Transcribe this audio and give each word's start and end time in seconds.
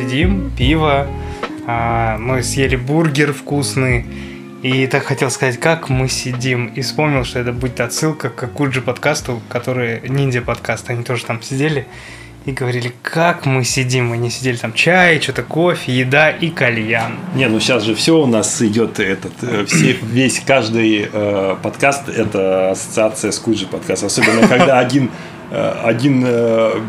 сидим, 0.00 0.50
пиво, 0.56 1.06
а, 1.66 2.16
мы 2.18 2.42
съели 2.42 2.76
бургер 2.76 3.32
вкусный. 3.32 4.06
И 4.62 4.86
так 4.86 5.04
хотел 5.04 5.30
сказать, 5.30 5.58
как 5.58 5.88
мы 5.88 6.08
сидим. 6.08 6.66
И 6.66 6.82
вспомнил, 6.82 7.24
что 7.24 7.38
это 7.38 7.52
будет 7.52 7.80
отсылка 7.80 8.28
к 8.28 8.46
Куджи 8.48 8.82
подкасту, 8.82 9.40
который 9.48 10.06
ниндзя 10.08 10.42
подкаст. 10.42 10.90
Они 10.90 11.02
тоже 11.02 11.24
там 11.24 11.42
сидели 11.42 11.86
и 12.44 12.52
говорили, 12.52 12.92
как 13.02 13.46
мы 13.46 13.64
сидим. 13.64 14.08
Мы 14.08 14.18
не 14.18 14.30
сидели 14.30 14.56
там 14.56 14.74
чай, 14.74 15.20
что-то 15.20 15.42
кофе, 15.42 15.92
еда 15.92 16.30
и 16.30 16.50
кальян. 16.50 17.12
Не, 17.34 17.48
ну 17.48 17.58
сейчас 17.58 17.84
же 17.84 17.94
все 17.94 18.18
у 18.18 18.26
нас 18.26 18.60
идет 18.60 19.00
этот, 19.00 19.32
э, 19.42 19.64
все, 19.66 19.92
весь 20.02 20.40
каждый 20.40 21.08
э, 21.10 21.56
подкаст 21.62 22.08
это 22.08 22.70
ассоциация 22.70 23.32
с 23.32 23.38
Куджи 23.38 23.66
подкаст. 23.66 24.04
Особенно 24.04 24.46
когда 24.46 24.78
один, 24.78 25.10
э, 25.50 25.80
один 25.84 26.22
э, 26.26 26.80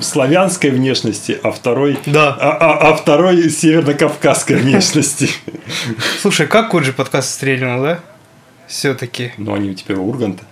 славянской 0.00 0.70
внешности, 0.70 1.38
а 1.42 1.50
второй, 1.50 1.98
Да. 2.06 2.36
а, 2.38 2.50
а- 2.52 2.90
а 2.90 2.94
второй 2.96 3.48
северно-кавказской 3.50 4.56
внешности. 4.56 5.30
Слушай, 6.20 6.46
как 6.46 6.70
Куджи 6.70 6.92
подкаст 6.92 7.30
стрельнул, 7.34 7.82
да? 7.82 8.00
Все-таки. 8.66 9.32
Но 9.36 9.54
они 9.54 9.74
теперь 9.74 9.96
Урганта. 9.96 10.44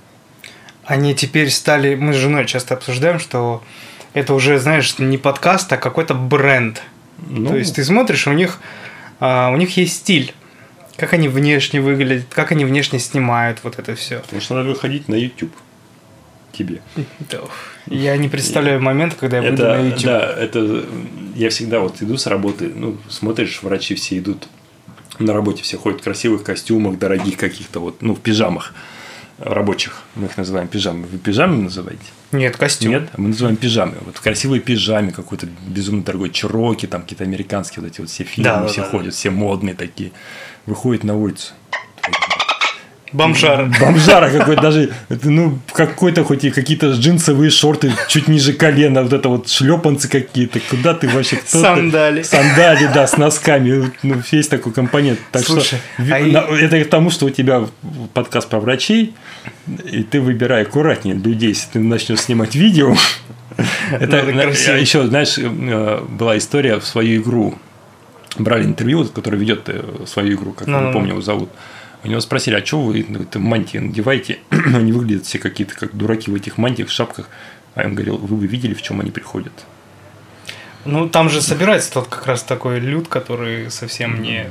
Они 0.84 1.14
теперь 1.14 1.50
стали... 1.50 1.94
Мы 1.94 2.12
с 2.12 2.16
женой 2.16 2.46
часто 2.46 2.74
обсуждаем, 2.74 3.18
что 3.18 3.62
это 4.12 4.34
уже, 4.34 4.58
знаешь, 4.58 4.98
не 4.98 5.18
подкаст, 5.18 5.72
а 5.72 5.76
какой-то 5.78 6.14
бренд. 6.14 6.82
Ну, 7.26 7.50
То 7.50 7.56
есть 7.56 7.74
ты 7.76 7.84
смотришь, 7.84 8.26
у 8.26 8.32
них, 8.32 8.60
а, 9.20 9.50
у 9.50 9.56
них 9.56 9.76
есть 9.76 9.94
стиль. 9.96 10.34
Как 10.96 11.12
они 11.12 11.28
внешне 11.28 11.80
выглядят, 11.80 12.26
как 12.30 12.52
они 12.52 12.64
внешне 12.64 12.98
снимают 13.00 13.58
вот 13.64 13.78
это 13.78 13.94
все. 13.96 14.20
Потому 14.20 14.40
что 14.42 14.54
надо 14.54 14.68
выходить 14.68 15.08
на 15.08 15.14
YouTube. 15.14 15.52
Тебе. 16.52 16.80
Я 17.86 18.16
не 18.16 18.28
представляю 18.28 18.80
момент, 18.80 19.14
когда 19.14 19.38
я 19.38 19.42
выйду 19.50 19.62
на 19.64 19.74
Это, 19.74 19.84
YouTube. 19.86 20.02
да, 20.04 20.34
это 20.36 20.84
я 21.34 21.50
всегда 21.50 21.80
вот 21.80 22.00
иду 22.02 22.16
с 22.16 22.26
работы, 22.26 22.70
ну, 22.74 22.96
смотришь, 23.08 23.62
врачи 23.62 23.94
все 23.94 24.18
идут 24.18 24.48
на 25.18 25.32
работе, 25.32 25.62
все 25.62 25.76
ходят 25.76 26.00
в 26.00 26.04
красивых 26.04 26.42
костюмах, 26.44 26.98
дорогих 26.98 27.36
каких-то 27.36 27.80
вот, 27.80 28.02
ну, 28.02 28.14
в 28.14 28.20
пижамах 28.20 28.72
рабочих, 29.38 30.02
мы 30.14 30.26
их 30.26 30.36
называем 30.36 30.68
пижамы. 30.68 31.06
Вы 31.10 31.18
пижамы 31.18 31.56
называете? 31.62 32.02
Нет, 32.32 32.56
костюм. 32.56 32.90
Нет, 32.92 33.08
мы 33.16 33.28
называем 33.28 33.56
пижамы. 33.56 33.94
Вот 34.04 34.16
в 34.16 34.20
красивой 34.20 34.60
пижаме 34.60 35.10
какой-то 35.12 35.48
безумно 35.66 36.02
дорогой 36.04 36.30
чироки, 36.30 36.86
там 36.86 37.02
какие-то 37.02 37.24
американские 37.24 37.82
вот 37.82 37.92
эти 37.92 38.00
вот 38.00 38.10
все 38.10 38.24
фильмы, 38.24 38.48
Да, 38.50 38.60
да, 38.62 38.68
все 38.68 38.82
да. 38.82 38.88
ходят, 38.88 39.12
все 39.14 39.30
модные 39.30 39.74
такие. 39.74 40.12
Выходят 40.66 41.02
на 41.04 41.16
улицу. 41.16 41.52
Бомжар. 43.14 43.70
Бомжара 43.80 44.28
какой-то 44.28 44.60
даже, 44.60 44.90
ну, 45.22 45.58
какой-то 45.72 46.24
хоть 46.24 46.44
и 46.44 46.50
какие-то 46.50 46.90
джинсовые 46.90 47.50
шорты 47.50 47.92
чуть 48.08 48.26
ниже 48.26 48.52
колена, 48.52 49.04
вот 49.04 49.12
это 49.12 49.28
вот 49.28 49.48
шлепанцы 49.48 50.08
какие-то, 50.08 50.58
куда 50.68 50.94
ты 50.94 51.08
вообще, 51.08 51.36
кто 51.36 51.52
ты? 51.52 51.58
Сандали. 51.58 52.22
Сандали, 52.22 52.90
да, 52.92 53.06
с 53.06 53.16
носками, 53.16 53.92
ну, 54.02 54.16
есть 54.32 54.50
такой 54.50 54.72
компонент. 54.72 55.20
Так 55.30 55.44
Слушай, 55.44 55.78
что, 55.96 56.04
а 56.10 56.18
это 56.18 56.84
к 56.84 56.90
тому, 56.90 57.10
что 57.10 57.26
у 57.26 57.30
тебя 57.30 57.66
подкаст 58.14 58.48
про 58.48 58.58
врачей, 58.58 59.14
и 59.90 60.02
ты 60.02 60.20
выбирай 60.20 60.62
аккуратнее 60.62 61.14
людей, 61.14 61.50
если 61.50 61.70
ты 61.70 61.78
начнешь 61.78 62.20
снимать 62.20 62.56
видео. 62.56 62.96
Это 63.92 64.16
еще, 64.16 65.06
знаешь, 65.06 65.38
э, 65.38 66.00
была 66.08 66.36
история 66.36 66.80
в 66.80 66.84
свою 66.84 67.22
игру. 67.22 67.54
Брали 68.36 68.64
интервью, 68.64 69.04
который 69.04 69.38
ведет 69.38 69.68
э, 69.68 69.84
свою 70.06 70.36
игру, 70.36 70.52
как 70.52 70.66
я 70.66 70.72
Ну-ну-ну. 70.72 70.88
не 70.88 70.92
помню 70.92 71.10
его 71.10 71.20
зовут. 71.20 71.50
У 72.04 72.08
него 72.08 72.20
спросили, 72.20 72.54
а 72.54 72.64
что 72.64 72.82
вы 72.82 73.00
это 73.00 73.38
мантии 73.38 73.78
надеваете? 73.78 74.38
они 74.50 74.92
выглядят 74.92 75.24
все 75.24 75.38
какие-то 75.38 75.74
как 75.74 75.96
дураки 75.96 76.30
в 76.30 76.34
этих 76.34 76.58
мантиях, 76.58 76.88
в 76.90 76.92
шапках. 76.92 77.28
А 77.74 77.82
он 77.84 77.94
говорил, 77.94 78.18
вы 78.18 78.36
бы 78.36 78.46
видели, 78.46 78.74
в 78.74 78.82
чем 78.82 79.00
они 79.00 79.10
приходят? 79.10 79.52
Ну, 80.84 81.08
там 81.08 81.30
же 81.30 81.40
собирается 81.40 81.92
тот 81.92 82.08
как 82.08 82.26
раз 82.26 82.42
такой 82.42 82.78
люд, 82.78 83.08
который 83.08 83.70
совсем 83.70 84.20
не... 84.22 84.50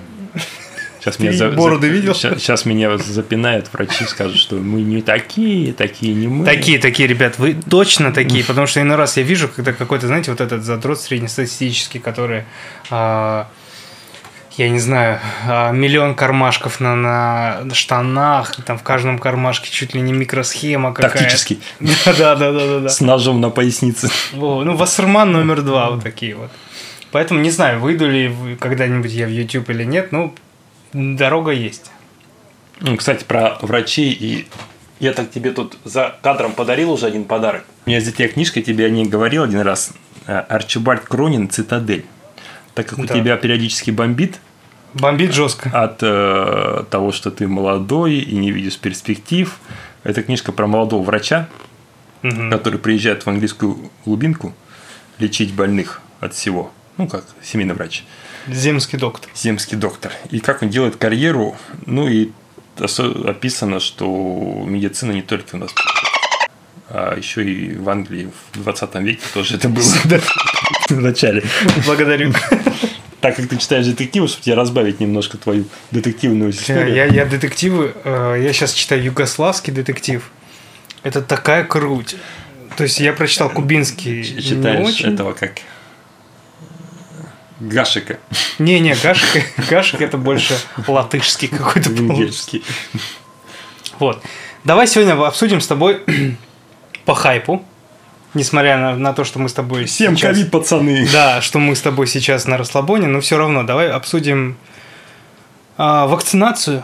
Сейчас 1.00 1.18
Ты 1.18 1.52
бороды 1.52 1.90
видел? 1.90 2.16
Сейчас, 2.16 2.66
меня 2.66 2.97
запинают 2.97 3.72
врачи, 3.72 4.03
скажут, 4.06 4.38
что 4.38 4.56
мы 4.56 4.81
не 4.81 5.03
такие, 5.03 5.74
такие 5.74 6.16
не 6.16 6.28
мы. 6.28 6.46
Такие, 6.46 6.80
такие, 6.80 7.08
ребят, 7.08 7.38
вы 7.38 7.53
точно 7.53 8.12
такие, 8.12 8.44
потому 8.44 8.66
что 8.66 8.81
иной 8.81 8.97
раз 8.97 9.16
я 9.18 9.24
вижу, 9.24 9.47
когда 9.47 9.74
какой-то, 9.74 10.08
знаете, 10.08 10.31
вот 10.31 10.42
этот 10.42 10.63
задрот 10.63 11.00
среднестатистический, 11.00 12.00
который, 12.00 12.46
а, 12.90 13.47
я 14.58 14.69
не 14.69 14.80
знаю, 14.80 15.19
а, 15.47 15.72
миллион 15.72 16.16
кармашков 16.16 16.80
на, 16.80 16.96
на 16.96 17.74
штанах, 17.74 18.56
там 18.66 18.78
в 18.78 18.84
каждом 18.84 19.18
кармашке 19.19 19.72
чуть 19.72 19.94
ли 19.94 20.02
не 20.02 20.14
микросхема 20.14 20.94
какая-то. 20.94 21.18
Тактический. 21.18 21.62
Да, 21.80 22.36
да, 22.36 22.36
да, 22.36 22.52
да, 22.52 22.80
да. 22.81 22.90
С 22.90 23.02
ножом 23.02 23.42
на 23.42 23.50
пояснице. 23.50 24.09
Во, 24.34 24.63
Ну, 24.63 24.75
Вассерман 24.75 25.31
номер 25.31 25.62
два, 25.62 25.92
вот 25.92 26.03
такие 26.03 26.36
вот. 26.36 26.52
Поэтому 27.12 27.40
не 27.40 27.52
знаю, 27.52 27.80
выйду 27.80 28.09
ли 28.09 28.58
когда-нибудь 28.59 29.12
я 29.12 29.28
в 29.28 29.31
YouTube 29.31 29.69
или 29.69 29.84
нет, 29.84 30.12
ну, 30.12 30.34
дорога 30.94 31.52
есть. 31.52 31.92
Ну, 32.80 32.97
Кстати, 32.97 33.24
про 33.24 33.58
врачей 33.62 34.12
и 34.12 34.47
я 35.00 35.13
так 35.13 35.30
тебе 35.30 35.52
тут 35.52 35.78
за 35.84 36.16
кадром 36.22 36.53
подарил 36.53 36.92
уже 36.92 37.08
один 37.08 37.25
подарок. 37.25 37.66
У 37.86 37.90
меня 37.90 38.00
здесь 38.00 38.16
я 38.19 38.28
книжка 38.28 38.62
тебе 38.62 38.86
о 38.86 38.90
ней 38.90 39.06
говорил 39.06 39.44
один 39.44 39.62
раз. 39.62 39.92
Э, 40.28 40.40
Арчибальд 40.40 41.02
Кронин 41.02 41.50
«Цитадель». 41.50 42.06
Так 42.74 42.88
как 42.88 43.00
у 43.00 43.06
Да. 43.06 43.14
тебя 43.14 43.38
периодически 43.38 43.92
бомбит 43.92 44.40
Бомбит 44.94 45.34
жестко. 45.34 45.70
от 45.74 46.00
э, 46.02 46.84
того, 46.90 47.12
что 47.12 47.32
ты 47.32 47.48
молодой 47.48 48.16
и 48.16 48.36
не 48.36 48.52
видишь 48.52 48.78
перспектив, 48.78 49.58
это 50.04 50.22
книжка 50.24 50.52
про 50.52 50.68
молодого 50.68 51.04
врача, 51.04 51.48
Мгм. 52.22 52.50
который 52.52 52.80
приезжает 52.80 53.24
в 53.24 53.28
английскую 53.30 53.92
глубинку 54.06 54.54
лечить 55.20 55.54
больных 55.54 56.02
от 56.20 56.34
всего. 56.34 56.72
Ну, 56.98 57.08
как 57.08 57.26
семейный 57.44 57.74
врач. 57.74 58.04
Земский 58.48 58.98
доктор. 59.00 59.30
земский 59.36 59.78
доктор. 59.78 60.12
И 60.30 60.40
как 60.40 60.62
он 60.62 60.70
делает 60.70 60.96
карьеру, 60.98 61.56
ну 61.86 62.08
и 62.08 62.32
описано, 62.78 63.80
что 63.80 64.64
медицина 64.68 65.12
не 65.12 65.22
только 65.22 65.56
у 65.56 65.58
нас, 65.60 65.74
а 66.90 67.16
еще 67.18 67.44
и 67.44 67.76
в 67.76 67.90
Англии 67.90 68.32
в 68.54 68.62
20 68.64 68.96
веке 68.96 69.22
тоже 69.34 69.56
это 69.56 69.70
было 69.70 69.84
в 70.96 71.02
начале. 71.02 71.44
Благодарю. 71.86 72.34
Так 73.22 73.38
как 73.38 73.48
ты 73.48 73.58
читаешь 73.58 73.86
детективы, 73.86 74.28
чтобы 74.28 74.44
тебе 74.44 74.56
разбавить 74.56 75.00
немножко 75.00 75.38
твою 75.38 75.66
детективную 75.92 76.52
историю. 76.52 76.94
Я, 76.94 77.06
я 77.06 77.26
детективы, 77.26 77.94
э, 78.04 78.42
я 78.44 78.52
сейчас 78.52 78.74
читаю 78.74 79.02
югославский 79.04 79.72
детектив. 79.72 80.30
Это 81.04 81.22
такая 81.22 81.64
круть. 81.64 82.16
То 82.76 82.84
есть 82.84 83.00
я 83.00 83.14
прочитал 83.14 83.50
кубинский 83.50 84.24
Ч- 84.24 84.34
не 84.34 84.42
Читаешь 84.42 84.88
очень. 84.88 85.14
этого 85.14 85.34
как 85.34 85.54
Гашика, 87.60 88.20
Не-не, 88.60 88.96
Гашик, 89.02 89.44
Гашик 89.70 90.02
это 90.02 90.18
больше 90.18 90.58
латышский 90.88 91.48
какой-то 91.48 91.90
венгерский. 91.92 92.64
Вот. 94.00 94.22
Давай 94.66 94.88
сегодня 94.88 95.14
обсудим 95.14 95.62
с 95.62 95.68
тобой 95.68 96.02
по 97.06 97.14
хайпу. 97.16 97.64
Несмотря 98.34 98.78
на, 98.78 98.96
на 98.96 99.14
то, 99.14 99.24
что 99.24 99.40
мы 99.40 99.48
с 99.50 99.54
тобой 99.54 99.86
Всем 99.86 100.16
сейчас- 100.18 100.36
ковид, 100.36 100.52
пацаны. 100.52 101.08
Да, 101.14 101.42
что 101.42 101.60
мы 101.60 101.76
с 101.76 101.82
тобой 101.82 102.08
сейчас 102.08 102.48
на 102.48 102.58
расслабоне, 102.58 103.08
но 103.08 103.20
все 103.22 103.38
равно 103.38 103.64
давай 103.64 103.90
обсудим 103.92 104.58
а, 105.78 106.08
вакцинацию. 106.08 106.84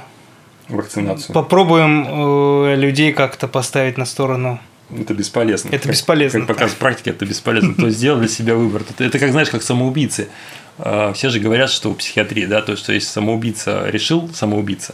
Вакцинацию. 0.68 1.34
Попробуем 1.34 2.06
э, 2.08 2.76
людей 2.76 3.12
как-то 3.14 3.48
поставить 3.48 3.98
на 3.98 4.06
сторону. 4.06 4.60
Это 4.96 5.14
бесполезно. 5.16 5.70
Это 5.70 5.84
Как- 5.84 5.92
бесполезно. 5.92 6.40
Как 6.42 6.48
показывает 6.50 6.78
практика, 6.80 7.10
это 7.12 7.26
бесполезно. 7.26 7.74
То 7.76 7.88
есть 7.88 7.98
сделал 7.98 8.20
для 8.20 8.28
себя 8.28 8.56
выбор. 8.56 8.84
Это, 9.00 9.18
как, 9.18 9.32
знаешь, 9.32 9.50
как 9.50 9.64
самоубийцы. 9.64 10.30
А, 10.78 11.12
Все 11.14 11.30
же 11.30 11.40
говорят, 11.40 11.72
что 11.72 11.90
в 11.92 11.96
психиатрии, 11.96 12.46
да, 12.46 12.62
то, 12.62 12.76
что 12.76 12.94
если 12.94 13.08
самоубийца 13.08 13.88
решил 13.90 14.30
самоубийца, 14.34 14.94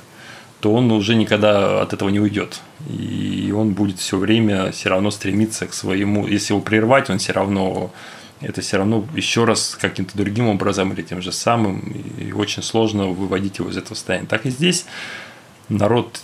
то 0.65 0.73
он 0.73 0.91
уже 0.91 1.13
никогда 1.13 1.83
от 1.83 1.93
этого 1.93 2.09
не 2.09 2.19
уйдет. 2.19 2.59
И 2.89 3.53
он 3.55 3.73
будет 3.73 3.99
все 3.99 4.17
время 4.17 4.71
все 4.71 4.89
равно 4.89 5.11
стремиться 5.11 5.67
к 5.67 5.75
своему. 5.75 6.25
Если 6.25 6.53
его 6.53 6.59
прервать, 6.59 7.11
он 7.11 7.19
все 7.19 7.33
равно 7.33 7.91
это 8.41 8.61
все 8.61 8.77
равно 8.77 9.05
еще 9.13 9.45
раз 9.45 9.77
каким-то 9.79 10.17
другим 10.17 10.47
образом 10.47 10.91
или 10.91 11.03
тем 11.03 11.21
же 11.21 11.31
самым, 11.31 11.81
и 12.17 12.31
очень 12.31 12.63
сложно 12.63 13.09
выводить 13.09 13.59
его 13.59 13.69
из 13.69 13.77
этого 13.77 13.93
состояния. 13.93 14.25
Так 14.25 14.47
и 14.47 14.49
здесь 14.49 14.87
народ 15.69 16.19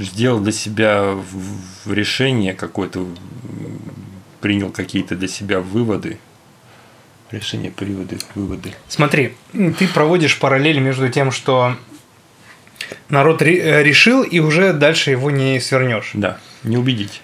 сделал 0.00 0.40
для 0.40 0.50
себя 0.50 1.16
решение 1.84 2.54
какое-то, 2.54 3.06
принял 4.40 4.70
какие-то 4.70 5.14
для 5.14 5.28
себя 5.28 5.60
выводы. 5.60 6.18
Решение, 7.30 7.70
приводы, 7.70 8.18
выводы. 8.34 8.74
Смотри, 8.88 9.36
ты 9.52 9.86
проводишь 9.86 10.40
параллель 10.40 10.80
между 10.80 11.08
тем, 11.08 11.30
что 11.30 11.76
народ 13.08 13.42
ре- 13.42 13.58
э, 13.60 13.82
решил, 13.82 14.22
и 14.22 14.38
уже 14.40 14.72
дальше 14.72 15.10
его 15.10 15.30
не 15.30 15.60
свернешь. 15.60 16.10
Да, 16.14 16.38
не 16.62 16.76
убедить. 16.76 17.22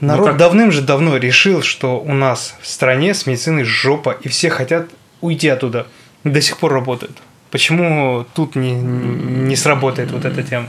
Народ 0.00 0.26
как- 0.28 0.36
давным 0.36 0.72
же 0.72 0.82
давно 0.82 1.16
решил, 1.16 1.62
что 1.62 1.98
у 2.00 2.12
нас 2.12 2.54
в 2.60 2.66
стране 2.68 3.14
с 3.14 3.26
медициной 3.26 3.64
жопа, 3.64 4.16
и 4.20 4.28
все 4.28 4.50
хотят 4.50 4.86
уйти 5.20 5.48
оттуда. 5.48 5.86
До 6.24 6.40
сих 6.40 6.58
пор 6.58 6.72
работают. 6.72 7.16
Почему 7.50 8.26
тут 8.34 8.56
не, 8.56 8.72
не 8.72 9.56
сработает 9.56 10.10
вот 10.10 10.24
эта 10.24 10.42
тема? 10.42 10.68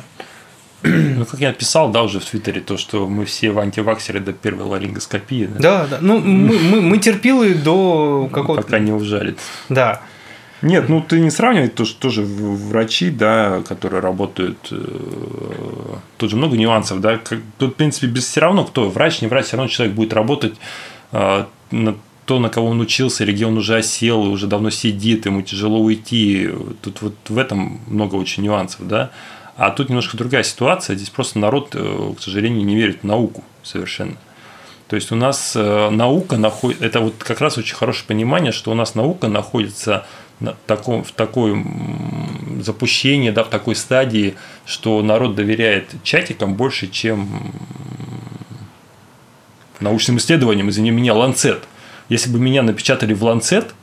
Ну, 0.84 1.26
как 1.26 1.40
я 1.40 1.52
писал, 1.52 1.90
да, 1.90 2.04
уже 2.04 2.20
в 2.20 2.26
Твиттере, 2.26 2.62
то, 2.62 2.78
что 2.78 3.08
мы 3.10 3.26
все 3.26 3.50
в 3.50 3.58
антиваксеры 3.60 4.20
до 4.20 4.32
первой 4.32 4.64
ларингоскопии. 4.66 5.46
Да, 5.46 5.60
Да, 5.60 5.88
да. 5.88 5.98
Ну, 6.02 6.20
мы, 6.20 6.60
мы, 6.60 6.82
мы 6.82 6.98
терпилы 7.00 7.56
до 7.56 8.30
какого-то... 8.32 8.62
пока 8.64 8.78
не 8.80 8.92
ужалит. 8.92 9.40
Да. 9.70 10.02
Нет, 10.64 10.90
ну 10.90 11.02
ты 11.02 11.20
не 11.20 11.30
сравнивай, 11.30 11.68
то 11.68 11.86
что 11.86 12.00
тоже 12.00 12.24
врачи, 12.24 13.12
да, 13.12 13.62
которые 13.68 14.02
работают, 14.02 14.58
э, 14.72 15.98
тут 16.18 16.32
же 16.32 16.36
много 16.36 16.58
нюансов, 16.58 17.00
да, 17.00 17.18
как- 17.18 17.42
тут, 17.60 17.74
в 17.74 17.76
принципе, 17.76 18.08
без 18.08 18.26
все 18.26 18.42
равно, 18.42 18.66
кто 18.66 18.90
врач, 18.90 19.22
не 19.22 19.28
врач, 19.28 19.46
все 19.46 19.58
равно 19.58 19.70
человек 19.70 19.96
будет 19.96 20.14
работать 20.14 20.56
э, 21.12 21.46
на 21.72 21.96
то, 22.26 22.40
на 22.40 22.50
кого 22.50 22.68
он 22.68 22.82
учился, 22.82 23.24
или 23.24 23.34
где 23.34 23.46
он 23.46 23.58
уже 23.58 23.78
осел, 23.78 24.22
уже 24.22 24.48
давно 24.48 24.70
сидит, 24.72 25.28
ему 25.28 25.44
тяжело 25.44 25.80
уйти, 25.80 26.50
тут 26.82 27.02
вот 27.02 27.14
в 27.30 27.38
этом 27.38 27.80
много 27.88 28.16
очень 28.16 28.44
нюансов, 28.44 28.88
да, 28.88 29.12
а 29.56 29.70
тут 29.70 29.90
немножко 29.90 30.18
другая 30.18 30.44
ситуация, 30.44 30.96
здесь 30.96 31.10
просто 31.12 31.38
народ, 31.38 31.70
э, 31.76 32.14
к 32.18 32.22
сожалению, 32.22 32.66
не 32.66 32.76
верит 32.76 33.04
в 33.04 33.06
науку 33.06 33.44
совершенно. 33.62 34.16
То 34.88 34.96
есть 34.96 35.12
у 35.12 35.16
нас 35.16 35.54
э, 35.56 35.90
наука 35.90 36.38
находится, 36.38 36.86
это 36.86 37.00
вот 37.02 37.16
как 37.18 37.42
раз 37.42 37.58
очень 37.58 37.76
хорошее 37.76 38.06
понимание, 38.08 38.52
что 38.52 38.72
у 38.72 38.74
нас 38.74 38.96
наука 38.96 39.28
находится 39.28 40.06
на 40.40 40.56
таком, 40.68 41.04
в 41.04 41.12
такой 41.12 41.52
м, 41.52 42.62
запущении, 42.64 43.32
да, 43.32 43.44
в 43.44 43.50
такой 43.50 43.76
стадии, 43.76 44.36
что 44.66 45.02
народ 45.02 45.36
доверяет 45.36 45.90
чатикам 46.04 46.56
больше, 46.56 46.88
чем 46.88 47.52
научным 49.80 50.18
исследованиям. 50.18 50.70
Извини 50.70 50.92
меня, 50.92 51.14
Ланцет. 51.14 51.64
Если 52.10 52.30
бы 52.30 52.40
меня 52.40 52.62
напечатали 52.62 53.14
в 53.14 53.24
Ланцет, 53.24 53.74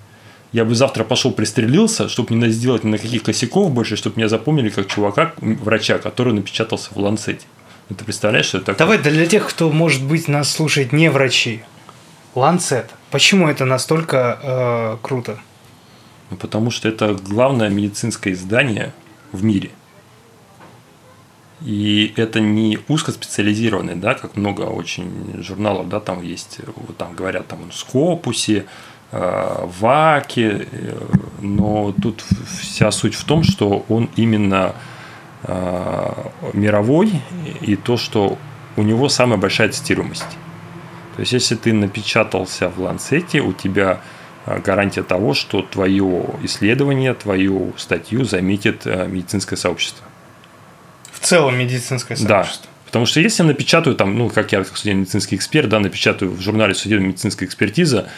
я 0.53 0.65
бы 0.65 0.75
завтра 0.75 1.03
пошел 1.03 1.33
пристрелился, 1.33 2.09
чтобы 2.09 2.35
не 2.35 2.49
сделать 2.51 2.85
ни 2.85 2.91
на 2.91 2.99
каких 2.99 3.25
косяков 3.25 3.73
больше, 3.73 3.97
чтобы 3.97 4.17
меня 4.19 4.29
запомнили 4.29 4.69
как 4.69 4.87
чувака, 4.87 5.33
врача, 5.39 5.99
который 5.99 6.33
напечатался 6.33 6.91
в 6.95 6.97
Ланцете. 6.99 7.45
Ты 7.89 8.05
представляешь, 8.05 8.47
что 8.47 8.59
это 8.59 8.75
такое? 8.75 8.99
Давай 8.99 9.13
для 9.13 9.27
тех, 9.27 9.47
кто, 9.49 9.71
может 9.71 10.03
быть, 10.03 10.29
нас 10.29 10.51
слушает 10.51 10.93
не 10.93 11.11
врачи. 11.11 11.63
Ланцет. 12.35 12.91
Почему 13.11 13.49
это 13.49 13.65
настолько 13.65 14.39
э, 14.43 14.97
круто? 15.03 15.39
Ну, 16.31 16.37
потому 16.37 16.71
что 16.71 16.89
это 16.89 17.15
главное 17.15 17.69
медицинское 17.69 18.33
издание 18.33 18.93
в 19.33 19.45
мире. 19.45 19.71
И 21.63 22.13
это 22.17 22.41
не 22.41 22.79
узкоспециализированное, 22.89 23.97
да, 23.97 24.15
как 24.15 24.37
много 24.37 24.63
очень 24.63 25.43
журналов, 25.43 25.89
да, 25.89 26.01
там 26.01 26.23
есть, 26.23 26.59
вот 26.77 26.97
там 26.97 27.15
говорят 27.15 27.47
там 27.47 27.73
Скопусе, 27.73 28.67
э, 29.13 29.69
Ваке, 29.81 30.67
э, 30.71 31.07
но 31.41 31.95
тут 32.03 32.23
вся 32.61 32.91
суть 32.91 33.15
в 33.15 33.25
том, 33.25 33.45
что 33.45 33.87
он 33.89 34.11
именно 34.17 34.75
э, 35.45 36.13
мировой, 36.53 37.13
и 37.63 37.77
то, 37.77 37.97
что 37.97 38.37
у 38.77 38.83
него 38.83 39.09
самая 39.09 39.39
большая 39.39 39.71
цитируемость. 39.71 40.37
То 41.15 41.21
есть, 41.21 41.33
если 41.33 41.55
ты 41.55 41.73
напечатался 41.73 42.69
в 42.69 42.81
Ланцете, 42.81 43.41
у 43.41 43.53
тебя 43.53 44.01
гарантия 44.47 45.03
того, 45.03 45.35
что 45.35 45.63
твое 45.63 46.25
исследование, 46.43 47.15
твою 47.15 47.73
статью 47.77 48.25
заметит 48.25 48.83
а, 48.87 49.07
медицинское 49.07 49.57
сообщество. 49.57 50.05
В 51.13 51.21
целом 51.21 51.59
медицинское 51.59 52.17
Да. 52.17 52.45
сообщество. 52.45 52.71
Потому 52.87 53.07
что 53.07 53.21
если 53.21 53.43
я 53.43 53.49
напечатаю 53.49 53.97
там, 53.97 54.17
ну, 54.17 54.29
как 54.29 54.53
я, 54.53 54.63
как 54.63 54.77
судебно-медицинский 54.77 55.37
эксперт, 55.37 55.69
да, 55.69 55.81
напечатаю 55.81 56.31
в 56.31 56.41
журнале 56.41 56.75
судебно-медицинская 56.75 57.49
экспертиза 57.49 58.09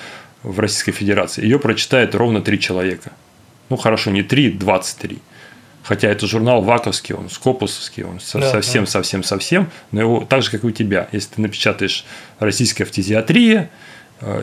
в 0.42 0.58
Российской 0.60 0.92
Федерации, 0.92 1.42
ее 1.42 1.58
прочитает 1.58 2.14
ровно 2.14 2.42
три 2.42 2.60
человека. 2.60 3.12
Ну, 3.70 3.76
хорошо, 3.76 4.10
не 4.10 4.22
три, 4.22 4.50
23. 4.50 5.18
Хотя 5.82 6.08
это 6.08 6.26
журнал 6.26 6.62
ваковский, 6.62 7.14
он 7.14 7.30
скопусовский, 7.30 8.02
он 8.02 8.18
Да, 8.34 8.50
совсем, 8.50 8.86
совсем, 8.86 9.22
совсем, 9.22 9.70
но 9.92 10.00
его 10.00 10.26
так 10.28 10.42
же, 10.42 10.50
как 10.50 10.64
и 10.64 10.66
у 10.66 10.70
тебя. 10.72 11.08
Если 11.12 11.36
ты 11.36 11.40
напечатаешь 11.40 12.04
российская 12.40 12.84
фтизиатрия, 12.84 13.62
э, 13.62 13.85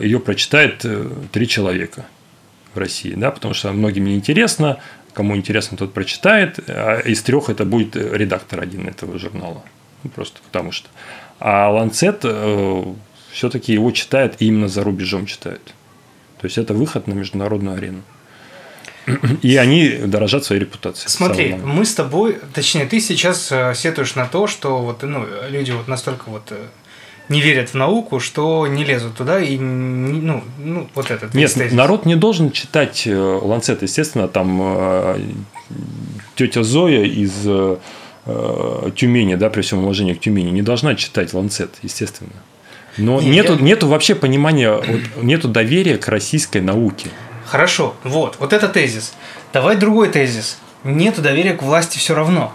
ее 0.00 0.20
прочитает 0.20 0.84
э, 0.84 1.10
три 1.32 1.48
человека 1.48 2.06
в 2.74 2.78
России, 2.78 3.14
да, 3.14 3.30
потому 3.30 3.54
что 3.54 3.72
многим 3.72 4.04
не 4.04 4.14
интересно, 4.14 4.78
кому 5.12 5.36
интересно, 5.36 5.76
тот 5.76 5.92
прочитает, 5.92 6.58
а 6.68 7.00
из 7.00 7.22
трех 7.22 7.50
это 7.50 7.64
будет 7.64 7.96
э, 7.96 8.16
редактор 8.16 8.60
один 8.60 8.88
этого 8.88 9.18
журнала. 9.18 9.62
Ну, 10.02 10.10
просто 10.10 10.40
потому 10.44 10.72
что. 10.72 10.88
А 11.40 11.70
Ланцет 11.70 12.24
все-таки 13.32 13.72
его 13.72 13.90
читает 13.90 14.36
и 14.38 14.46
именно 14.46 14.68
за 14.68 14.84
рубежом 14.84 15.26
читают. 15.26 15.74
То 16.40 16.46
есть 16.46 16.58
это 16.58 16.74
выход 16.74 17.06
на 17.06 17.14
международную 17.14 17.76
арену. 17.76 18.02
И 19.42 19.56
они 19.56 19.88
дорожат 20.06 20.44
своей 20.44 20.60
репутацией. 20.60 21.10
Смотри, 21.10 21.54
мы 21.54 21.84
с 21.84 21.94
тобой, 21.94 22.38
точнее, 22.54 22.86
ты 22.86 23.00
сейчас 23.00 23.50
э, 23.52 23.74
сетуешь 23.74 24.14
на 24.14 24.26
то, 24.26 24.46
что 24.46 24.78
вот, 24.78 25.02
ну, 25.02 25.26
люди 25.48 25.72
вот 25.72 25.88
настолько 25.88 26.30
вот 26.30 26.50
э, 26.50 26.66
не 27.28 27.40
верят 27.40 27.70
в 27.70 27.74
науку, 27.74 28.20
что 28.20 28.66
не 28.66 28.84
лезут 28.84 29.14
туда 29.16 29.40
и, 29.40 29.56
не- 29.56 30.20
ну, 30.20 30.42
ну 30.58 30.88
вот 30.94 31.10
этот 31.10 31.34
Нет, 31.34 31.52
тезис. 31.54 31.72
народ 31.72 32.04
не 32.06 32.16
должен 32.16 32.50
читать 32.52 33.04
э, 33.06 33.14
Ланцет, 33.42 33.82
естественно, 33.82 34.28
там 34.28 34.58
э, 34.62 35.20
тетя 36.36 36.62
Зоя 36.62 37.04
из 37.04 37.32
э, 37.46 37.76
Тюмени, 38.96 39.34
да, 39.34 39.50
при 39.50 39.62
всем 39.62 39.84
уважении 39.84 40.14
к 40.14 40.20
Тюмени, 40.20 40.50
не 40.50 40.62
должна 40.62 40.94
читать 40.94 41.32
Ланцет, 41.34 41.70
естественно. 41.82 42.30
Но 42.96 43.20
Не, 43.20 43.28
нету, 43.30 43.54
я- 43.54 43.60
нету 43.60 43.88
вообще 43.88 44.14
понимания, 44.14 44.72
вот, 44.72 45.22
нету 45.22 45.48
доверия 45.48 45.98
к 45.98 46.08
российской 46.08 46.60
науке. 46.62 47.08
Хорошо, 47.46 47.94
вот, 48.04 48.36
вот 48.38 48.52
это 48.52 48.68
тезис. 48.68 49.14
Давай 49.52 49.76
другой 49.76 50.08
тезис. 50.08 50.58
Нету 50.84 51.20
доверия 51.22 51.54
к 51.54 51.62
власти 51.62 51.98
все 51.98 52.14
равно. 52.14 52.54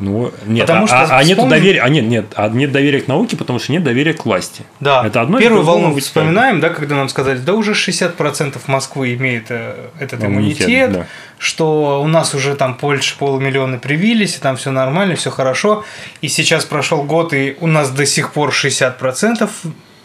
Ну, 0.00 0.32
нет, 0.44 0.66
Потому 0.66 0.84
а, 0.84 0.88
что 0.88 0.96
а- 1.02 1.18
а 1.18 1.22
нету 1.22 1.42
вспомни- 1.42 1.50
доверия, 1.50 1.80
а 1.80 1.88
нет, 1.88 2.04
нет, 2.04 2.26
а 2.34 2.48
нет 2.48 2.72
доверия 2.72 3.00
к 3.00 3.06
науке, 3.06 3.36
потому 3.36 3.60
что 3.60 3.70
нет 3.70 3.84
доверия 3.84 4.12
к 4.12 4.24
власти. 4.24 4.62
Да, 4.80 5.06
Это 5.06 5.20
одно 5.20 5.38
первую 5.38 5.62
волну 5.62 5.94
вспоминаем, 5.96 6.60
да, 6.60 6.70
когда 6.70 6.96
нам 6.96 7.08
сказали, 7.08 7.38
да 7.38 7.52
уже 7.54 7.74
60% 7.74 8.60
Москвы 8.66 9.14
имеет 9.14 9.46
э, 9.50 9.74
этот 10.00 10.24
Иммунитет, 10.24 10.68
иммунитет, 10.68 10.92
да. 10.92 11.06
что 11.38 12.02
у 12.02 12.08
нас 12.08 12.34
уже 12.34 12.56
там 12.56 12.74
Польша 12.74 13.14
полмиллиона 13.16 13.78
привились, 13.78 14.36
и 14.36 14.40
там 14.40 14.56
все 14.56 14.72
нормально, 14.72 15.14
все 15.14 15.30
хорошо. 15.30 15.84
И 16.22 16.28
сейчас 16.28 16.64
прошел 16.64 17.04
год, 17.04 17.32
и 17.32 17.56
у 17.60 17.68
нас 17.68 17.90
до 17.90 18.04
сих 18.04 18.32
пор 18.32 18.50
60% 18.52 19.48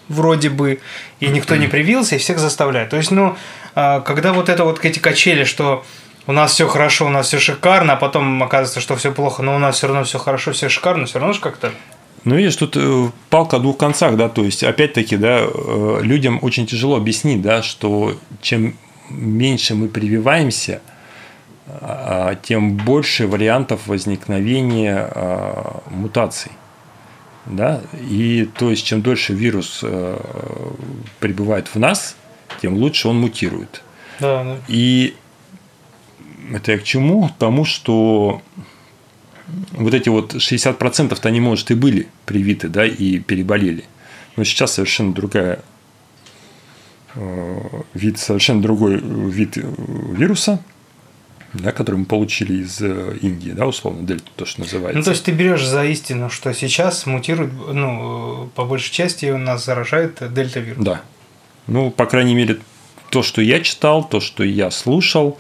вроде 0.08 0.50
бы, 0.50 0.80
и 1.20 1.28
никто 1.28 1.56
не 1.56 1.68
привился, 1.68 2.16
и 2.16 2.20
всех 2.20 2.38
заставляют. 2.40 2.90
То 2.90 2.98
есть, 2.98 3.12
ну, 3.12 3.36
а, 3.76 4.02
когда 4.02 4.34
вот 4.34 4.50
это 4.50 4.66
вот 4.66 4.84
эти 4.84 5.00
качели, 5.00 5.44
что 5.44 5.84
у 6.30 6.31
нас 6.31 6.52
все 6.52 6.68
хорошо, 6.68 7.08
у 7.08 7.10
нас 7.10 7.26
все 7.26 7.40
шикарно, 7.40 7.94
а 7.94 7.96
потом 7.96 8.44
оказывается, 8.44 8.80
что 8.81 8.95
все 8.95 9.12
плохо, 9.12 9.42
но 9.42 9.56
у 9.56 9.57
нас 9.57 9.78
все 9.78 9.88
равно 9.88 10.04
все 10.04 10.19
хорошо, 10.19 10.52
все 10.52 10.69
шикарно, 10.69 11.07
все 11.07 11.18
равно 11.18 11.33
же 11.33 11.40
как-то. 11.40 11.71
Ну, 12.24 12.36
видишь, 12.36 12.56
тут 12.56 12.78
э, 12.78 13.09
палка 13.31 13.57
о 13.57 13.59
двух 13.59 13.78
концах, 13.78 14.16
да, 14.16 14.30
то 14.30 14.44
есть, 14.44 14.64
опять-таки, 14.64 15.18
да, 15.18 15.40
э, 15.42 16.00
людям 16.04 16.38
очень 16.44 16.68
тяжело 16.68 16.98
объяснить, 16.98 17.42
да, 17.42 17.64
что 17.64 18.14
чем 18.44 18.76
меньше 19.09 19.74
мы 19.74 19.88
прививаемся, 19.88 20.81
а, 21.68 22.36
тем 22.36 22.78
больше 22.78 23.26
вариантов 23.26 23.88
возникновения 23.88 25.09
а, 25.12 25.81
мутаций. 25.90 26.52
Да? 27.48 27.81
И 28.07 28.48
то 28.56 28.69
есть, 28.69 28.86
чем 28.86 29.02
дольше 29.02 29.33
вирус 29.33 29.80
э, 29.81 30.19
пребывает 31.19 31.69
в 31.74 31.80
нас, 31.80 32.16
тем 32.62 32.76
лучше 32.76 33.07
он 33.07 33.19
мутирует. 33.19 33.81
Да, 34.19 34.44
да. 34.44 34.57
И 34.68 35.16
это 36.52 36.72
я 36.72 36.78
к 36.78 36.84
чему? 36.84 37.30
К 37.30 37.38
тому, 37.38 37.66
что 37.66 38.42
вот 39.72 39.94
эти 39.94 40.10
вот 40.10 40.36
60%-то 40.36 41.28
они, 41.28 41.40
может, 41.40 41.72
и 41.72 41.76
были 41.76 42.08
привиты, 42.26 42.68
да, 42.68 42.86
и 42.86 43.20
переболели. 43.20 43.86
Но 44.36 44.44
сейчас 44.44 44.74
совершенно 44.74 45.14
другая 45.14 45.60
э, 47.16 47.60
вид, 47.94 48.20
совершенно 48.20 48.62
другой 48.62 49.00
вид 49.00 49.58
э, 49.58 49.64
вируса, 50.12 50.62
да, 51.54 51.72
который 51.72 51.98
мы 51.98 52.06
получили 52.06 52.64
из 52.64 52.80
э, 52.82 53.18
Индии, 53.22 53.52
да, 53.52 53.66
условно, 53.66 54.06
дельта, 54.06 54.30
то, 54.36 54.46
что 54.46 54.62
называется. 54.62 54.98
Ну, 54.98 55.04
то 55.04 55.12
есть 55.12 55.24
ты 55.24 55.32
берешь 55.32 55.66
за 55.66 55.86
истину, 55.86 56.30
что 56.30 56.54
сейчас 56.54 57.06
мутирует, 57.06 57.52
ну, 57.54 58.50
по 58.56 58.66
большей 58.66 58.92
части 58.92 59.26
у 59.28 59.38
нас 59.38 59.66
заражает 59.66 60.22
дельта-вирус. 60.34 60.84
Да. 60.84 61.02
Ну, 61.68 61.92
по 61.92 62.06
крайней 62.06 62.36
мере, 62.36 62.60
то, 63.10 63.24
что 63.24 63.42
я 63.42 63.62
читал, 63.62 64.08
то, 64.08 64.20
что 64.20 64.44
я 64.44 64.70
слушал, 64.72 65.38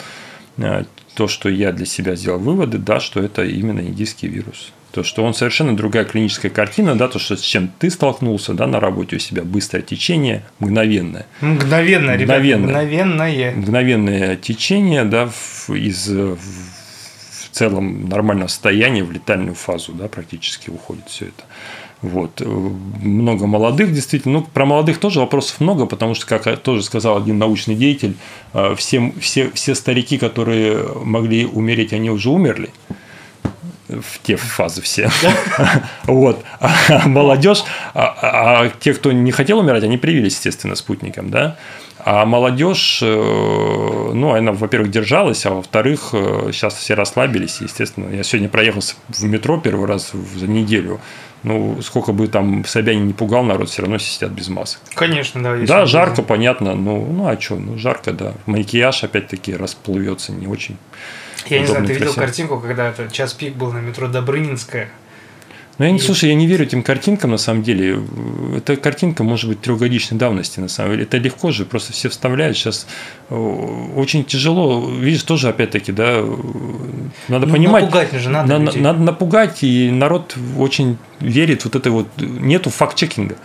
то, 1.19 1.27
что 1.27 1.49
я 1.49 1.73
для 1.73 1.85
себя 1.85 2.15
сделал 2.15 2.39
выводы, 2.39 2.77
да, 2.77 3.01
что 3.01 3.19
это 3.21 3.43
именно 3.43 3.81
индийский 3.81 4.29
вирус. 4.29 4.71
То, 4.93 5.03
что 5.03 5.21
он 5.25 5.33
совершенно 5.33 5.75
другая 5.75 6.05
клиническая 6.05 6.49
картина, 6.49 6.95
да, 6.95 7.09
то, 7.09 7.19
что 7.19 7.35
с 7.35 7.41
чем 7.41 7.69
ты 7.77 7.89
столкнулся, 7.89 8.53
да, 8.53 8.67
на 8.67 8.79
работе 8.79 9.17
у 9.17 9.19
себя, 9.19 9.43
быстрое 9.43 9.83
течение, 9.83 10.45
мгновенное. 10.59 11.25
Мгновенно, 11.41 12.11
ребят, 12.15 12.37
Мгновенно. 12.37 12.67
мгновенное. 12.67 13.51
Мгновенное 13.51 14.35
течение, 14.37 15.03
да, 15.03 15.29
из 15.67 16.07
в 16.07 16.37
целом 17.51 18.07
нормального 18.07 18.47
состояния 18.47 19.03
в 19.03 19.11
летальную 19.11 19.55
фазу, 19.55 19.91
да, 19.91 20.07
практически 20.07 20.69
уходит 20.69 21.09
все 21.09 21.25
это. 21.25 21.43
Вот. 22.01 22.41
Э, 22.41 22.45
Много 22.45 23.45
молодых, 23.45 23.93
действительно. 23.93 24.39
Ну, 24.39 24.45
про 24.45 24.65
молодых 24.65 24.99
тоже 24.99 25.19
вопросов 25.19 25.59
много, 25.59 25.85
потому 25.85 26.15
что, 26.15 26.25
как 26.25 26.59
тоже 26.59 26.83
сказал 26.83 27.17
один 27.17 27.37
научный 27.37 27.75
деятель, 27.75 28.15
э, 28.53 28.75
все, 28.77 29.13
все, 29.19 29.51
все 29.53 29.75
старики, 29.75 30.17
которые 30.17 30.83
могли 31.03 31.45
умереть, 31.45 31.93
они 31.93 32.09
уже 32.09 32.29
умерли. 32.29 32.69
в 33.89 34.19
те 34.23 34.35
фазы 34.37 34.81
все. 34.81 35.09
Вот. 36.05 36.43
А 36.89 37.07
молодежь, 37.07 37.63
а, 37.93 38.15
а 38.21 38.69
те, 38.79 38.93
кто 38.93 39.11
не 39.11 39.31
хотел 39.31 39.59
умирать, 39.59 39.83
они 39.83 39.97
привились, 39.97 40.35
естественно, 40.35 40.75
спутником, 40.75 41.29
да. 41.31 41.57
А 42.05 42.25
молодежь, 42.25 42.99
э, 43.03 44.11
ну, 44.13 44.33
она, 44.33 44.53
во-первых, 44.53 44.89
держалась, 44.89 45.45
а 45.45 45.51
во-вторых, 45.51 46.09
сейчас 46.11 46.75
все 46.75 46.93
расслабились, 46.93 47.59
естественно. 47.61 48.13
Я 48.13 48.23
сегодня 48.23 48.47
проехал 48.47 48.81
в 49.09 49.23
метро 49.23 49.59
первый 49.59 49.85
раз 49.85 50.11
за 50.35 50.47
неделю. 50.47 51.01
Ну, 51.43 51.81
сколько 51.81 52.11
бы 52.11 52.27
там 52.27 52.65
Собянин 52.65 53.07
не 53.07 53.13
пугал 53.13 53.43
народ, 53.43 53.69
все 53.69 53.81
равно 53.81 53.97
сидят 53.97 54.31
без 54.31 54.49
масок. 54.49 54.81
Конечно, 54.93 55.41
да. 55.41 55.55
Да, 55.65 55.85
жарко, 55.85 56.21
понятно. 56.21 56.75
Ну, 56.75 57.05
ну 57.05 57.27
а 57.27 57.39
что, 57.39 57.55
ну 57.55 57.77
жарко, 57.77 58.11
да. 58.11 58.33
Макияж 58.45 59.03
опять-таки 59.03 59.55
расплывется 59.55 60.31
не 60.31 60.47
очень. 60.47 60.77
Я 61.47 61.61
не 61.61 61.67
знаю, 61.67 61.85
ты 61.85 61.93
видел 61.93 62.13
картинку, 62.13 62.59
когда 62.59 62.89
это 62.89 63.09
час 63.09 63.33
пик 63.33 63.55
был 63.55 63.71
на 63.71 63.79
метро 63.79 64.07
Добрынинская. 64.07 64.89
Ну, 65.79 65.85
я 65.85 65.91
не, 65.91 65.99
слушай, 65.99 66.27
я 66.27 66.35
не 66.35 66.45
верю 66.45 66.65
этим 66.65 66.83
картинкам, 66.83 67.31
на 67.31 67.37
самом 67.37 67.63
деле. 67.63 68.01
Эта 68.57 68.75
картинка 68.75 69.23
может 69.23 69.49
быть 69.49 69.61
трехгодичной 69.61 70.17
давности, 70.17 70.59
на 70.59 70.67
самом 70.67 70.91
деле. 70.91 71.03
Это 71.03 71.17
легко 71.17 71.51
же, 71.51 71.63
просто 71.63 71.93
все 71.93 72.09
вставляют. 72.09 72.57
Сейчас 72.57 72.85
очень 73.29 74.25
тяжело. 74.25 74.89
Видишь, 74.91 75.23
тоже, 75.23 75.47
опять-таки, 75.47 75.93
да, 75.93 76.21
надо 77.29 77.45
ну, 77.45 77.53
понимать. 77.53 77.83
Напугать 77.83 78.11
же 78.11 78.29
надо. 78.29 78.59
На, 78.59 78.73
надо 78.73 78.99
напугать, 78.99 79.63
и 79.63 79.89
народ 79.89 80.35
очень 80.57 80.97
верит 81.21 81.63
вот 81.63 81.75
это 81.75 81.91
вот. 81.91 82.07
Нету 82.17 82.69
факт-чекинга. 82.69 83.37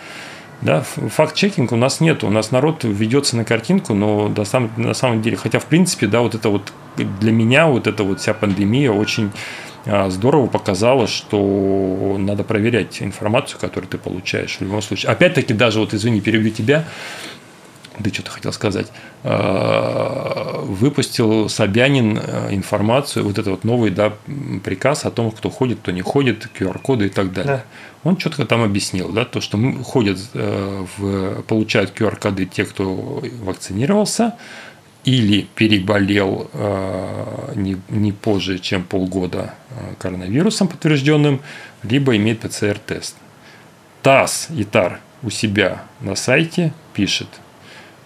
Да, 0.61 0.83
факт-чекинг 0.83 1.71
у 1.71 1.77
нас 1.77 2.01
нет. 2.01 2.25
У 2.25 2.31
нас 2.31 2.51
народ 2.51 2.83
ведется 2.83 3.37
на 3.37 3.45
картинку, 3.45 3.95
но 3.95 4.29
на 4.29 4.45
самом, 4.45 4.73
на 4.77 4.95
самом 4.95 5.23
деле, 5.23 5.37
хотя 5.37 5.61
в 5.61 5.67
принципе, 5.67 6.09
да, 6.09 6.21
вот 6.21 6.35
это 6.35 6.49
вот 6.49 6.73
для 6.97 7.31
меня 7.31 7.69
вот 7.69 7.87
эта 7.87 8.03
вот 8.03 8.21
вся 8.21 8.35
пандемия 8.35 8.91
очень 8.91 9.31
здорово 9.87 10.47
показала, 10.47 11.07
что 11.07 12.17
надо 12.19 12.45
проверять 12.45 13.03
информацию, 13.03 13.61
которую 13.61 13.89
ты 13.89 13.99
получаешь 13.99 14.57
в 14.57 14.61
любом 14.63 14.83
случае. 14.83 15.13
Опять-таки, 15.13 15.53
даже 15.55 15.81
вот, 15.81 15.95
извини, 15.95 16.21
перебью 16.21 16.51
тебя, 16.51 16.87
ты 18.03 18.13
что-то 18.13 18.31
хотел 18.31 18.53
сказать, 18.53 18.89
а, 19.23 20.63
выпустил 20.65 21.49
Собянин 21.49 22.19
а, 22.19 22.49
информацию, 22.51 23.25
вот 23.25 23.39
это 23.39 23.51
вот 23.51 23.65
новый 23.65 23.91
да, 23.91 24.15
приказ 24.65 25.05
о 25.05 25.11
том, 25.11 25.31
кто 25.31 25.51
ходит, 25.51 25.79
кто 25.81 25.93
не 25.93 26.03
ходит, 26.03 26.49
QR-коды 26.59 27.07
и 27.07 27.11
так 27.11 27.33
далее. 27.33 27.57
Да. 27.57 27.65
Он 28.09 28.17
четко 28.17 28.45
там 28.45 28.63
объяснил, 28.63 29.11
да, 29.11 29.25
то, 29.25 29.41
что 29.41 29.59
ходят, 29.83 30.19
в, 30.35 31.43
получают 31.43 31.99
QR-коды 31.99 32.47
те, 32.47 32.65
кто 32.65 33.23
вакцинировался, 33.43 34.35
или 35.05 35.47
переболел 35.55 36.51
э, 36.53 37.53
не, 37.57 37.77
не 37.89 38.13
позже, 38.13 38.59
чем 38.59 38.85
полгода 38.85 39.55
э, 39.71 39.95
коронавирусом 39.99 40.69
подтвержденным, 40.69 41.41
либо 41.83 42.17
имеет 42.17 42.41
ПЦР-тест. 42.41 43.17
ТАСС 44.03 44.49
и 44.51 44.65
ТАР 44.65 45.01
у 45.23 45.31
себя 45.31 45.83
на 46.01 46.15
сайте 46.15 46.73
пишет, 46.95 47.29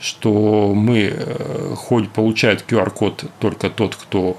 что 0.00 0.72
мы 0.74 1.12
э, 1.12 1.74
хоть 1.76 2.10
получает 2.10 2.64
QR-код 2.68 3.24
только 3.38 3.70
тот, 3.70 3.94
кто 3.94 4.38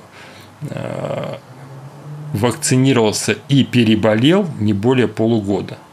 вакцинировался 2.34 3.38
и 3.48 3.64
переболел 3.64 4.46
не 4.60 4.74
более 4.74 5.08
полугода– 5.08 5.78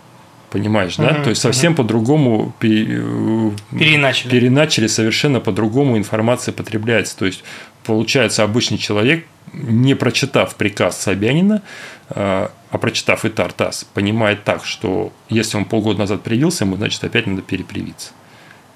Понимаешь, 0.56 0.96
да? 0.96 1.08
Угу, 1.10 1.24
То 1.24 1.30
есть 1.30 1.42
совсем 1.42 1.72
угу. 1.72 1.82
по-другому 1.82 2.54
э, 2.62 3.50
переначали. 3.78 4.30
переначали, 4.30 4.86
совершенно 4.86 5.38
по-другому 5.38 5.98
информация 5.98 6.52
потребляется. 6.52 7.14
То 7.18 7.26
есть 7.26 7.44
получается 7.84 8.42
обычный 8.42 8.78
человек, 8.78 9.26
не 9.52 9.94
прочитав 9.94 10.54
приказ 10.54 10.98
Собянина, 10.98 11.60
э, 12.08 12.48
а 12.70 12.78
прочитав 12.78 13.26
и 13.26 13.28
Тартас, 13.28 13.84
понимает 13.84 14.44
так, 14.44 14.64
что 14.64 15.12
если 15.28 15.58
он 15.58 15.66
полгода 15.66 15.98
назад 15.98 16.22
привился, 16.22 16.64
ему, 16.64 16.76
значит, 16.76 17.04
опять 17.04 17.26
надо 17.26 17.42
перепривиться. 17.42 18.12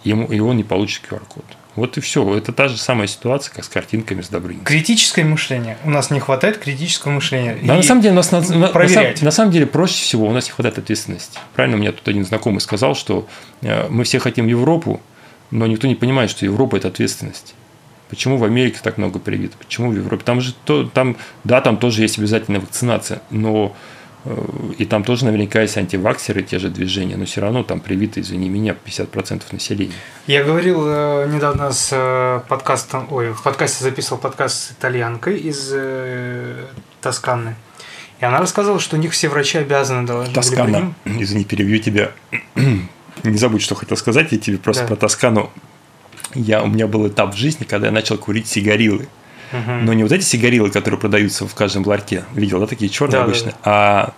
Ему, 0.04 0.26
и 0.26 0.38
он 0.38 0.58
не 0.58 0.64
получит 0.64 1.02
QR-код. 1.10 1.44
Вот 1.80 1.96
и 1.96 2.02
все. 2.02 2.36
Это 2.36 2.52
та 2.52 2.68
же 2.68 2.76
самая 2.76 3.06
ситуация, 3.06 3.54
как 3.54 3.64
с 3.64 3.68
картинками 3.70 4.20
с 4.20 4.28
Добрыней. 4.28 4.62
Критическое 4.64 5.24
мышление. 5.24 5.78
У 5.82 5.88
нас 5.88 6.10
не 6.10 6.20
хватает 6.20 6.58
критического 6.58 7.12
мышления. 7.12 7.56
Да, 7.62 7.74
на 7.74 7.82
самом 7.82 8.02
деле, 8.02 8.12
у 8.12 8.16
нас 8.16 8.30
на, 8.32 8.42
на, 8.42 8.70
на, 8.70 9.14
на 9.22 9.30
самом 9.30 9.50
деле 9.50 9.64
проще 9.64 9.94
всего 9.94 10.26
у 10.26 10.30
нас 10.30 10.44
не 10.44 10.52
хватает 10.52 10.76
ответственности. 10.76 11.38
Правильно, 11.54 11.78
у 11.78 11.80
меня 11.80 11.92
тут 11.92 12.06
один 12.06 12.26
знакомый 12.26 12.60
сказал, 12.60 12.94
что 12.94 13.26
э, 13.62 13.88
мы 13.88 14.04
все 14.04 14.18
хотим 14.18 14.46
Европу, 14.46 15.00
но 15.50 15.66
никто 15.66 15.86
не 15.86 15.94
понимает, 15.94 16.28
что 16.28 16.44
Европа 16.44 16.76
это 16.76 16.88
ответственность. 16.88 17.54
Почему 18.10 18.36
в 18.36 18.44
Америке 18.44 18.80
так 18.82 18.98
много 18.98 19.18
привито? 19.18 19.56
Почему 19.56 19.90
в 19.90 19.96
Европе? 19.96 20.22
Там 20.22 20.42
же 20.42 20.52
то, 20.66 20.84
там, 20.84 21.16
да, 21.44 21.62
там 21.62 21.78
тоже 21.78 22.02
есть 22.02 22.18
обязательная 22.18 22.60
вакцинация, 22.60 23.22
но 23.30 23.74
и 24.78 24.84
там 24.84 25.02
тоже 25.02 25.24
наверняка 25.24 25.62
есть 25.62 25.78
антиваксеры, 25.78 26.42
те 26.42 26.58
же 26.58 26.68
движения, 26.68 27.16
но 27.16 27.24
все 27.24 27.40
равно 27.40 27.62
там 27.62 27.80
привиты, 27.80 28.20
извини 28.20 28.50
меня, 28.50 28.76
50% 28.84 29.42
населения. 29.52 29.94
Я 30.26 30.44
говорил 30.44 30.82
э, 30.86 31.30
недавно 31.32 31.72
с 31.72 31.88
э, 31.90 32.40
подкастом, 32.46 33.08
ой, 33.10 33.32
в 33.32 33.42
подкасте 33.42 33.82
записывал 33.82 34.20
подкаст 34.20 34.56
с 34.56 34.72
итальянкой 34.72 35.38
из 35.38 35.70
э, 35.72 36.66
Тосканы. 37.00 37.56
И 38.20 38.24
она 38.24 38.38
рассказывала, 38.38 38.78
что 38.78 38.96
у 38.96 38.98
них 38.98 39.12
все 39.12 39.30
врачи 39.30 39.56
обязаны 39.56 40.06
должны 40.06 40.34
Тоскана, 40.34 40.94
были 41.04 41.22
извини, 41.22 41.44
перебью 41.44 41.78
тебя. 41.78 42.10
Не 43.24 43.38
забудь, 43.38 43.62
что 43.62 43.74
хотел 43.74 43.96
сказать, 43.96 44.32
я 44.32 44.38
тебе 44.38 44.58
просто 44.58 44.82
да. 44.82 44.88
про 44.88 44.96
Тоскану. 44.96 45.50
Я, 46.34 46.62
у 46.62 46.66
меня 46.66 46.86
был 46.86 47.08
этап 47.08 47.34
в 47.34 47.38
жизни, 47.38 47.64
когда 47.64 47.86
я 47.86 47.92
начал 47.92 48.18
курить 48.18 48.46
сигарилы. 48.46 49.08
Но 49.52 49.92
не 49.92 50.02
вот 50.02 50.12
эти 50.12 50.24
сигарилы, 50.24 50.70
которые 50.70 51.00
продаются 51.00 51.46
в 51.46 51.54
каждом 51.54 51.86
ларьке. 51.86 52.24
Видел, 52.34 52.60
да, 52.60 52.66
такие 52.66 52.88
черные 52.90 53.18
да, 53.18 53.24
обычные, 53.24 53.52
да, 53.52 53.58
да. 53.64 54.14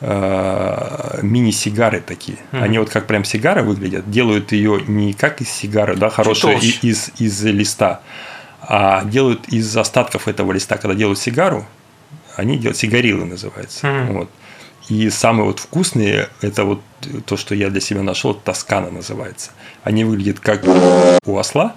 а 0.00 1.20
мини-сигары 1.22 2.00
такие. 2.00 2.38
Угу. 2.52 2.62
Они 2.62 2.78
вот 2.78 2.90
как 2.90 3.06
прям 3.06 3.24
сигары 3.24 3.62
выглядят, 3.62 4.10
делают 4.10 4.52
ее 4.52 4.82
не 4.86 5.14
как 5.14 5.40
из 5.40 5.50
сигары, 5.50 5.96
да, 5.96 6.10
хорошая 6.10 6.58
из, 6.58 7.10
из 7.18 7.42
листа, 7.44 8.00
а 8.60 9.04
делают 9.04 9.48
из 9.48 9.74
остатков 9.76 10.28
этого 10.28 10.52
листа. 10.52 10.76
Когда 10.76 10.94
делают 10.94 11.18
сигару, 11.18 11.66
они 12.36 12.58
делают 12.58 12.76
сигарилы 12.76 13.24
называется. 13.24 13.88
Угу. 13.88 14.12
Вот. 14.12 14.30
И 14.88 15.10
самые 15.10 15.46
вот 15.46 15.58
вкусные, 15.58 16.28
это 16.42 16.64
вот 16.64 16.80
то, 17.24 17.36
что 17.36 17.54
я 17.54 17.70
для 17.70 17.80
себя 17.80 18.02
нашел, 18.02 18.34
Тоскана 18.34 18.90
называется. 18.90 19.50
Они 19.82 20.04
выглядят 20.04 20.38
как 20.40 20.62
у 21.24 21.38
осла, 21.38 21.74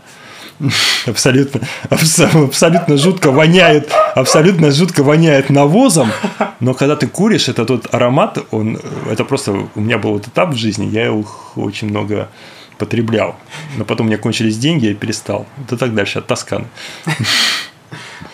абсолютно, 1.05 1.61
абсолютно 1.89 2.97
жутко 2.97 3.31
воняет, 3.31 3.91
абсолютно 4.15 4.71
жутко 4.71 5.03
воняет 5.03 5.49
навозом, 5.49 6.11
но 6.59 6.73
когда 6.73 6.95
ты 6.95 7.07
куришь, 7.07 7.49
это 7.49 7.65
тот 7.65 7.93
аромат, 7.93 8.37
он, 8.51 8.79
это 9.09 9.23
просто, 9.25 9.51
у 9.75 9.79
меня 9.79 9.97
был 9.97 10.11
вот 10.13 10.27
этап 10.27 10.53
в 10.53 10.57
жизни, 10.57 10.85
я 10.87 11.07
их 11.07 11.57
очень 11.57 11.89
много 11.89 12.29
потреблял, 12.77 13.35
но 13.77 13.85
потом 13.85 14.07
у 14.07 14.09
меня 14.09 14.17
кончились 14.17 14.57
деньги, 14.57 14.87
я 14.87 14.95
перестал. 14.95 15.45
Это 15.65 15.77
так 15.77 15.93
дальше, 15.93 16.19
от 16.19 16.27
Тосканы. 16.27 16.65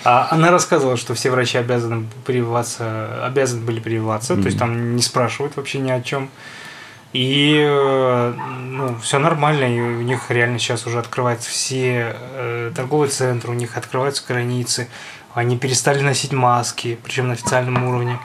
А 0.04 0.28
она 0.30 0.52
рассказывала, 0.52 0.98
что 0.98 1.16
все 1.16 1.32
врачи 1.32 1.58
обязаны 1.58 2.06
прививаться, 2.26 3.26
обязаны 3.26 3.66
были 3.66 3.80
прививаться, 3.80 4.34
mm-hmm. 4.34 4.42
то 4.42 4.46
есть 4.46 4.60
там 4.60 4.96
не 4.96 5.02
спрашивают 5.02 5.56
вообще 5.56 5.80
ни 5.80 5.90
о 5.90 6.00
чем. 6.02 6.30
И 7.16 7.56
э, 7.66 8.34
ну, 8.72 8.98
все 9.00 9.20
нормально, 9.20 9.74
и 9.74 9.80
у 9.80 10.02
них 10.02 10.30
реально 10.30 10.60
сейчас 10.60 10.86
уже 10.86 11.00
открываются 11.00 11.50
все 11.50 12.14
э, 12.14 12.74
торговые 12.76 13.10
центры, 13.10 13.52
у 13.52 13.54
них 13.54 13.78
открываются 13.78 14.22
границы, 14.28 14.90
они 15.34 15.58
перестали 15.58 16.02
носить 16.02 16.34
маски, 16.34 17.00
причем 17.02 17.30
на 17.30 17.34
официальном 17.36 17.86
уровне. 17.86 18.20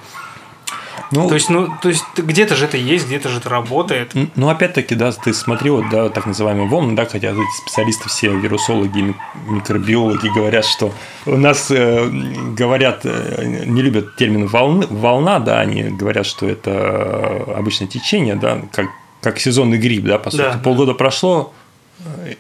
Ну, 1.11 1.29
то 1.29 1.35
есть, 1.35 1.51
ну, 1.51 1.69
то 1.83 1.89
есть 1.89 2.05
где-то 2.17 2.55
же 2.55 2.67
это 2.67 2.77
есть, 2.77 3.07
где-то 3.07 3.29
же 3.29 3.39
это 3.39 3.49
работает. 3.49 4.13
Ну, 4.37 4.49
опять-таки, 4.49 4.95
да, 4.95 5.13
ты 5.13 5.33
смотрел, 5.35 5.85
да, 5.91 6.09
так 6.09 6.27
называемые 6.27 6.69
волны, 6.69 6.95
да, 6.95 7.07
хотя 7.07 7.31
эти 7.31 7.57
специалисты 7.63 8.09
все, 8.09 8.31
вирусологи, 8.31 9.15
микробиологи 9.47 10.29
говорят, 10.29 10.65
что 10.65 10.93
у 11.27 11.37
нас 11.37 11.71
э, 11.71 12.09
говорят, 12.57 13.01
э, 13.05 13.65
не 13.67 13.83
любят 13.83 14.17
термин 14.17 14.47
волны, 14.47 14.87
волна, 14.89 15.39
да, 15.41 15.61
они 15.61 15.83
говорят, 15.85 16.27
что 16.27 16.49
это 16.49 17.45
обычное 17.57 17.89
течение, 17.89 18.37
да, 18.37 18.63
как, 18.73 18.87
как 19.21 19.39
сезонный 19.39 19.79
грипп, 19.79 20.05
да, 20.05 20.19
по 20.19 20.31
сути. 20.31 20.43
Да. 20.43 20.61
Полгода 20.63 20.95
прошло, 20.95 21.53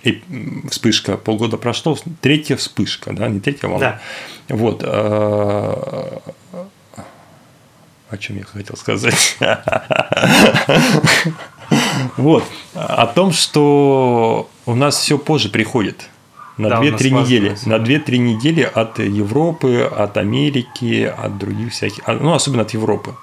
э, 0.05 0.14
вспышка, 0.71 1.17
полгода 1.17 1.57
прошло, 1.57 1.99
третья 2.21 2.57
вспышка, 2.57 3.12
да, 3.12 3.29
не 3.29 3.40
третья 3.40 3.69
волна. 3.69 4.00
Да. 4.49 4.55
Вот. 4.57 4.83
О 8.11 8.17
чем 8.17 8.38
я 8.38 8.45
хотел 8.45 8.76
сказать. 8.76 9.37
Вот. 12.17 12.43
О 12.75 13.07
том, 13.07 13.33
что 13.33 14.50
у 14.67 14.75
нас 14.75 14.97
все 14.97 15.19
позже 15.19 15.50
приходит. 15.50 16.09
На 16.57 16.69
да, 16.69 16.83
2-3 16.83 17.11
недели. 17.11 17.57
На 17.64 17.75
2-3 17.75 18.17
недели 18.19 18.62
от 18.62 18.99
Европы, 18.99 19.83
от 19.83 20.17
Америки, 20.17 21.05
от 21.05 21.38
других 21.38 21.73
всяких. 21.73 22.02
А, 22.07 22.14
ну, 22.14 22.35
особенно 22.35 22.62
от 22.62 22.75
Европы. 22.75 23.14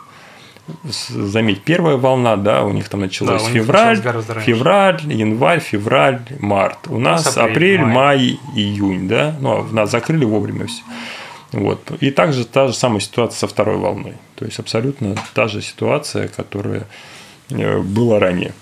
Заметь, 0.84 1.62
первая 1.64 1.98
волна, 1.98 2.38
да, 2.38 2.64
у 2.64 2.72
них 2.72 2.90
там 2.90 3.02
началась 3.02 3.44
да, 3.44 3.50
февраль, 3.50 4.02
февраль, 4.42 5.02
январь, 5.06 5.60
февраль, 5.60 6.22
март. 6.40 6.88
У 6.88 7.00
нас, 7.00 7.22
у 7.22 7.26
нас 7.26 7.38
апрель, 7.38 7.52
апрель 7.52 7.82
май. 7.82 7.94
май, 7.94 8.40
июнь, 8.56 9.08
да. 9.08 9.36
Ну, 9.40 9.60
а 9.60 9.74
нас 9.74 9.92
закрыли 9.92 10.26
вовремя 10.26 10.68
все. 10.68 10.82
Вот. 11.52 11.92
И 12.02 12.12
также 12.12 12.46
та 12.46 12.68
же 12.68 12.74
самая 12.74 13.00
ситуация 13.00 13.40
со 13.40 13.48
второй 13.48 13.78
волной. 13.78 14.16
То 14.36 14.46
есть 14.46 14.60
абсолютно 14.60 15.16
та 15.34 15.48
же 15.48 15.62
ситуация, 15.62 16.28
которая 16.28 16.88
э, 17.50 17.80
была 17.80 18.20
ранее. 18.20 18.54